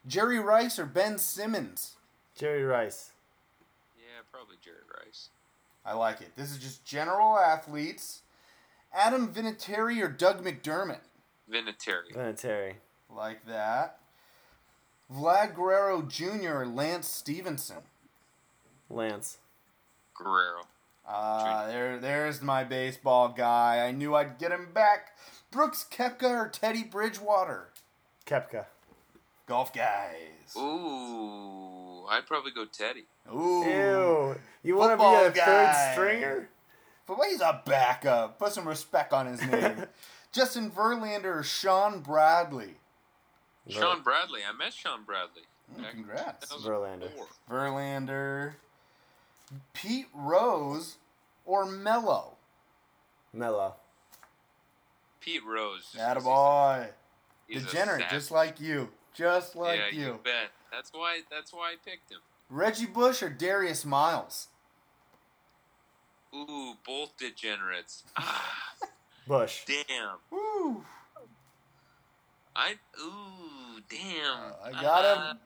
Jerry 0.07 0.39
Rice 0.39 0.77
or 0.77 0.85
Ben 0.85 1.17
Simmons? 1.17 1.94
Jerry 2.35 2.63
Rice. 2.63 3.11
Yeah, 3.97 4.21
probably 4.31 4.57
Jerry 4.63 4.77
Rice. 5.05 5.29
I 5.85 5.93
like 5.93 6.21
it. 6.21 6.35
This 6.35 6.51
is 6.51 6.57
just 6.57 6.83
general 6.85 7.37
athletes. 7.37 8.21
Adam 8.93 9.33
Vinatieri 9.33 10.01
or 10.01 10.07
Doug 10.07 10.43
McDermott? 10.43 10.99
Vinatieri. 11.51 12.13
Vinatieri. 12.13 12.73
Like 13.15 13.45
that. 13.45 13.99
Vlad 15.13 15.55
Guerrero 15.55 16.01
Jr. 16.01 16.61
or 16.61 16.65
Lance 16.65 17.07
Stephenson? 17.07 17.83
Lance. 18.89 19.37
Guerrero. 20.15 20.63
Ah, 21.07 21.67
there, 21.67 21.99
there's 21.99 22.41
my 22.41 22.63
baseball 22.63 23.29
guy. 23.29 23.85
I 23.85 23.91
knew 23.91 24.15
I'd 24.15 24.39
get 24.39 24.51
him 24.51 24.69
back. 24.73 25.15
Brooks 25.51 25.85
Koepka 25.89 26.29
or 26.29 26.49
Teddy 26.49 26.83
Bridgewater? 26.83 27.69
Koepka. 28.25 28.65
Golf 29.45 29.71
guys. 29.71 30.55
Ooh, 30.57 31.74
I'd 32.09 32.25
probably 32.25 32.51
go 32.51 32.65
Teddy. 32.65 33.05
Ooh. 33.33 33.63
Ew. 33.65 34.39
You 34.63 34.75
want 34.75 34.91
to 34.91 34.97
be 34.97 35.03
a 35.03 35.31
guy. 35.31 35.45
third 35.45 35.93
stringer? 35.93 36.49
But 37.07 37.17
he's 37.29 37.41
a 37.41 37.61
backup. 37.65 38.39
Put 38.39 38.53
some 38.53 38.67
respect 38.67 39.13
on 39.13 39.27
his 39.27 39.41
name. 39.41 39.85
Justin 40.31 40.71
Verlander 40.71 41.37
or 41.37 41.43
Shawn 41.43 42.01
Bradley? 42.01 42.75
Shawn 43.69 44.01
Bradley. 44.01 44.41
I 44.47 44.55
met 44.57 44.73
Shawn 44.73 45.03
Bradley. 45.05 45.43
Mm, 45.73 45.81
back 45.83 45.93
in 45.93 46.03
Congrats. 46.03 46.49
2004. 46.49 47.27
Verlander. 47.49 48.53
Pete 49.73 50.07
Rose 50.13 50.97
or 51.45 51.65
Melo? 51.65 52.33
Melo. 53.33 53.75
Pete 55.21 55.43
Rose. 55.45 55.95
Attaboy. 55.97 56.87
He's 57.47 57.63
a 57.63 57.65
Degenerate, 57.65 58.01
savage. 58.01 58.11
just 58.11 58.31
like 58.31 58.59
you. 58.59 58.89
Just 59.13 59.55
like 59.55 59.79
yeah, 59.91 59.99
you. 59.99 60.19
bet. 60.23 60.51
That's 60.75 60.91
why. 60.93 61.19
That's 61.31 61.53
why 61.53 61.71
I 61.71 61.75
picked 61.89 62.11
him. 62.11 62.19
Reggie 62.49 62.85
Bush 62.85 63.23
or 63.23 63.29
Darius 63.29 63.85
Miles? 63.85 64.47
Ooh, 66.33 66.73
both 66.85 67.15
degenerates. 67.17 68.03
Ah, 68.17 68.73
Bush. 69.27 69.63
damn. 69.65 70.17
Woo. 70.29 70.83
I. 72.55 72.75
Ooh, 73.01 73.81
damn. 73.89 74.53
I 74.63 74.71
got 74.81 75.05
Uh, 75.05 75.27
him. 75.31 75.37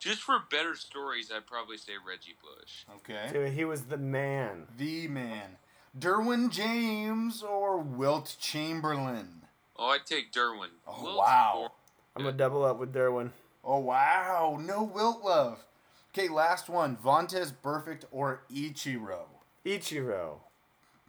Just 0.00 0.22
for 0.22 0.40
better 0.50 0.74
stories, 0.74 1.30
I'd 1.34 1.46
probably 1.46 1.76
say 1.76 1.92
Reggie 2.04 2.34
Bush. 2.42 2.84
Okay. 2.96 3.30
Dude, 3.32 3.52
he 3.52 3.64
was 3.64 3.84
the 3.84 3.98
man. 3.98 4.66
The 4.76 5.06
man. 5.08 5.58
Derwin 5.96 6.50
James 6.50 7.42
or 7.42 7.78
Wilt 7.78 8.36
Chamberlain? 8.40 9.42
Oh, 9.76 9.90
I'd 9.90 10.04
take 10.06 10.32
Derwin. 10.32 10.70
Oh, 10.88 11.02
Wilt's 11.04 11.18
wow. 11.18 11.52
more- 11.56 11.70
I'm 12.16 12.24
gonna 12.24 12.36
double 12.36 12.64
up 12.64 12.78
with 12.78 12.92
Derwin. 12.92 13.30
Oh, 13.64 13.78
wow. 13.78 14.58
No 14.60 14.82
Wilt 14.82 15.24
love. 15.24 15.64
Okay, 16.12 16.28
last 16.28 16.68
one. 16.68 16.96
Vontaze 16.96 17.52
Burfict 17.62 18.04
or 18.10 18.42
Ichiro? 18.52 19.24
Ichiro. 19.64 20.40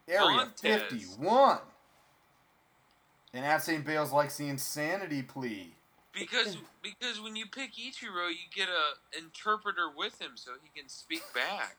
Area 0.07 0.51
Vontaze. 0.61 0.89
51. 0.89 1.59
And 3.33 3.45
at 3.45 3.63
St. 3.63 3.85
Bale's 3.85 4.11
likes 4.11 4.37
the 4.37 4.47
insanity 4.47 5.23
plea. 5.23 5.73
Because 6.13 6.57
because 6.83 7.19
when 7.19 7.35
you 7.35 7.47
pick 7.47 7.73
Ichiro, 7.73 8.29
you 8.29 8.45
get 8.53 8.67
a 8.69 9.17
interpreter 9.17 9.89
with 9.95 10.21
him 10.21 10.33
so 10.35 10.51
he 10.61 10.69
can 10.79 10.87
speak 10.87 11.23
back. 11.33 11.77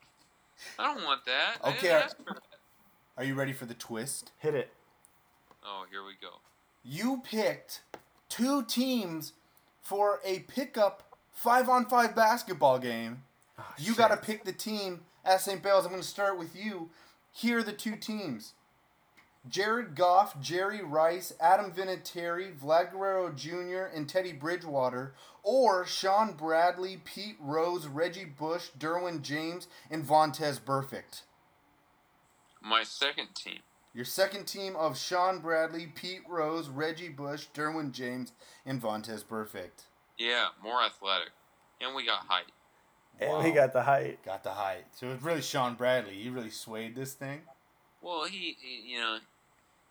I 0.79 0.93
don't 0.93 1.05
want 1.05 1.25
that. 1.27 1.59
I 1.63 1.69
Okay, 1.69 1.81
didn't 1.83 2.03
ask 2.03 2.17
for 2.17 2.35
that. 2.35 2.43
Are 3.17 3.23
you 3.25 3.37
ready 3.37 3.53
for 3.53 3.67
the 3.67 3.75
twist? 3.75 4.33
Hit 4.39 4.55
it. 4.55 4.71
Oh, 5.65 5.85
here 5.89 6.03
we 6.05 6.15
go. 6.21 6.41
You 6.83 7.23
picked 7.25 7.83
two 8.29 8.65
teams 8.65 9.35
for 9.85 10.21
a 10.25 10.41
pickup 10.41 11.17
five 11.31 11.69
on 11.69 11.87
five 11.87 12.17
basketball 12.17 12.79
game. 12.79 13.23
Ah, 13.59 13.75
you 13.79 13.95
got 13.95 14.09
to 14.09 14.17
pick 14.17 14.45
the 14.45 14.53
team 14.53 15.03
at 15.25 15.41
St. 15.41 15.63
Bale's. 15.63 15.85
I'm 15.85 15.93
going 15.93 16.03
to 16.03 16.09
start 16.09 16.39
with 16.39 16.57
you. 16.57 16.91
Here 17.31 17.59
are 17.59 17.63
the 17.63 17.73
two 17.73 17.97
teams 17.97 18.55
Jared 19.49 19.95
Goff, 19.95 20.41
Jerry 20.41 20.83
Rice, 20.83 21.35
Adam 21.39 21.71
Vinatieri, 21.71 22.57
Vlad 22.57 22.93
Guerrero 22.93 23.31
Jr., 23.31 23.95
and 23.95 24.09
Teddy 24.09 24.33
Bridgewater, 24.33 25.15
or 25.43 25.85
Shawn 25.85 26.33
Bradley, 26.33 27.01
Pete 27.05 27.37
Rose, 27.39 27.87
Reggie 27.87 28.25
Bush, 28.25 28.71
Derwin 28.79 29.21
James, 29.21 29.69
and 29.91 30.03
Vontaze 30.05 30.61
Burfict. 30.61 31.23
My 32.63 32.83
second 32.85 33.35
team. 33.35 33.61
Your 33.95 34.05
second 34.05 34.47
team 34.47 34.75
of 34.77 34.99
Shawn 34.99 35.39
Bradley, 35.39 35.87
Pete 35.95 36.23
Rose, 36.29 36.69
Reggie 36.69 37.09
Bush, 37.09 37.47
Derwin 37.55 37.93
James, 37.93 38.33
and 38.67 38.83
Vontaze 38.83 39.25
Burfict. 39.25 39.87
Yeah, 40.19 40.47
more 40.63 40.83
athletic, 40.83 41.31
and 41.81 41.95
we 41.95 42.05
got 42.05 42.27
height. 42.27 42.51
And 43.21 43.45
we 43.45 43.53
got 43.53 43.73
the 43.73 43.83
height. 43.83 44.19
Got 44.25 44.43
the 44.43 44.51
height. 44.51 44.85
So 44.93 45.07
it's 45.13 45.23
really 45.23 45.41
Shawn 45.43 45.75
Bradley. 45.77 46.15
He 46.15 46.29
really 46.31 46.51
swayed 46.51 46.97
this 46.97 47.15
thing. 47.15 47.43
Well, 48.03 48.25
he, 48.25 48.57
he 48.61 48.93
you 48.95 48.99
know, 48.99 49.19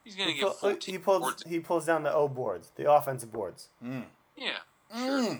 he's 0.03 0.15
gonna 0.15 0.31
He, 0.31 0.35
get 0.39 0.43
pull- 0.43 0.71
14 0.71 0.93
he 0.93 0.97
pulls 0.99 1.21
boards. 1.21 1.43
he 1.47 1.59
pulls 1.61 1.85
down 1.85 2.03
the 2.03 2.13
O 2.13 2.27
boards, 2.27 2.71
the 2.75 2.91
offensive 2.91 3.31
boards. 3.31 3.69
Mm. 3.83 4.03
Yeah, 4.35 4.57
Mm. 4.93 5.39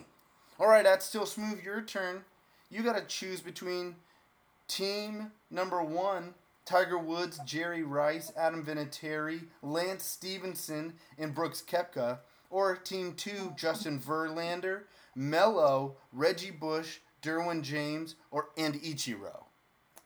All 0.59 0.67
right, 0.67 0.83
that's 0.83 1.05
still 1.05 1.25
smooth. 1.25 1.61
Your 1.63 1.81
turn. 1.81 2.23
You 2.71 2.81
got 2.83 2.95
to 2.97 3.03
choose 3.05 3.41
between 3.41 3.95
team 4.67 5.31
number 5.51 5.83
one, 5.83 6.33
Tiger 6.65 6.97
Woods, 6.97 7.39
Jerry 7.45 7.83
Rice, 7.83 8.31
Adam 8.37 8.65
Vinatieri, 8.65 9.45
Lance 9.61 10.03
Stephenson, 10.05 10.93
and 11.17 11.35
Brooks 11.35 11.61
Koepka, 11.65 12.19
or 12.49 12.75
team 12.75 13.13
two, 13.13 13.53
Justin 13.57 13.99
Verlander, 13.99 14.83
Melo, 15.15 15.97
Reggie 16.11 16.51
Bush, 16.51 16.99
Derwin 17.21 17.61
James, 17.63 18.15
or 18.31 18.49
and 18.57 18.75
Ichiro. 18.75 19.43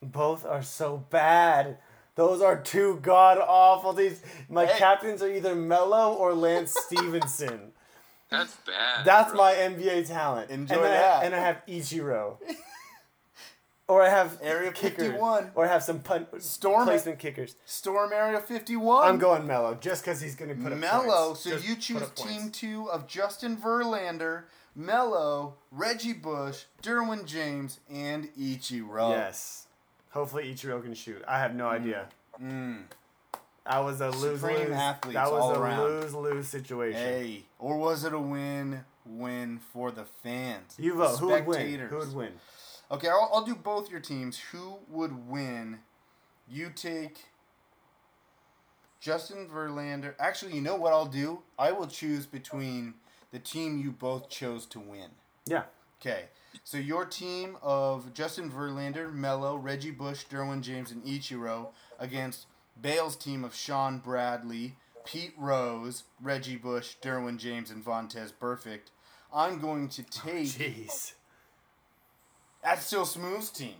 Both 0.02 0.44
are 0.46 0.62
so 0.62 1.04
bad. 1.10 1.78
Those 2.14 2.40
are 2.42 2.60
two 2.60 2.98
god 3.02 3.38
awful 3.38 3.92
These 3.92 4.22
My 4.48 4.66
Hey. 4.66 4.78
captains 4.78 5.22
are 5.22 5.30
either 5.30 5.54
Melo 5.54 6.14
or 6.14 6.34
Lance 6.34 6.74
Stephenson. 6.86 7.72
that's 8.30 8.56
bad. 8.66 9.04
That's 9.04 9.30
bro. 9.30 9.38
my 9.38 9.52
NBA 9.54 10.08
talent. 10.08 10.50
Enjoy 10.50 10.74
and 10.74 10.84
that. 10.84 11.22
I, 11.22 11.24
and 11.24 11.34
I 11.34 11.38
have 11.38 11.62
Ichiro. 11.68 12.38
or 13.88 14.02
I 14.02 14.10
have 14.10 14.38
Area 14.42 14.70
kickers. 14.70 15.06
51. 15.06 15.50
Or 15.54 15.64
I 15.64 15.68
have 15.68 15.82
some 15.82 16.00
pun- 16.00 16.26
Storm 16.38 16.86
placement 16.86 17.18
kickers. 17.18 17.56
Storm 17.64 18.12
Area 18.12 18.38
51. 18.38 19.08
I'm 19.08 19.18
going 19.18 19.46
Melo 19.46 19.76
just 19.80 20.04
because 20.04 20.20
he's 20.20 20.36
going 20.36 20.54
to 20.54 20.62
put 20.62 20.72
up 20.72 20.78
Melo. 20.78 21.28
points. 21.28 21.40
So 21.40 21.50
Just 21.50 21.66
you 21.66 21.74
choose 21.76 22.08
team 22.10 22.50
two 22.50 22.90
of 22.90 23.06
Justin 23.08 23.56
Verlander, 23.56 24.44
Melo, 24.76 25.54
Reggie 25.72 26.12
Bush, 26.12 26.64
Derwin 26.82 27.24
James, 27.24 27.80
and 27.90 28.28
Ichiro. 28.38 29.10
Yes. 29.10 29.66
Hopefully 30.10 30.52
Ichiro 30.52 30.82
can 30.82 30.94
shoot. 30.94 31.22
I 31.26 31.38
have 31.38 31.54
no 31.54 31.68
idea. 31.68 32.08
Mm. 32.42 32.82
I 33.64 33.80
was 33.80 34.00
a 34.00 34.10
lose 34.10 34.42
lose. 34.42 34.68
That 34.70 35.04
was 35.04 35.56
a 35.56 35.82
lose 35.82 36.14
lose 36.14 36.48
situation. 36.48 37.00
Hey, 37.00 37.42
or 37.58 37.76
was 37.76 38.04
it 38.04 38.12
a 38.12 38.18
win 38.18 38.84
win 39.04 39.58
for 39.72 39.90
the 39.90 40.04
fans? 40.22 40.74
You 40.78 40.94
vote. 40.94 41.18
Who 41.18 41.28
would 41.28 41.46
win? 41.46 41.78
Who 41.80 41.98
would 41.98 42.14
win? 42.14 42.32
Okay, 42.90 43.08
I'll, 43.08 43.30
I'll 43.32 43.44
do 43.44 43.54
both 43.54 43.90
your 43.90 44.00
teams. 44.00 44.38
Who 44.52 44.78
would 44.88 45.28
win? 45.28 45.80
You 46.48 46.70
take 46.74 47.26
Justin 49.00 49.48
Verlander. 49.48 50.14
Actually, 50.18 50.54
you 50.54 50.62
know 50.62 50.76
what 50.76 50.92
I'll 50.92 51.06
do? 51.06 51.42
I 51.58 51.72
will 51.72 51.86
choose 51.86 52.24
between 52.26 52.94
the 53.30 53.38
team 53.38 53.78
you 53.78 53.90
both 53.90 54.30
chose 54.30 54.64
to 54.66 54.80
win. 54.80 55.10
Yeah. 55.46 55.64
Okay. 56.00 56.24
So 56.64 56.78
your 56.78 57.04
team 57.04 57.56
of 57.62 58.14
Justin 58.14 58.50
Verlander, 58.50 59.12
Melo, 59.12 59.56
Reggie 59.56 59.90
Bush, 59.90 60.24
Derwin 60.26 60.62
James, 60.62 60.90
and 60.90 61.04
Ichiro 61.04 61.68
against 61.98 62.46
Bale's 62.80 63.16
team 63.16 63.44
of 63.44 63.54
Shawn 63.54 63.98
Bradley, 63.98 64.76
Pete 65.04 65.34
Rose, 65.36 66.04
Reggie 66.22 66.56
Bush, 66.56 66.96
Derwin 67.02 67.38
James, 67.38 67.70
and 67.70 67.84
Vontaze 67.84 68.32
Burfict. 68.32 68.90
I'm 69.32 69.58
going 69.58 69.88
to 69.90 70.02
take. 70.04 70.46
Jeez. 70.46 71.12
That's 72.62 72.84
still 72.84 73.04
Smooth's 73.04 73.50
team. 73.50 73.74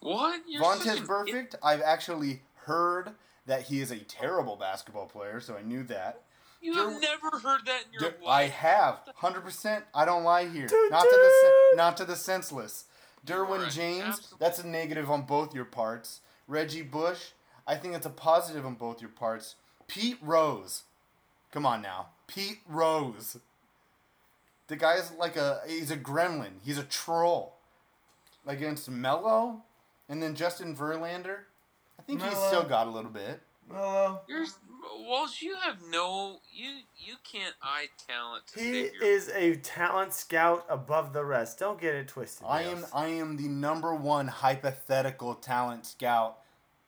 What? 0.00 0.42
You're 0.48 0.62
such 0.62 0.86
Vontez 0.86 1.00
an 1.00 1.06
Perfect. 1.06 1.54
I've 1.62 1.82
actually 1.82 2.42
heard 2.64 3.10
that 3.46 3.62
he 3.62 3.80
is 3.80 3.90
a 3.90 3.98
terrible 3.98 4.56
basketball 4.56 5.06
player, 5.06 5.40
so 5.40 5.56
I 5.56 5.62
knew 5.62 5.82
that. 5.84 6.22
You 6.60 6.74
have 6.74 7.00
never 7.00 7.38
heard 7.38 7.66
that 7.66 7.84
in 7.86 7.92
your 7.92 8.10
Dude, 8.10 8.22
life. 8.22 8.28
I 8.28 8.42
have, 8.48 9.00
hundred 9.16 9.42
percent. 9.42 9.84
I 9.94 10.04
don't 10.04 10.24
lie 10.24 10.48
here. 10.48 10.68
not 10.90 11.02
to 11.02 11.08
the 11.10 11.32
sen- 11.42 11.76
not 11.76 11.96
to 11.98 12.04
the 12.04 12.16
senseless. 12.16 12.84
Derwin 13.24 13.62
Right, 13.62 13.72
James, 13.72 14.34
that's 14.38 14.58
a 14.58 14.66
negative 14.66 15.10
on 15.10 15.22
both 15.22 15.54
your 15.54 15.64
parts. 15.64 16.20
Reggie 16.48 16.82
Bush, 16.82 17.30
I 17.66 17.76
think 17.76 17.94
it's 17.94 18.06
a 18.06 18.10
positive 18.10 18.64
on 18.66 18.74
both 18.74 19.00
your 19.00 19.10
parts. 19.10 19.54
Pete 19.86 20.18
Rose, 20.20 20.82
come 21.52 21.64
on 21.64 21.80
now, 21.82 22.08
Pete 22.26 22.60
Rose. 22.68 23.38
The 24.66 24.76
guy's 24.76 25.12
like 25.12 25.36
a 25.36 25.60
he's 25.66 25.90
a 25.90 25.96
gremlin. 25.96 26.60
He's 26.64 26.78
a 26.78 26.84
troll. 26.84 27.57
Against 28.48 28.90
Melo, 28.90 29.62
and 30.08 30.22
then 30.22 30.34
Justin 30.34 30.74
Verlander. 30.74 31.40
I 31.98 32.02
think 32.02 32.22
he's 32.22 32.36
still 32.36 32.64
got 32.64 32.86
a 32.86 32.90
little 32.90 33.10
bit. 33.10 33.40
Melo. 33.70 34.22
You're, 34.26 34.46
Walsh, 35.00 35.42
you 35.42 35.54
have 35.56 35.76
no. 35.90 36.40
You 36.52 36.70
you 36.96 37.14
can't 37.30 37.54
eye 37.62 37.88
talent. 38.08 38.46
To 38.54 38.60
He 38.60 38.80
is 38.80 39.28
a 39.28 39.56
talent 39.56 40.14
scout 40.14 40.64
above 40.68 41.12
the 41.12 41.24
rest. 41.24 41.58
Don't 41.58 41.80
get 41.80 41.94
it 41.94 42.08
twisted. 42.08 42.46
I 42.48 42.62
am 42.62 42.78
Dales. 42.78 42.90
I 42.94 43.06
am 43.08 43.36
the 43.36 43.48
number 43.48 43.94
one 43.94 44.28
hypothetical 44.28 45.34
talent 45.34 45.84
scout 45.86 46.38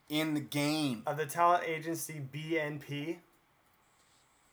in 0.09 0.33
the 0.35 0.41
game. 0.41 1.03
Of 1.07 1.19
the 1.19 1.27
talent 1.27 1.65
agency 1.67 2.21
BNP. 2.33 3.19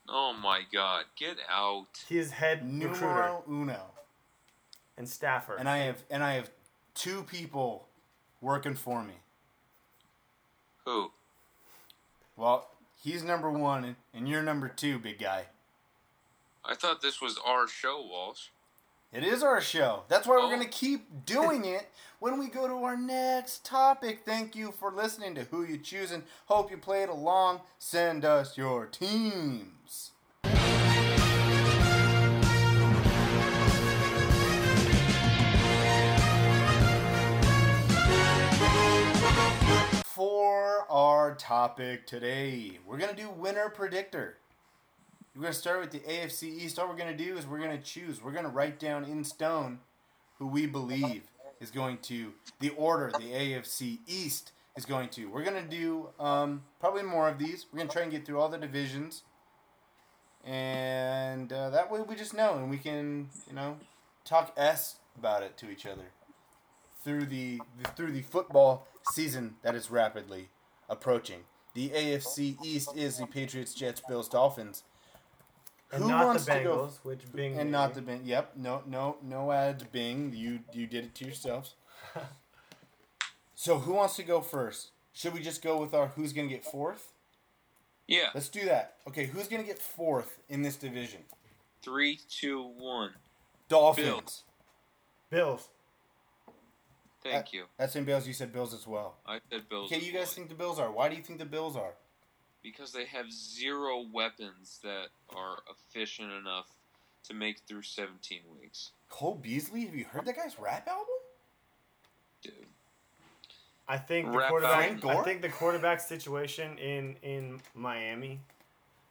Oh 0.10 0.34
my 0.34 0.62
god, 0.72 1.06
get 1.18 1.38
out. 1.50 1.88
He 2.08 2.18
is 2.18 2.32
head 2.32 2.62
recruiter 2.64 3.02
Numero 3.06 3.44
uno. 3.50 3.82
and 4.98 5.08
staffer. 5.08 5.56
And 5.56 5.68
I 5.68 5.80
have 5.80 6.04
and 6.10 6.24
I 6.24 6.34
have 6.34 6.50
two 6.98 7.24
people 7.24 7.88
working 8.42 8.76
for 8.76 9.04
me. 9.04 9.14
Who? 10.86 11.12
Well, 12.36 12.70
he's 12.96 13.24
number 13.24 13.50
one 13.52 13.96
and- 14.14 14.28
you're 14.28 14.42
number 14.44 14.68
two, 14.68 15.00
big 15.00 15.20
guy. 15.20 15.48
I 16.66 16.76
thought 16.76 17.02
this 17.02 17.22
was 17.22 17.38
our 17.46 17.68
show, 17.68 18.02
Walsh. 18.02 18.48
It 19.14 19.24
is 19.24 19.42
our 19.42 19.62
show. 19.62 20.04
That's 20.10 20.28
why 20.28 20.36
we're 20.36 20.44
Oh. 20.44 20.50
going 20.50 20.60
to 20.60 20.68
keep 20.68 21.26
doing 21.26 21.64
it 21.64 21.90
when 22.20 22.38
we 22.38 22.48
go 22.48 22.68
to 22.68 22.84
our 22.84 22.98
next 22.98 23.64
topic. 23.64 24.26
Thank 24.26 24.54
you 24.54 24.74
for 24.74 24.92
listening 24.92 25.34
to 25.36 25.46
Who 25.46 25.64
You 25.64 25.78
Choosing. 25.78 26.26
Hope 26.48 26.70
you 26.70 26.78
played 26.78 27.08
along. 27.08 27.62
Send 27.80 28.26
us 28.26 28.58
your 28.58 28.86
teams. 28.86 29.77
For 40.18 40.88
our 40.90 41.36
topic 41.36 42.08
today, 42.08 42.80
we're 42.88 42.98
going 42.98 43.16
to 43.16 43.22
do 43.22 43.30
winner 43.30 43.70
predictor. 43.70 44.38
We're 45.36 45.44
going 45.44 45.54
to 45.54 45.60
start 45.60 45.80
with 45.80 45.92
the 45.92 46.00
AFC 46.00 46.46
East. 46.46 46.80
All 46.80 46.90
we're 46.90 46.96
going 46.96 47.16
to 47.16 47.24
do 47.24 47.38
is 47.38 47.46
we're 47.46 47.60
going 47.60 47.78
to 47.78 47.84
choose. 47.84 48.24
We're 48.24 48.32
going 48.32 48.44
to 48.44 48.50
write 48.50 48.80
down 48.80 49.04
in 49.04 49.24
stone 49.24 49.78
who 50.40 50.48
we 50.48 50.66
believe 50.66 51.30
is 51.60 51.70
going 51.70 52.00
to 52.00 52.34
the 52.60 52.70
order 52.70 53.12
the 53.12 53.26
AFC 53.26 54.00
East 54.08 54.54
is 54.76 54.88
going 54.88 55.10
to. 55.10 55.28
We're 55.28 55.44
going 55.44 55.64
to 55.64 55.70
do 55.70 56.10
um, 56.20 56.64
probably 56.80 57.04
more 57.04 57.30
of 57.30 57.38
these. 57.38 57.68
We're 57.72 57.78
going 57.78 57.90
to 57.90 57.94
try 57.94 58.02
and 58.02 58.12
get 58.12 58.26
through 58.26 58.40
all 58.40 58.50
the 58.50 58.58
divisions, 58.58 59.22
and 60.44 61.54
uh, 61.54 61.70
that 61.70 61.92
way 61.92 62.02
we 62.02 62.16
just 62.16 62.34
know 62.34 62.56
and 62.56 62.72
we 62.72 62.80
can 62.80 63.30
you 63.48 63.54
know 63.54 63.78
talk 64.26 64.52
s 64.58 64.96
about 65.16 65.44
it 65.44 65.58
to 65.58 65.70
each 65.70 65.86
other 65.86 66.06
through 67.04 67.26
the 67.26 67.62
through 67.96 68.12
the 68.12 68.24
football 68.24 68.88
season 69.12 69.56
that 69.64 69.76
is 69.76 69.90
rapidly 69.92 70.50
approaching. 70.90 71.42
The 71.74 71.90
AFC 71.90 72.58
East 72.64 72.96
is 72.96 73.18
the 73.18 73.28
Patriots, 73.28 73.74
Jets, 73.74 74.02
Bills, 74.08 74.28
Dolphins. 74.30 74.84
And 75.92 76.04
Who 76.04 76.10
not 76.10 76.26
wants 76.26 76.46
the 76.46 76.54
to 76.56 76.64
go- 76.64 76.78
Bengals, 76.78 76.98
which 77.04 77.32
Bing 77.34 77.54
and 77.60 77.66
made. 77.66 77.78
not 77.78 77.94
the 77.94 78.02
Bing. 78.02 78.22
Yep, 78.26 78.54
no, 78.58 78.82
no, 78.86 79.18
no 79.22 79.52
ads. 79.52 79.84
Bing, 79.84 80.34
you 80.36 80.60
you 80.74 80.86
did 80.88 81.06
it 81.06 81.16
to 81.16 81.26
yourselves. 81.26 81.76
so 83.56 83.80
who 83.80 83.94
wants 83.94 84.16
to 84.18 84.24
go 84.24 84.42
first? 84.42 84.90
Should 85.14 85.34
we 85.34 85.42
just 85.42 85.62
go 85.64 85.80
with 85.80 85.94
our 85.94 86.08
who's 86.08 86.34
gonna 86.34 86.48
get 86.48 86.64
fourth? 86.66 87.14
Yeah. 88.08 88.30
Let's 88.34 88.50
do 88.50 88.66
that. 88.66 88.96
Okay, 89.08 89.26
who's 89.26 89.48
gonna 89.48 89.64
get 89.64 89.80
fourth 89.80 90.40
in 90.50 90.62
this 90.62 90.76
division? 90.76 91.22
Three, 91.82 92.20
two, 92.30 92.62
one. 92.78 93.12
Dolphins. 93.70 94.44
Bills. 95.30 95.70
Thank 97.32 97.54
you. 97.54 97.66
That's 97.78 97.96
in 97.96 98.04
Bills. 98.04 98.28
You 98.28 98.34
said 98.34 98.52
Bills 98.52 98.74
as 98.74 98.88
well. 98.88 99.18
I 99.26 99.40
said 99.52 99.70
Bills. 99.70 99.92
Okay, 99.92 100.04
you 100.04 100.12
guys 100.12 100.34
think 100.34 100.50
the 100.50 100.56
Bills 100.56 100.80
are? 100.80 100.92
Why 100.92 101.10
do 101.10 101.16
you 101.16 101.22
think 101.22 101.40
the 101.40 101.46
Bills 101.46 101.76
are? 101.76 101.94
because 102.68 102.92
they 102.92 103.06
have 103.06 103.32
zero 103.32 104.04
weapons 104.12 104.80
that 104.84 105.08
are 105.36 105.60
efficient 105.70 106.32
enough 106.32 106.68
to 107.24 107.34
make 107.34 107.60
through 107.68 107.82
17 107.82 108.42
weeks. 108.60 108.92
Cole 109.10 109.36
Beasley. 109.36 109.86
Have 109.86 109.96
you 109.96 110.06
heard 110.06 110.26
that 110.26 110.36
guy's 110.36 110.60
rap 110.60 110.88
album? 110.88 111.06
Dude. 112.42 112.54
I 113.88 113.98
think 113.98 114.32
the 114.32 114.38
Rap 114.38 114.50
quarterback. 114.50 115.06
I 115.06 115.24
think 115.24 115.42
the 115.42 115.50
quarterback 115.50 116.02
situation 116.02 116.78
in 116.78 117.16
in 117.22 117.62
Miami. 117.74 118.42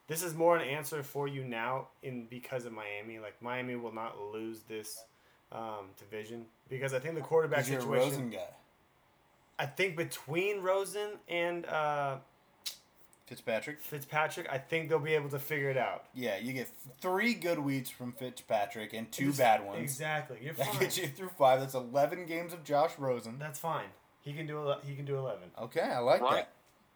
This 0.06 0.22
is 0.22 0.34
more 0.34 0.56
an 0.56 0.68
answer 0.68 1.02
for 1.02 1.26
you 1.26 1.42
now 1.42 1.88
in 2.02 2.26
because 2.26 2.66
of 2.66 2.72
Miami. 2.72 3.18
Like 3.18 3.40
Miami 3.40 3.74
will 3.74 3.94
not 3.94 4.20
lose 4.20 4.60
this 4.68 5.02
um, 5.52 5.90
division 5.98 6.46
because 6.68 6.92
I 6.94 6.98
think 6.98 7.14
the 7.14 7.20
quarterback 7.20 7.64
Because 7.66 7.70
you're 7.70 7.78
a 7.80 7.82
situation. 7.82 8.08
Rosen 8.10 8.30
guy. 8.30 8.48
I 9.58 9.66
think 9.66 9.96
between 9.96 10.60
Rosen 10.60 11.10
and 11.28 11.64
uh, 11.66 12.16
Fitzpatrick. 13.26 13.80
Fitzpatrick, 13.80 14.46
I 14.52 14.58
think 14.58 14.88
they'll 14.88 14.98
be 14.98 15.14
able 15.14 15.30
to 15.30 15.38
figure 15.38 15.70
it 15.70 15.76
out. 15.76 16.04
Yeah, 16.14 16.36
you 16.38 16.52
get 16.52 16.68
three 17.00 17.34
good 17.34 17.58
weeks 17.58 17.88
from 17.90 18.12
Fitzpatrick 18.12 18.92
and 18.92 19.10
two 19.10 19.28
Ex- 19.30 19.38
bad 19.38 19.64
ones. 19.66 19.80
Exactly. 19.82 20.38
You're 20.42 20.52
That 20.54 20.66
fine. 20.68 20.80
gets 20.80 20.98
you 20.98 21.08
through 21.08 21.30
five. 21.38 21.60
That's 21.60 21.74
eleven 21.74 22.26
games 22.26 22.52
of 22.52 22.64
Josh 22.64 22.92
Rosen. 22.98 23.38
That's 23.38 23.58
fine. 23.58 23.86
He 24.20 24.32
can 24.32 24.46
do 24.46 24.58
ele- 24.58 24.80
he 24.86 24.94
can 24.94 25.04
do 25.04 25.16
eleven. 25.16 25.48
Okay, 25.60 25.80
I 25.80 25.98
like 26.00 26.20
Ryan, 26.20 26.34
that. 26.36 26.48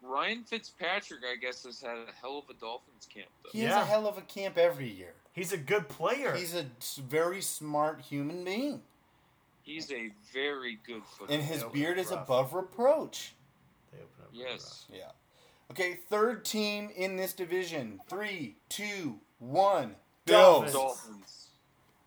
Ryan 0.03 0.43
Fitzpatrick, 0.43 1.21
I 1.29 1.35
guess, 1.37 1.63
has 1.63 1.81
had 1.81 1.97
a 1.97 2.05
hell 2.21 2.37
of 2.37 2.49
a 2.55 2.59
Dolphins 2.59 3.07
camp, 3.13 3.27
though. 3.43 3.49
He 3.51 3.61
has 3.61 3.73
a 3.75 3.85
hell 3.85 4.07
of 4.07 4.17
a 4.17 4.21
camp 4.21 4.57
every 4.57 4.89
year. 4.89 5.13
He's 5.33 5.53
a 5.53 5.57
good 5.57 5.87
player. 5.87 6.35
He's 6.35 6.55
a 6.55 6.65
very 7.07 7.41
smart 7.41 8.01
human 8.01 8.43
being, 8.43 8.81
He's 9.63 9.91
a 9.91 10.11
very 10.33 10.79
good 10.85 11.03
football 11.05 11.35
and 11.35 11.43
his 11.43 11.63
beard 11.65 11.97
is 11.97 12.11
rough. 12.11 12.23
above 12.23 12.53
reproach. 12.53 13.33
They 13.91 13.99
open 13.99 14.23
up 14.23 14.29
Yes. 14.33 14.85
Yeah. 14.91 15.11
Okay, 15.71 15.99
third 16.09 16.43
team 16.43 16.89
in 16.95 17.15
this 17.15 17.31
division. 17.31 18.01
Three, 18.09 18.57
two, 18.67 19.19
one. 19.39 19.95
Dolphins. 20.25 20.73
Bills. 20.73 20.97
Dolphins. 20.97 21.47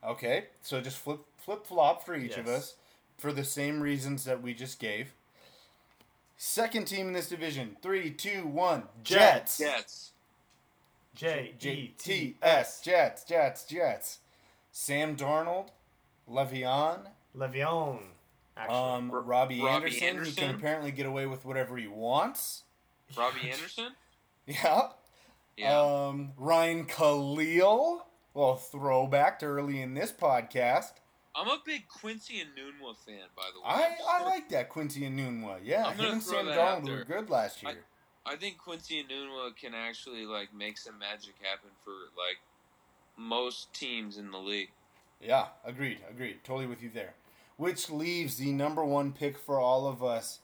Okay, 0.05 0.47
so 0.61 0.81
just 0.83 0.99
flip 0.99 1.21
flip 1.39 1.67
flop 1.67 2.05
for 2.05 2.15
each 2.15 2.37
of 2.37 2.47
us 2.47 2.75
for 3.17 3.33
the 3.33 3.45
same 3.45 3.81
reasons 3.81 4.25
that 4.25 4.43
we 4.43 4.53
just 4.53 4.79
gave. 4.79 5.15
Second 6.37 6.87
team 6.87 7.07
in 7.09 7.13
this 7.15 7.29
division. 7.29 7.77
Three, 7.81 8.11
two, 8.11 8.47
one. 8.47 8.85
Jets. 9.03 9.59
Jets. 9.59 10.11
J 11.15 11.55
J 11.59 11.71
E 11.73 11.95
T 11.99 12.11
T 12.33 12.37
S. 12.43 12.81
Jets. 12.81 13.25
Jets. 13.25 13.65
Jets. 13.65 14.19
Sam 14.73 15.17
Darnold, 15.17 15.69
Le'Veon, 16.29 17.07
Le'Veon. 17.37 18.01
Actually, 18.57 18.77
um, 18.77 19.11
Robbie, 19.11 19.61
Robbie 19.61 19.69
Anderson, 19.87 20.01
who 20.01 20.07
Anderson. 20.07 20.35
can 20.35 20.55
apparently 20.55 20.91
get 20.93 21.07
away 21.07 21.27
with 21.27 21.45
whatever 21.45 21.77
he 21.77 21.87
wants. 21.87 22.65
Robbie 23.17 23.51
Anderson? 23.53 23.93
Yeah. 24.47 24.89
Yeah. 25.57 25.81
Um, 25.81 26.33
Ryan 26.37 26.85
Kalil. 26.87 28.07
Well, 28.33 28.57
throwback 28.57 29.39
to 29.41 29.47
early 29.47 29.81
in 29.81 29.95
this 29.95 30.11
podcast. 30.13 30.93
I'm 31.37 31.49
a 31.49 31.59
big 31.65 31.87
Quincy 31.89 32.35
Enunwa 32.35 32.97
fan, 32.97 33.19
by 33.37 33.43
the 33.55 33.61
way. 33.61 33.67
I, 33.67 33.85
I'm 33.87 33.91
just 33.97 34.09
I 34.09 34.19
gonna- 34.19 34.31
like 34.31 34.49
that 34.51 34.69
Quincy 34.69 35.01
Enunwa. 35.03 35.59
Yeah, 35.63 35.87
I'm 35.87 35.97
him 35.97 36.13
and 36.15 36.23
Sam 36.23 36.47
that 36.47 36.59
Darnold 36.59 36.89
were 36.89 37.05
good 37.05 37.31
last 37.31 37.63
year. 37.63 37.85
I 38.27 38.37
think 38.37 38.59
Quincy 38.59 39.05
Enunwa 39.05 39.55
can 39.57 39.75
actually 39.75 40.25
like 40.25 40.55
make 40.55 40.79
some 40.79 40.99
magic 40.99 41.35
happen 41.41 41.71
for 41.85 41.93
like 42.17 42.39
most 43.17 43.73
teams 43.73 44.17
in 44.17 44.31
the 44.31 44.39
league. 44.39 44.71
Yeah, 45.21 45.47
agreed, 45.65 45.99
agreed. 46.11 46.43
Totally 46.45 46.67
with 46.67 46.83
you 46.83 46.91
there. 46.93 47.15
Which 47.57 47.91
leaves 47.91 48.37
the 48.37 48.53
number 48.53 48.85
one 48.85 49.13
pick 49.13 49.39
for 49.39 49.61
all 49.61 49.87
of 49.87 50.03
us. 50.03 50.41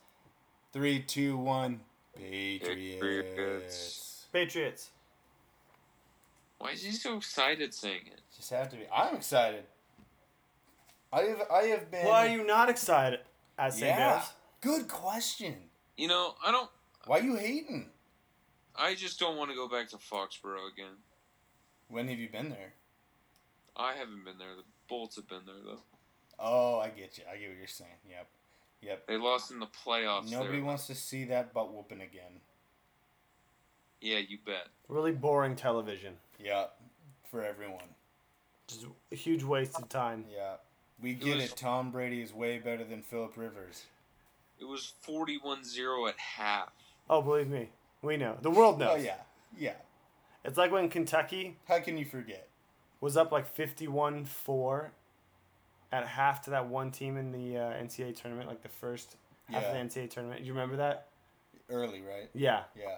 Three, 0.73 1.01
two, 1.01 1.37
one. 1.37 1.81
Patriots. 2.15 3.01
Patriots. 3.01 4.27
Patriots. 4.33 4.91
Why 6.59 6.73
is 6.73 6.83
he 6.83 6.93
so 6.93 7.17
excited 7.17 7.73
saying 7.73 8.03
it? 8.07 8.21
Just 8.37 8.51
have 8.51 8.69
to 8.69 8.77
be. 8.77 8.83
I'm 8.95 9.17
excited. 9.17 9.65
I 11.13 11.23
have. 11.23 11.43
I 11.51 11.63
have 11.65 11.91
been. 11.91 12.07
Why 12.07 12.29
are 12.29 12.31
you 12.31 12.47
not 12.47 12.69
excited? 12.69 13.21
As 13.59 13.75
St. 13.75 13.87
Yeah. 13.87 14.23
Good 14.61 14.87
question. 14.87 15.57
You 15.97 16.09
know, 16.09 16.35
I 16.45 16.53
don't. 16.53 16.71
Why 17.07 17.19
you 17.19 17.37
hating? 17.37 17.91
I 18.77 18.95
just 18.95 19.19
don't 19.19 19.37
want 19.37 19.51
to 19.51 19.57
go 19.57 19.69
back 19.69 19.89
to 19.91 19.97
Foxborough 19.97 20.73
again. 20.73 20.97
When 21.89 22.09
have 22.09 22.19
you 22.19 22.29
been 22.29 22.51
there? 22.51 22.75
I 23.77 23.95
haven't 23.95 24.25
been 24.25 24.39
there. 24.39 24.55
The 24.57 24.63
Bolts 24.89 25.17
have 25.17 25.29
been 25.29 25.43
there 25.47 25.57
though. 25.65 25.81
Oh, 26.39 26.79
I 26.79 26.89
get 26.89 27.19
you. 27.19 27.25
I 27.31 27.37
get 27.37 27.49
what 27.49 27.59
you're 27.59 27.67
saying. 27.67 27.91
Yep. 28.09 28.27
Yep. 28.83 29.07
They 29.07 29.17
lost 29.17 29.51
in 29.51 29.59
the 29.59 29.67
playoffs. 29.67 30.31
Nobody 30.31 30.57
there. 30.57 30.65
wants 30.65 30.87
to 30.87 30.95
see 30.95 31.25
that 31.25 31.53
butt 31.53 31.73
whooping 31.73 32.01
again. 32.01 32.41
Yeah, 34.01 34.19
you 34.19 34.39
bet. 34.45 34.69
Really 34.89 35.13
boring 35.13 35.57
television. 35.57 36.15
Yeah. 36.39 36.67
For 37.31 37.45
everyone. 37.45 37.85
Just 38.67 38.87
a 39.13 39.15
huge 39.15 39.43
waste 39.43 39.77
of 39.79 39.89
time. 39.89 40.25
Yeah. 40.33 40.55
We 41.03 41.15
get 41.15 41.37
was- 41.37 41.45
it. 41.47 41.57
Tom 41.57 41.91
Brady 41.91 42.23
is 42.23 42.33
way 42.33 42.59
better 42.59 42.85
than 42.85 43.03
Philip 43.03 43.37
Rivers. 43.37 43.85
It 44.59 44.65
was 44.65 44.93
41-0 45.07 46.09
at 46.09 46.19
half. 46.19 46.73
Oh, 47.09 47.23
believe 47.23 47.49
me, 47.49 47.71
we 48.03 48.17
know. 48.17 48.37
The 48.41 48.51
world 48.51 48.79
knows. 48.79 48.91
Oh 48.93 48.97
yeah. 49.03 49.17
Yeah. 49.59 49.75
It's 50.45 50.57
like 50.57 50.71
when 50.73 50.89
Kentucky 50.89 51.57
How 51.69 51.81
can 51.81 51.97
you 51.99 52.05
forget? 52.05 52.49
was 53.01 53.17
up 53.17 53.33
like 53.33 53.55
51-4 53.57 54.91
at 55.93 56.07
half 56.07 56.43
to 56.43 56.51
that 56.51 56.67
one 56.69 56.91
team 56.91 57.17
in 57.17 57.33
the 57.33 57.57
uh, 57.59 57.73
NCAA 57.83 58.15
tournament, 58.21 58.49
like 58.49 58.63
the 58.63 58.69
first 58.69 59.17
half 59.49 59.63
Yeah. 59.63 59.69
of 59.73 59.93
the 59.93 60.01
NCAA 60.01 60.11
tournament. 60.11 60.43
You 60.43 60.53
remember 60.53 60.77
that? 60.77 61.09
Early, 61.69 62.01
right? 62.03 62.29
Yeah, 62.35 62.65
Yeah. 62.77 62.97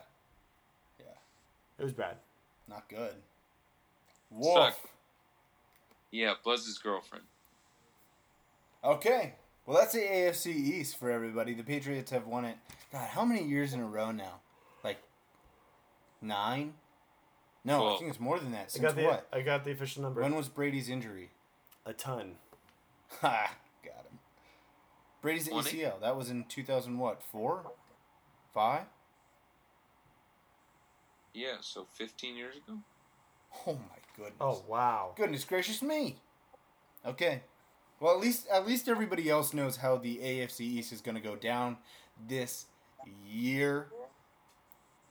Yeah. 0.99 1.05
it 1.79 1.83
was 1.85 1.93
bad. 1.93 2.17
Not 2.69 2.89
good. 2.89 3.15
Wolf. 4.31 4.75
Suck. 4.75 4.91
Yeah, 6.11 6.35
Buzz's 6.45 6.79
girlfriend. 6.79 7.25
Okay. 8.85 9.35
Well, 9.73 9.81
that's 9.81 9.95
the 9.95 10.01
AFC 10.01 10.55
East 10.55 10.99
for 10.99 11.11
everybody. 11.11 11.55
The 11.55 11.63
Patriots 11.63 12.11
have 12.11 12.27
won 12.27 12.45
it. 12.45 12.59
God, 12.93 13.09
how 13.09 13.25
many 13.25 13.43
years 13.43 13.73
in 13.73 13.81
a 13.81 13.87
row 13.87 14.11
now? 14.11 14.41
Like 14.85 14.99
nine? 16.21 16.75
No, 17.65 17.95
I 17.95 17.97
think 17.97 18.11
it's 18.11 18.21
more 18.21 18.39
than 18.39 18.53
that. 18.53 18.65
I 18.65 18.69
Since 18.69 18.83
got 18.83 18.97
the 18.97 19.05
what? 19.05 19.29
I 19.33 19.41
got 19.41 19.65
the 19.65 19.71
official 19.71 20.03
number. 20.03 20.21
When 20.21 20.35
was 20.35 20.49
Brady's 20.49 20.91
injury? 20.91 21.31
a 21.87 21.95
ton. 21.95 22.35
Ha, 23.23 23.55
got 23.83 23.95
him. 23.95 24.19
Brady's 25.23 25.49
Twenty? 25.49 25.79
ACL. 25.79 26.01
That 26.03 26.19
was 26.19 26.29
in 26.29 26.45
2000 26.51 26.99
what? 26.99 27.23
Four? 27.23 27.73
Five? 28.53 28.85
Yeah, 31.33 31.57
so 31.63 31.87
15 31.93 32.37
years 32.37 32.57
ago. 32.57 32.79
Oh 33.67 33.73
my 33.73 33.99
goodness. 34.19 34.37
Oh 34.39 34.63
wow. 34.69 35.13
Goodness 35.17 35.45
gracious 35.45 35.81
me. 35.81 36.17
Okay. 37.07 37.41
Well, 38.03 38.13
at 38.13 38.21
least 38.21 38.49
at 38.49 38.67
least 38.67 38.89
everybody 38.89 39.31
else 39.31 39.55
knows 39.55 39.77
how 39.77 39.97
the 39.97 40.17
AFC 40.17 40.63
East 40.63 40.93
is 40.93 41.01
going 41.01 41.15
to 41.15 41.21
go 41.21 41.37
down 41.37 41.77
this 42.29 42.67
year. 43.25 43.91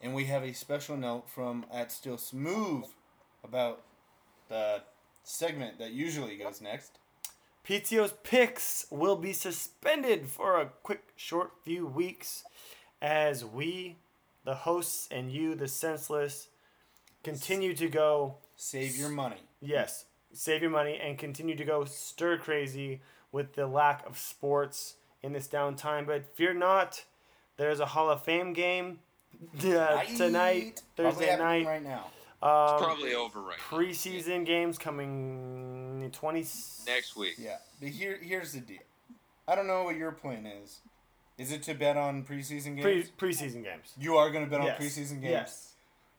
And 0.02 0.12
we 0.12 0.26
have 0.26 0.42
a 0.42 0.52
special 0.52 0.98
note 0.98 1.26
from 1.26 1.64
at 1.72 1.90
Still 1.90 2.18
Smooth 2.18 2.84
about 3.42 3.80
the 4.50 4.82
segment 5.24 5.78
that 5.78 5.92
usually 5.92 6.36
goes 6.36 6.60
next. 6.60 6.98
PTO's 7.66 8.12
picks 8.24 8.84
will 8.90 9.16
be 9.16 9.32
suspended 9.32 10.28
for 10.28 10.60
a 10.60 10.66
quick, 10.82 11.14
short 11.16 11.52
few 11.64 11.86
weeks 11.86 12.44
as 13.00 13.42
we, 13.42 13.96
the 14.44 14.54
hosts, 14.54 15.08
and 15.10 15.32
you, 15.32 15.54
the 15.54 15.68
senseless, 15.68 16.48
continue 17.24 17.72
to 17.74 17.88
go. 17.88 18.36
Save 18.54 18.98
your 18.98 19.08
money. 19.08 19.40
Yes, 19.62 20.04
save 20.32 20.62
your 20.62 20.70
money 20.70 20.98
and 21.02 21.18
continue 21.18 21.56
to 21.56 21.64
go 21.64 21.84
stir 21.84 22.38
crazy 22.38 23.00
with 23.30 23.54
the 23.54 23.66
lack 23.66 24.06
of 24.06 24.18
sports 24.18 24.96
in 25.22 25.32
this 25.32 25.48
downtime. 25.48 26.06
But 26.06 26.34
fear 26.34 26.54
not, 26.54 27.04
there's 27.56 27.80
a 27.80 27.86
Hall 27.86 28.10
of 28.10 28.22
Fame 28.22 28.52
game 28.52 28.98
uh, 29.64 30.02
tonight, 30.16 30.82
Probably 30.96 31.10
Thursday 31.12 31.26
happening 31.26 31.64
night. 31.64 31.66
right 31.66 31.82
now. 31.82 32.06
Um, 32.42 32.74
It's 32.74 32.82
probably 32.84 33.14
over 33.14 33.40
right 33.40 33.56
now. 33.70 33.76
Preseason 33.78 34.44
games 34.44 34.76
coming 34.78 36.10
20. 36.12 36.38
Next 36.86 37.16
week. 37.16 37.34
Yeah. 37.38 37.56
But 37.80 37.90
here 37.90 38.18
here's 38.20 38.52
the 38.52 38.60
deal. 38.60 38.78
I 39.46 39.54
don't 39.54 39.66
know 39.66 39.84
what 39.84 39.96
your 39.96 40.12
plan 40.12 40.46
is. 40.46 40.80
Is 41.38 41.50
it 41.52 41.62
to 41.64 41.74
bet 41.74 41.96
on 41.96 42.24
preseason 42.24 42.76
games? 42.80 43.10
Pre 43.16 43.30
preseason 43.30 43.64
games. 43.64 43.92
you 43.98 44.16
are 44.16 44.30
going 44.30 44.44
to 44.44 44.50
bet 44.50 44.60
on 44.60 44.68
preseason 44.70 45.20
games? 45.20 45.24
Yes. 45.24 45.71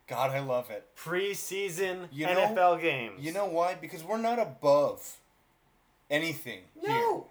God, 0.08 0.32
I 0.32 0.40
love 0.40 0.70
it. 0.70 0.88
Preseason 0.98 2.08
You 2.12 2.26
know- 2.28 2.34
NFL 2.56 2.82
games. 2.82 3.24
You 3.24 3.32
know 3.32 3.46
why? 3.46 3.76
Because 3.76 4.04
we're 4.04 4.18
not 4.18 4.40
above 4.40 5.18
anything 6.10 6.62
here. 6.80 6.90
No. 6.90 7.28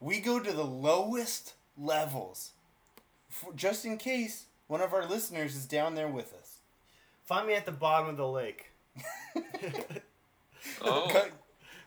We 0.00 0.20
go 0.20 0.38
to 0.38 0.52
the 0.52 0.64
lowest 0.64 1.54
levels, 1.78 2.50
for, 3.28 3.52
just 3.54 3.84
in 3.84 3.96
case 3.98 4.44
one 4.68 4.80
of 4.80 4.92
our 4.94 5.06
listeners 5.06 5.56
is 5.56 5.66
down 5.66 5.94
there 5.94 6.08
with 6.08 6.32
us. 6.34 6.58
Find 7.24 7.46
me 7.48 7.54
at 7.54 7.66
the 7.66 7.72
bottom 7.72 8.08
of 8.08 8.16
the 8.16 8.28
lake. 8.28 8.70
Oh, 10.82 11.08
Cut, 11.10 11.30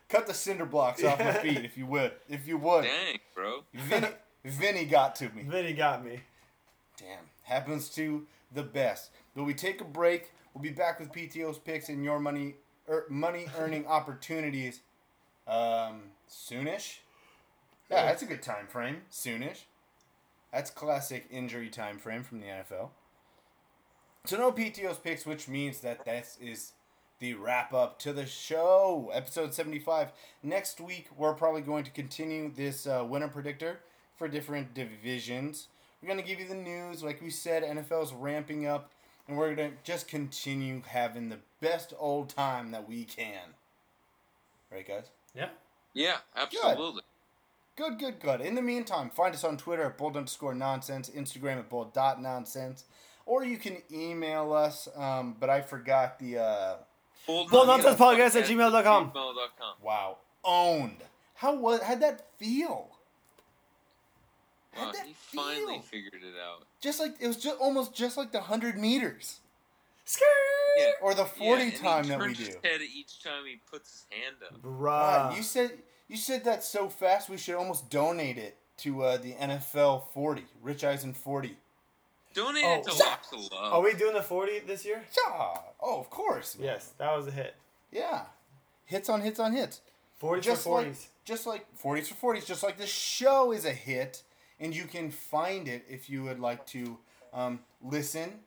cut 0.08 0.28
the 0.28 0.34
cinder 0.34 0.66
blocks 0.66 1.04
off 1.04 1.20
my 1.20 1.34
feet, 1.34 1.64
if 1.66 1.78
you 1.78 1.86
would. 1.88 2.14
If 2.30 2.48
you 2.48 2.58
would. 2.58 2.84
dang, 2.86 3.20
bro. 3.36 3.64
Vinny, 3.74 4.08
Vinny 4.46 4.86
got 4.86 5.16
to 5.18 5.30
me. 5.30 5.44
Vinny 5.44 5.74
got 5.74 6.04
me. 6.04 6.22
Damn. 6.98 7.26
Happens 7.44 7.90
to 7.90 8.26
the 8.54 8.64
best. 8.64 9.12
But 9.36 9.44
we 9.44 9.54
take 9.54 9.82
a 9.82 9.86
break. 9.86 10.34
We'll 10.54 10.64
be 10.64 10.70
back 10.70 11.00
with 11.00 11.12
PTO's 11.12 11.58
picks 11.58 11.90
and 11.90 12.04
your 12.04 12.20
money 12.20 12.56
er, 12.90 13.06
money 13.10 13.48
earning 13.58 13.86
opportunities 13.88 14.82
um, 15.48 16.12
soonish. 16.30 17.00
Yeah, 17.90 18.06
that's 18.06 18.22
a 18.22 18.26
good 18.26 18.44
time 18.44 18.68
frame. 18.68 19.02
Soonish. 19.12 19.64
That's 20.54 20.70
classic 20.70 21.28
injury 21.32 21.70
time 21.70 21.98
frame 21.98 22.24
from 22.24 22.40
the 22.40 22.48
NFL. 22.48 22.90
So 24.26 24.38
no 24.38 24.52
PTO's 24.52 24.98
picks, 24.98 25.26
which 25.26 25.48
means 25.48 25.80
that 25.82 26.06
this 26.06 26.38
is 26.42 26.74
the 27.20 27.34
wrap 27.34 27.74
up 27.74 28.00
to 28.00 28.14
the 28.14 28.26
show, 28.26 29.12
episode 29.14 29.54
seventy 29.54 29.80
five. 29.80 30.12
Next 30.44 30.80
week 30.80 31.08
we're 31.18 31.34
probably 31.34 31.62
going 31.62 31.84
to 31.84 31.92
continue 31.92 32.52
this 32.54 32.86
uh, 32.88 33.06
winner 33.08 33.28
predictor 33.28 33.80
for 34.16 34.28
different 34.28 34.74
divisions. 34.74 35.68
We're 36.02 36.10
gonna 36.10 36.22
give 36.22 36.40
you 36.40 36.48
the 36.48 36.56
news, 36.56 37.04
like 37.04 37.22
we 37.22 37.30
said, 37.30 37.64
NFL's 37.64 38.14
ramping 38.14 38.66
up, 38.66 38.92
and 39.28 39.38
we're 39.38 39.54
gonna 39.54 39.72
just 39.84 40.08
continue 40.08 40.82
having 40.88 41.30
the 41.30 41.40
best 41.62 41.94
old 41.98 42.30
time 42.30 42.72
that 42.72 42.88
we 42.88 43.04
can. 43.04 43.54
Right, 44.72 44.88
guys? 44.88 45.06
Yeah. 45.36 45.50
Yeah, 45.94 46.18
absolutely. 46.36 47.02
Good, 47.76 47.98
good, 47.98 48.20
good. 48.20 48.42
In 48.42 48.56
the 48.56 48.62
meantime, 48.62 49.10
find 49.10 49.34
us 49.34 49.44
on 49.44 49.58
Twitter 49.58 49.84
at 49.84 49.98
bold 49.98 50.16
underscore 50.18 50.54
nonsense, 50.54 51.10
Instagram 51.10 51.60
at 51.60 51.70
bold 51.70 51.94
dot 51.94 52.22
nonsense, 52.22 52.84
or 53.26 53.44
you 53.44 53.58
can 53.58 53.78
email 53.92 54.54
us. 54.54 54.88
Um, 54.96 55.36
but 55.40 55.50
I 55.50 55.62
forgot 55.62 56.20
the 56.20 56.38
uh, 56.40 56.74
Bold 57.26 57.50
Bold 57.50 57.68
Nonsense 57.68 58.00
Podcast 58.00 58.36
at 58.40 58.48
gmail.com. 58.48 59.12
gmail.com. 59.12 59.76
wow 59.82 60.18
owned. 60.44 60.98
How 61.36 61.56
was 61.56 61.82
how'd 61.82 62.02
that 62.02 62.28
feel? 62.38 62.90
Wow, 64.76 64.86
How'd 64.86 64.96
that 64.96 65.06
he 65.08 65.14
finally 65.36 65.74
feel? 65.76 65.82
figured 65.82 66.22
it 66.24 66.36
out. 66.40 66.64
Just 66.82 67.00
like 67.00 67.16
it 67.20 67.28
was 67.28 67.38
just 67.38 67.60
almost 67.60 67.94
just 67.96 68.18
like 68.18 68.32
the 68.32 68.42
hundred 68.42 68.78
meters 68.78 69.40
Yeah. 70.78 70.92
or 71.02 71.14
the 71.14 71.26
forty 71.26 71.66
yeah, 71.66 71.78
time 71.78 72.04
he 72.06 72.10
that 72.12 72.20
we 72.20 72.26
turns 72.26 72.38
do. 72.38 72.44
his 72.46 72.56
head 72.64 72.82
each 72.82 73.22
time 73.24 73.46
he 73.46 73.60
puts 73.72 73.92
his 73.92 74.06
hand 74.24 74.36
up. 74.46 74.62
God, 74.62 75.32
Bruh. 75.34 75.38
you 75.38 75.44
said 75.44 75.72
you 76.08 76.18
said 76.18 76.44
that 76.46 76.64
so 76.64 76.90
fast. 76.90 77.30
We 77.30 77.38
should 77.38 77.56
almost 77.56 77.90
donate 77.90 78.38
it 78.38 78.58
to 78.78 79.04
uh, 79.04 79.18
the 79.18 79.34
NFL 79.34 80.04
forty, 80.14 80.46
Rich 80.62 80.84
Eisen 80.84 81.14
forty. 81.14 81.58
Donate 82.36 82.64
Oh, 82.64 82.76
it 82.80 82.84
to 82.84 82.92
stop. 82.92 83.08
Locks 83.08 83.34
of 83.34 83.52
Love. 83.52 83.74
Are 83.74 83.82
we 83.82 83.94
doing 83.96 84.14
the 84.14 84.22
40 84.22 84.60
this 84.60 84.86
year? 84.86 85.04
Yeah. 85.18 85.58
Oh, 85.82 86.00
of 86.00 86.12
course. 86.12 86.56
man. 86.60 86.68
Yes, 86.68 86.94
that 87.00 87.18
was 87.18 87.26
a 87.26 87.32
hit. 87.32 87.56
Yeah. 87.92 88.26
Hits 88.86 89.10
on 89.10 89.22
hits 89.22 89.40
on 89.40 89.52
hits. 89.52 89.82
40s 90.22 90.42
just 90.44 90.64
for 90.64 90.80
40s. 90.82 90.86
like 90.86 90.96
just 91.26 91.48
like 91.48 91.66
40s 91.84 92.08
for 92.14 92.36
40s 92.36 92.46
just 92.46 92.62
like 92.62 92.78
the 92.78 92.86
show 92.86 93.52
is 93.52 93.66
a 93.66 93.72
hit 93.74 94.22
and 94.60 94.76
you 94.76 94.86
can 94.86 95.12
find 95.12 95.68
it 95.68 95.86
if 95.90 96.10
you 96.10 96.24
would 96.24 96.40
like 96.40 96.66
to 96.68 96.98
um, 97.34 97.60
listen 97.82 98.40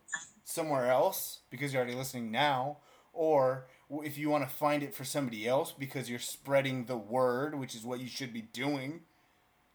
somewhere 0.45 0.91
else 0.91 1.41
because 1.51 1.73
you're 1.73 1.83
already 1.83 1.97
listening 1.97 2.31
now 2.31 2.79
or 3.13 3.67
if 4.03 4.17
you 4.19 4.29
want 4.31 4.43
to 4.43 4.55
find 4.55 4.83
it 4.83 4.95
for 4.95 5.05
somebody 5.05 5.47
else 5.47 5.73
because 5.73 6.11
you're 6.11 6.19
spreading 6.19 6.85
the 6.87 6.97
word 6.97 7.59
which 7.59 7.75
is 7.75 7.85
what 7.85 8.01
you 8.01 8.09
should 8.09 8.33
be 8.33 8.43
doing 8.43 9.01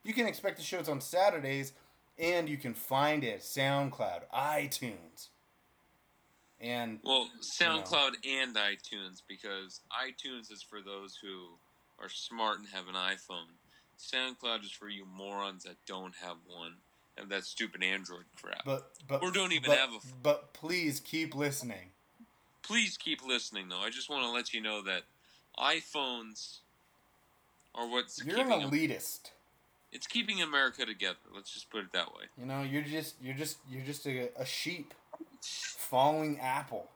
you 0.03 0.13
can 0.13 0.27
expect 0.27 0.57
the 0.57 0.63
shows 0.63 0.89
on 0.89 0.99
saturdays 0.99 1.73
and 2.19 2.49
you 2.49 2.57
can 2.57 2.73
find 2.73 3.23
it 3.23 3.39
soundcloud 3.39 4.21
itunes 4.33 5.29
and 6.59 6.99
Well, 7.03 7.29
SoundCloud 7.41 8.13
and 8.25 8.55
iTunes 8.55 9.21
because 9.27 9.81
iTunes 9.91 10.51
is 10.51 10.63
for 10.63 10.81
those 10.81 11.17
who 11.21 11.49
are 11.99 12.09
smart 12.09 12.59
and 12.59 12.67
have 12.69 12.88
an 12.88 12.95
iPhone. 12.95 13.45
SoundCloud 13.99 14.63
is 14.63 14.71
for 14.71 14.89
you 14.89 15.05
morons 15.05 15.63
that 15.63 15.75
don't 15.85 16.13
have 16.21 16.37
one 16.47 16.73
and 17.17 17.29
that 17.29 17.43
stupid 17.45 17.83
Android 17.83 18.25
crap. 18.41 18.63
but 18.65 18.91
but 19.07 19.23
Or 19.23 19.31
don't 19.31 19.51
even 19.51 19.69
but, 19.69 19.77
have 19.77 19.89
a- 19.93 19.99
but 20.21 20.53
please 20.53 20.99
keep 20.99 21.35
listening 21.35 21.91
Please 22.67 22.97
keep 22.97 23.25
listening, 23.25 23.69
though. 23.69 23.79
I 23.79 23.89
just 23.89 24.09
want 24.09 24.23
to 24.23 24.29
let 24.29 24.53
you 24.53 24.59
know 24.59 24.81
that 24.83 25.03
iPhones 25.57 26.57
are 27.73 27.87
what's 27.87 28.21
you're 28.25 28.39
an 28.39 28.49
elitist 28.49 29.31
it's 29.93 30.05
keeping 30.05 30.41
America 30.41 30.85
together. 30.85 31.15
Let's 31.33 31.53
just 31.53 31.69
put 31.69 31.83
it 31.85 31.93
that 31.93 32.07
way. 32.07 32.23
You 32.37 32.45
know, 32.45 32.61
you're 32.61 32.81
just 32.81 33.15
you're 33.21 33.35
just 33.35 33.57
you're 33.69 33.85
just 33.85 34.05
a, 34.05 34.29
a 34.37 34.45
sheep 34.45 34.93
following 35.41 36.39
Apple. 36.39 36.89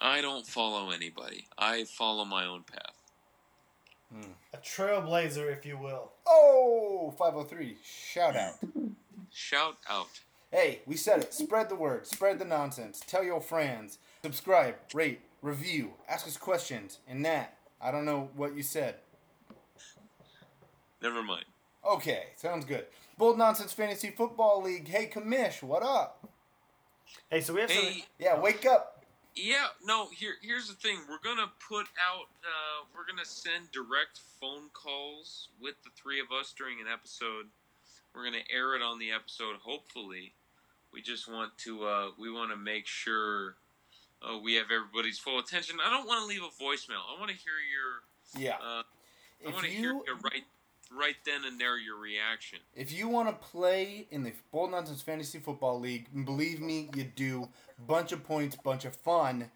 I 0.00 0.20
don't 0.20 0.46
follow 0.46 0.90
anybody. 0.90 1.48
I 1.58 1.84
follow 1.84 2.24
my 2.24 2.46
own 2.46 2.62
path. 2.62 2.99
A 4.52 4.56
trailblazer, 4.58 5.56
if 5.56 5.64
you 5.64 5.78
will. 5.78 6.12
Oh, 6.26 7.14
503. 7.16 7.76
Shout 7.84 8.36
out. 8.36 8.54
Shout 9.32 9.76
out. 9.88 10.08
hey, 10.50 10.80
we 10.86 10.96
said 10.96 11.20
it. 11.20 11.32
Spread 11.32 11.68
the 11.68 11.76
word. 11.76 12.06
Spread 12.06 12.38
the 12.38 12.44
nonsense. 12.44 13.00
Tell 13.06 13.22
your 13.22 13.40
friends. 13.40 13.98
Subscribe, 14.22 14.74
rate, 14.92 15.20
review, 15.40 15.92
ask 16.08 16.26
us 16.26 16.36
questions. 16.36 16.98
And 17.08 17.24
that, 17.24 17.56
I 17.80 17.90
don't 17.90 18.04
know 18.04 18.30
what 18.36 18.54
you 18.56 18.62
said. 18.62 18.96
Never 21.02 21.22
mind. 21.22 21.46
Okay, 21.88 22.24
sounds 22.36 22.64
good. 22.66 22.84
Bold 23.16 23.38
Nonsense 23.38 23.72
Fantasy 23.72 24.10
Football 24.10 24.62
League. 24.62 24.88
Hey, 24.88 25.10
Commish, 25.12 25.62
what 25.62 25.82
up? 25.82 26.28
Hey, 27.30 27.40
so 27.40 27.54
we 27.54 27.60
have 27.62 27.70
some. 27.70 27.82
Hey, 27.84 28.04
Yeah, 28.18 28.38
wake 28.38 28.66
up. 28.66 28.99
Yeah, 29.34 29.66
no. 29.84 30.08
Here, 30.10 30.34
here's 30.42 30.68
the 30.68 30.74
thing. 30.74 30.98
We're 31.08 31.18
gonna 31.22 31.50
put 31.68 31.86
out. 32.00 32.26
Uh, 32.44 32.84
we're 32.94 33.06
gonna 33.06 33.24
send 33.24 33.70
direct 33.72 34.20
phone 34.40 34.70
calls 34.72 35.48
with 35.60 35.74
the 35.84 35.90
three 36.00 36.20
of 36.20 36.26
us 36.32 36.52
during 36.56 36.80
an 36.80 36.86
episode. 36.92 37.46
We're 38.14 38.24
gonna 38.24 38.44
air 38.52 38.74
it 38.74 38.82
on 38.82 38.98
the 38.98 39.10
episode. 39.12 39.56
Hopefully, 39.62 40.32
we 40.92 41.00
just 41.02 41.30
want 41.30 41.56
to. 41.58 41.84
Uh, 41.84 42.06
we 42.18 42.30
want 42.30 42.50
to 42.50 42.56
make 42.56 42.86
sure 42.86 43.54
uh, 44.22 44.38
we 44.38 44.54
have 44.54 44.66
everybody's 44.70 45.18
full 45.18 45.38
attention. 45.38 45.78
I 45.84 45.90
don't 45.90 46.06
want 46.06 46.20
to 46.22 46.26
leave 46.26 46.42
a 46.42 46.62
voicemail. 46.62 47.02
I 47.14 47.18
want 47.18 47.30
to 47.30 47.36
hear 47.36 47.54
your. 47.70 48.42
Yeah. 48.44 48.56
Uh, 48.56 48.82
I 49.46 49.52
want 49.52 49.64
to 49.64 49.70
hear 49.70 49.92
you- 49.92 50.04
you 50.06 50.14
right 50.22 50.44
right 50.90 51.16
then 51.24 51.44
and 51.44 51.60
there 51.60 51.78
your 51.78 51.96
reaction. 51.96 52.58
If 52.74 52.92
you 52.92 53.08
want 53.08 53.28
to 53.28 53.48
play 53.48 54.06
in 54.10 54.24
the 54.24 54.32
Bold 54.52 54.70
Nonsense 54.70 55.02
Fantasy 55.02 55.38
Football 55.38 55.80
League, 55.80 56.08
believe 56.24 56.60
me, 56.60 56.90
you 56.94 57.04
do. 57.04 57.48
Bunch 57.86 58.12
of 58.12 58.24
points, 58.24 58.56
bunch 58.56 58.84
of 58.84 58.94
fun. 58.96 59.50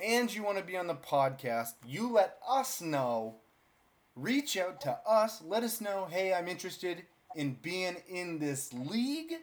And 0.00 0.32
you 0.32 0.44
want 0.44 0.58
to 0.58 0.64
be 0.64 0.76
on 0.76 0.86
the 0.86 0.94
podcast, 0.94 1.72
you 1.86 2.12
let 2.12 2.38
us 2.48 2.80
know. 2.80 3.36
Reach 4.14 4.56
out 4.56 4.80
to 4.82 4.98
us. 5.06 5.42
Let 5.46 5.62
us 5.62 5.80
know, 5.80 6.08
hey, 6.10 6.34
I'm 6.34 6.48
interested 6.48 7.04
in 7.34 7.56
being 7.62 7.96
in 8.08 8.38
this 8.38 8.72
league. 8.72 9.34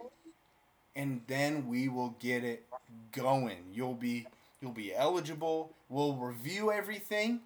And 0.96 1.22
then 1.28 1.68
we 1.68 1.90
will 1.90 2.16
get 2.20 2.44
it 2.44 2.66
going. 3.12 3.58
You'll 3.74 3.96
be 3.96 4.28
you'll 4.62 4.72
be 4.72 4.96
eligible. 4.96 5.74
We'll 5.90 6.16
review 6.16 6.72
everything 6.72 7.42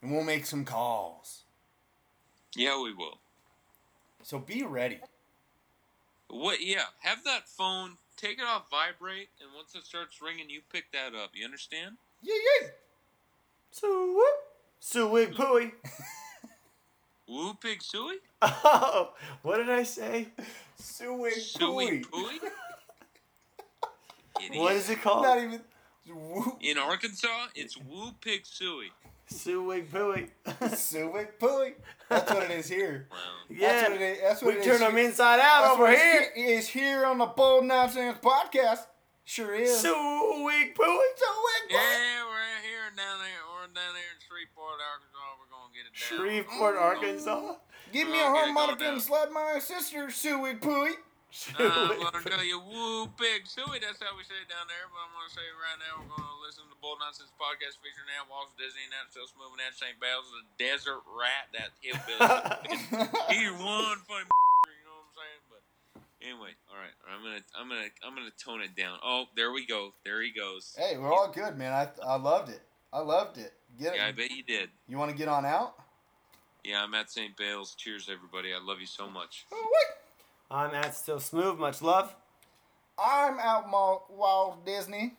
and 0.00 0.10
we'll 0.10 0.24
make 0.24 0.46
some 0.46 0.64
calls. 0.64 1.42
Yeah, 2.56 2.82
we 2.82 2.92
will. 2.92 3.18
So 4.22 4.38
be 4.38 4.62
ready. 4.62 5.00
What? 6.28 6.60
Yeah, 6.60 6.84
have 7.00 7.24
that 7.24 7.48
phone. 7.48 7.96
Take 8.16 8.38
it 8.38 8.44
off 8.44 8.70
vibrate, 8.70 9.28
and 9.40 9.48
once 9.56 9.74
it 9.74 9.84
starts 9.84 10.20
ringing, 10.20 10.50
you 10.50 10.60
pick 10.70 10.92
that 10.92 11.14
up. 11.14 11.30
You 11.32 11.44
understand? 11.46 11.96
Yeah, 12.22 12.34
yeah. 12.60 12.68
So 13.70 14.12
whoop. 14.12 14.50
Suwig 14.82 15.34
pooey. 15.34 15.72
Woo 17.28 17.54
pig 17.54 17.80
suey? 17.80 18.16
Oh, 18.42 19.12
what 19.42 19.58
did 19.58 19.70
I 19.70 19.84
say? 19.84 20.28
Suwig 20.80 21.34
Suey 21.34 22.02
pooey? 22.02 22.38
What 24.54 24.74
is 24.74 24.88
it 24.88 25.02
called? 25.02 25.24
Not 25.24 25.38
even. 25.38 25.60
In 26.62 26.78
Arkansas, 26.78 27.48
it's 27.54 27.76
woo 27.76 28.12
pig 28.20 28.40
suey. 28.44 28.90
Suwig 29.32 29.88
pooey. 29.90 30.28
Suwig 30.46 31.28
pooey. 31.38 31.74
That's 32.08 32.32
what 32.32 32.42
it 32.44 32.50
is 32.50 32.68
here. 32.68 33.08
Yeah, 33.48 33.72
That's 33.72 33.90
what 33.90 34.00
it 34.00 34.04
is. 34.04 34.20
That's 34.20 34.42
what 34.42 34.54
we 34.54 34.60
it 34.60 34.64
turn 34.64 34.74
is 34.74 34.80
them 34.80 34.96
here. 34.96 35.04
inside 35.06 35.38
out 35.40 35.62
That's 35.62 35.70
oh, 35.70 35.72
over 35.74 35.82
what 35.84 35.92
it's 35.92 36.02
here. 36.02 36.30
he- 36.34 36.52
Is 36.54 36.68
here 36.68 37.04
on 37.06 37.18
the 37.18 37.26
Bold 37.26 37.64
Nonsense 37.64 38.18
podcast. 38.22 38.86
Sure 39.24 39.54
is. 39.54 39.70
Suwig 39.70 40.74
pooey. 40.74 41.10
Suwig 41.14 41.70
Yeah, 41.70 42.24
we're 42.26 42.60
here 42.62 42.90
down 42.96 43.18
there. 43.20 43.42
We're 43.54 43.66
down 43.66 43.94
there 43.94 44.10
in 44.10 44.18
Shreveport, 44.26 44.80
Arkansas. 44.90 45.26
We're 45.38 45.50
gonna 45.50 45.72
get 45.72 45.86
it 45.86 45.94
down. 45.94 46.18
Shreveport, 46.18 46.76
Arkansas. 46.76 47.54
Give 47.92 48.08
me 48.08 48.20
a 48.20 48.24
gonna 48.24 48.34
get 48.34 48.48
it 48.48 48.54
harmonica 48.54 48.88
and 48.92 49.00
slap 49.02 49.30
my 49.30 49.58
sister, 49.60 50.06
Suwig 50.08 50.60
pooey. 50.60 50.94
Uh, 51.30 51.94
I'm 51.94 52.10
gonna 52.10 52.26
tell 52.26 52.42
you, 52.42 52.58
woo 52.58 53.06
big 53.14 53.46
suey. 53.46 53.78
That's 53.78 54.02
how 54.02 54.18
we 54.18 54.26
say 54.26 54.34
it 54.42 54.50
down 54.50 54.66
there. 54.66 54.90
But 54.90 54.98
I'm 55.06 55.14
gonna 55.14 55.30
say 55.30 55.46
it 55.46 55.54
right 55.54 55.78
now. 55.78 56.02
We're 56.02 56.10
gonna 56.10 56.42
listen 56.42 56.66
to 56.66 56.70
the 56.74 56.80
Bull 56.82 56.98
Nonsense 56.98 57.30
podcast 57.38 57.78
featuring 57.78 58.10
Nat 58.10 58.26
Walt 58.26 58.50
Disney 58.58 58.82
and 58.90 58.94
Nat 58.98 59.14
Still 59.14 59.30
and 59.30 59.54
Nat 59.62 59.78
St. 59.78 59.94
Bales, 60.02 60.26
the 60.34 60.42
Desert 60.58 61.06
Rat, 61.06 61.46
that 61.54 61.70
hillbilly. 61.78 62.18
he 63.30 63.46
won 63.62 64.02
funny. 64.10 64.26
You 64.26 64.82
know 64.82 64.98
what 64.98 65.06
I'm 65.06 65.14
saying? 65.14 65.42
But 65.46 65.62
anyway, 66.18 66.52
all 66.66 66.78
right. 66.82 66.96
I'm 67.06 67.22
gonna, 67.22 67.42
I'm 67.54 67.68
gonna, 67.70 67.90
I'm 68.02 68.14
gonna 68.18 68.34
tone 68.34 68.58
it 68.66 68.74
down. 68.74 68.98
Oh, 69.06 69.30
there 69.38 69.54
we 69.54 69.62
go. 69.62 69.94
There 70.02 70.18
he 70.26 70.34
goes. 70.34 70.74
Hey, 70.74 70.98
we're 70.98 71.14
all 71.14 71.30
good, 71.30 71.54
man. 71.54 71.70
I 71.70 71.86
I 72.02 72.18
loved 72.18 72.50
it. 72.50 72.66
I 72.90 73.00
loved 73.00 73.38
it. 73.38 73.54
Get 73.78 73.94
Yeah, 73.94 74.06
I 74.06 74.12
bet 74.12 74.34
you 74.34 74.42
did. 74.42 74.70
You 74.90 74.98
want 74.98 75.10
to 75.10 75.16
get 75.16 75.28
on 75.28 75.46
out? 75.46 75.78
Yeah, 76.64 76.82
I'm 76.82 76.92
at 76.94 77.10
St. 77.10 77.36
Bales. 77.36 77.74
Cheers, 77.78 78.10
everybody. 78.10 78.52
I 78.52 78.58
love 78.58 78.80
you 78.80 78.86
so 78.86 79.08
much. 79.08 79.46
I'm 80.50 80.74
at 80.74 80.94
still 80.94 81.20
smooth. 81.20 81.58
Much 81.58 81.80
love. 81.80 82.14
I'm 82.98 83.38
out 83.38 83.70
Ma- 83.70 83.98
Walt 84.10 84.64
Disney. 84.66 85.14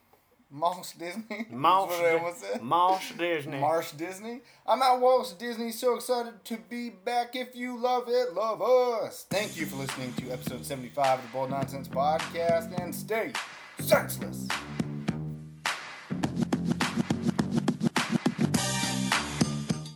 Moss 0.54 0.92
Disney. 0.92 1.48
Marsh, 1.50 1.90
That's 1.90 2.02
what 2.02 2.06
everyone 2.10 2.36
said. 2.36 2.62
Marsh 2.62 3.12
Disney. 3.18 3.58
Marsh 3.60 3.92
Disney. 3.94 4.42
I'm 4.68 4.82
at 4.82 5.00
Walt 5.00 5.34
Disney. 5.40 5.72
So 5.72 5.96
excited 5.96 6.44
to 6.44 6.58
be 6.70 6.90
back. 6.90 7.36
If 7.38 7.56
you 7.56 7.78
love 7.78 8.10
it, 8.10 8.34
love 8.34 8.62
us. 8.62 9.26
Thank 9.30 9.56
you 9.58 9.66
for 9.66 9.78
listening 9.78 10.12
to 10.16 10.32
episode 10.32 10.66
75 10.66 11.20
of 11.20 11.26
the 11.26 11.32
Bold 11.32 11.50
Nonsense 11.52 11.88
Podcast 11.88 12.78
and 12.82 12.94
stay 12.94 13.32
senseless. 13.80 14.48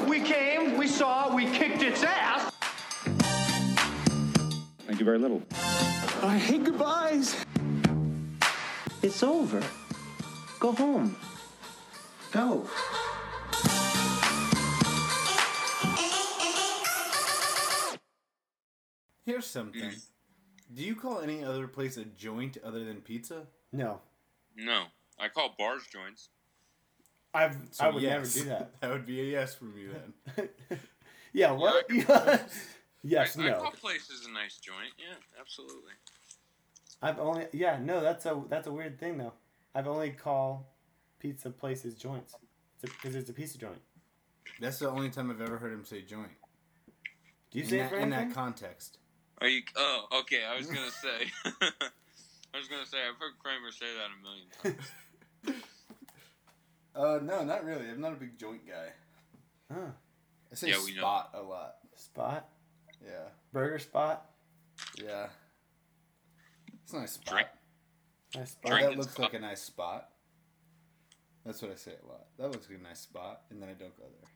We 0.08 0.22
came, 0.22 0.78
we 0.78 0.88
saw, 0.88 1.36
we 1.36 1.46
kicked 1.48 1.82
its 1.82 2.02
ass. 2.04 2.55
Thank 4.96 5.02
you 5.02 5.06
very 5.08 5.20
little. 5.20 5.44
I 6.24 6.38
hate 6.38 6.64
goodbyes. 6.64 7.36
It's 9.04 9.22
over. 9.24 9.62
Go 10.62 10.72
home. 10.72 11.18
Go. 12.32 12.66
Here's 19.26 19.46
something. 19.46 19.92
Do 20.74 20.82
you 20.82 20.96
call 20.96 21.20
any 21.20 21.44
other 21.44 21.68
place 21.68 21.98
a 21.98 22.06
joint 22.06 22.58
other 22.64 22.86
than 22.86 23.02
pizza? 23.02 23.48
No, 23.74 24.00
No, 24.56 24.86
I 25.20 25.28
call 25.28 25.56
bars 25.60 25.84
joints. 25.92 26.30
I've 27.34 27.58
So 27.72 27.84
I 27.84 27.90
would 27.90 28.02
yes. 28.02 28.34
never 28.38 28.46
do 28.46 28.50
that. 28.50 28.72
That 28.80 28.92
would 28.92 29.06
be 29.06 29.20
a 29.20 29.26
yes 29.26 29.56
from 29.56 29.78
you 29.78 29.90
then. 30.38 30.50
Yeah. 31.34 31.52
What? 31.52 31.86
yes. 33.06 33.38
I, 33.38 33.44
I 33.44 33.50
No. 33.52 33.60
call 33.62 33.72
places 33.72 34.26
a 34.28 34.32
nice 34.34 34.58
joint. 34.58 34.94
Yeah, 34.98 35.16
absolutely. 35.40 35.94
I've 37.02 37.20
only. 37.20 37.46
Yeah. 37.54 37.78
No. 37.82 38.02
That's 38.02 38.26
a 38.26 38.42
that's 38.50 38.68
a 38.68 38.72
weird 38.72 39.00
thing 39.00 39.18
though. 39.18 39.34
I've 39.74 39.88
only 39.88 40.10
call 40.12 40.74
pizza 41.20 41.50
places 41.50 41.96
joints 41.96 42.36
because 42.82 43.16
it's 43.16 43.30
a 43.30 43.34
pizza 43.34 43.58
joint. 43.58 43.82
That's 44.60 44.80
the 44.80 44.90
only 44.90 45.10
time 45.10 45.30
I've 45.32 45.42
ever 45.42 45.58
heard 45.58 45.74
him 45.74 45.84
say 45.86 46.02
joint. 46.02 46.32
Do 47.52 47.60
you 47.60 47.64
in 47.66 47.70
say 47.70 47.78
that, 47.80 47.94
in 47.94 48.10
that 48.12 48.34
context? 48.34 48.98
Are 49.42 49.48
you? 49.48 49.62
Oh, 49.76 50.06
okay. 50.22 50.44
I 50.46 50.58
was 50.58 50.68
gonna 50.68 50.92
say. 50.92 51.32
I 52.54 52.58
was 52.58 52.68
gonna 52.70 52.86
say 52.86 52.98
I've 53.00 53.20
heard 53.20 53.34
Kramer 53.40 53.72
say 53.72 53.86
that 53.98 54.10
a 54.12 54.24
million 54.24 54.48
times. 54.78 55.64
Uh, 56.96 57.20
no, 57.22 57.44
not 57.44 57.66
really. 57.66 57.90
I'm 57.90 58.00
not 58.00 58.14
a 58.14 58.16
big 58.16 58.38
joint 58.38 58.66
guy. 58.66 58.88
Huh. 59.70 59.90
I 60.50 60.56
say 60.56 60.70
Yeah, 60.70 60.78
we 60.86 60.94
know. 60.94 61.02
spot 61.02 61.32
a 61.34 61.42
lot. 61.42 61.76
Spot. 61.98 62.48
Yeah, 63.06 63.30
Burger 63.54 63.80
spot. 63.80 64.26
yeah. 65.02 65.28
It's 66.84 66.94
a 66.94 67.00
nice 67.00 67.14
spot. 67.14 67.34
Drink. 67.34 67.48
Nice 68.36 68.52
spot. 68.52 68.72
that 68.82 68.98
looks 68.98 69.12
spot. 69.14 69.24
like 69.24 69.34
a 69.34 69.40
nice 69.40 69.62
spot. 69.62 70.10
That's 71.46 71.62
what 71.62 71.72
I 71.72 71.76
say 71.76 71.92
a 72.04 72.08
lot. 72.08 72.26
That 72.38 72.52
looks 72.52 72.70
like 72.70 72.80
a 72.80 72.84
nice 72.84 73.00
spot, 73.00 73.42
and 73.50 73.62
then 73.62 73.70
I 73.70 73.74
don't 73.74 73.96
go 73.98 74.04
there. 74.04 74.30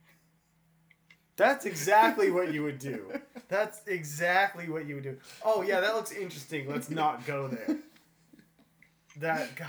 That's 1.35 1.65
exactly 1.65 2.31
what 2.31 2.53
you 2.53 2.63
would 2.63 2.79
do. 2.79 3.13
That's 3.47 3.81
exactly 3.87 4.67
what 4.69 4.85
you 4.87 4.95
would 4.95 5.03
do. 5.03 5.17
Oh 5.43 5.61
yeah, 5.61 5.79
that 5.79 5.95
looks 5.95 6.11
interesting. 6.11 6.69
Let's 6.69 6.89
not 6.89 7.25
go 7.25 7.47
there. 7.47 7.77
That 9.17 9.53
God. 9.55 9.67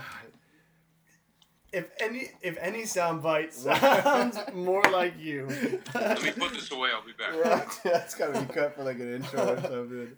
If 1.73 1.91
any 2.01 2.33
if 2.43 2.57
any 2.59 2.83
soundbite 2.83 3.53
sounds 3.53 4.39
more 4.53 4.83
like 4.91 5.18
you. 5.18 5.47
Let 5.95 6.23
me 6.23 6.33
put 6.33 6.53
this 6.53 6.71
away. 6.73 6.91
I'll 6.93 7.05
be 7.05 7.12
back. 7.12 7.45
Right? 7.45 7.68
That's 7.85 8.14
gotta 8.14 8.41
be 8.41 8.53
cut 8.53 8.75
for 8.75 8.85
like 8.85 8.99
an 8.99 9.14
intro 9.14 9.55
or 9.55 9.61
something. 9.61 10.16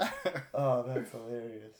oh, 0.54 0.82
that's 0.82 1.12
hilarious. 1.12 1.76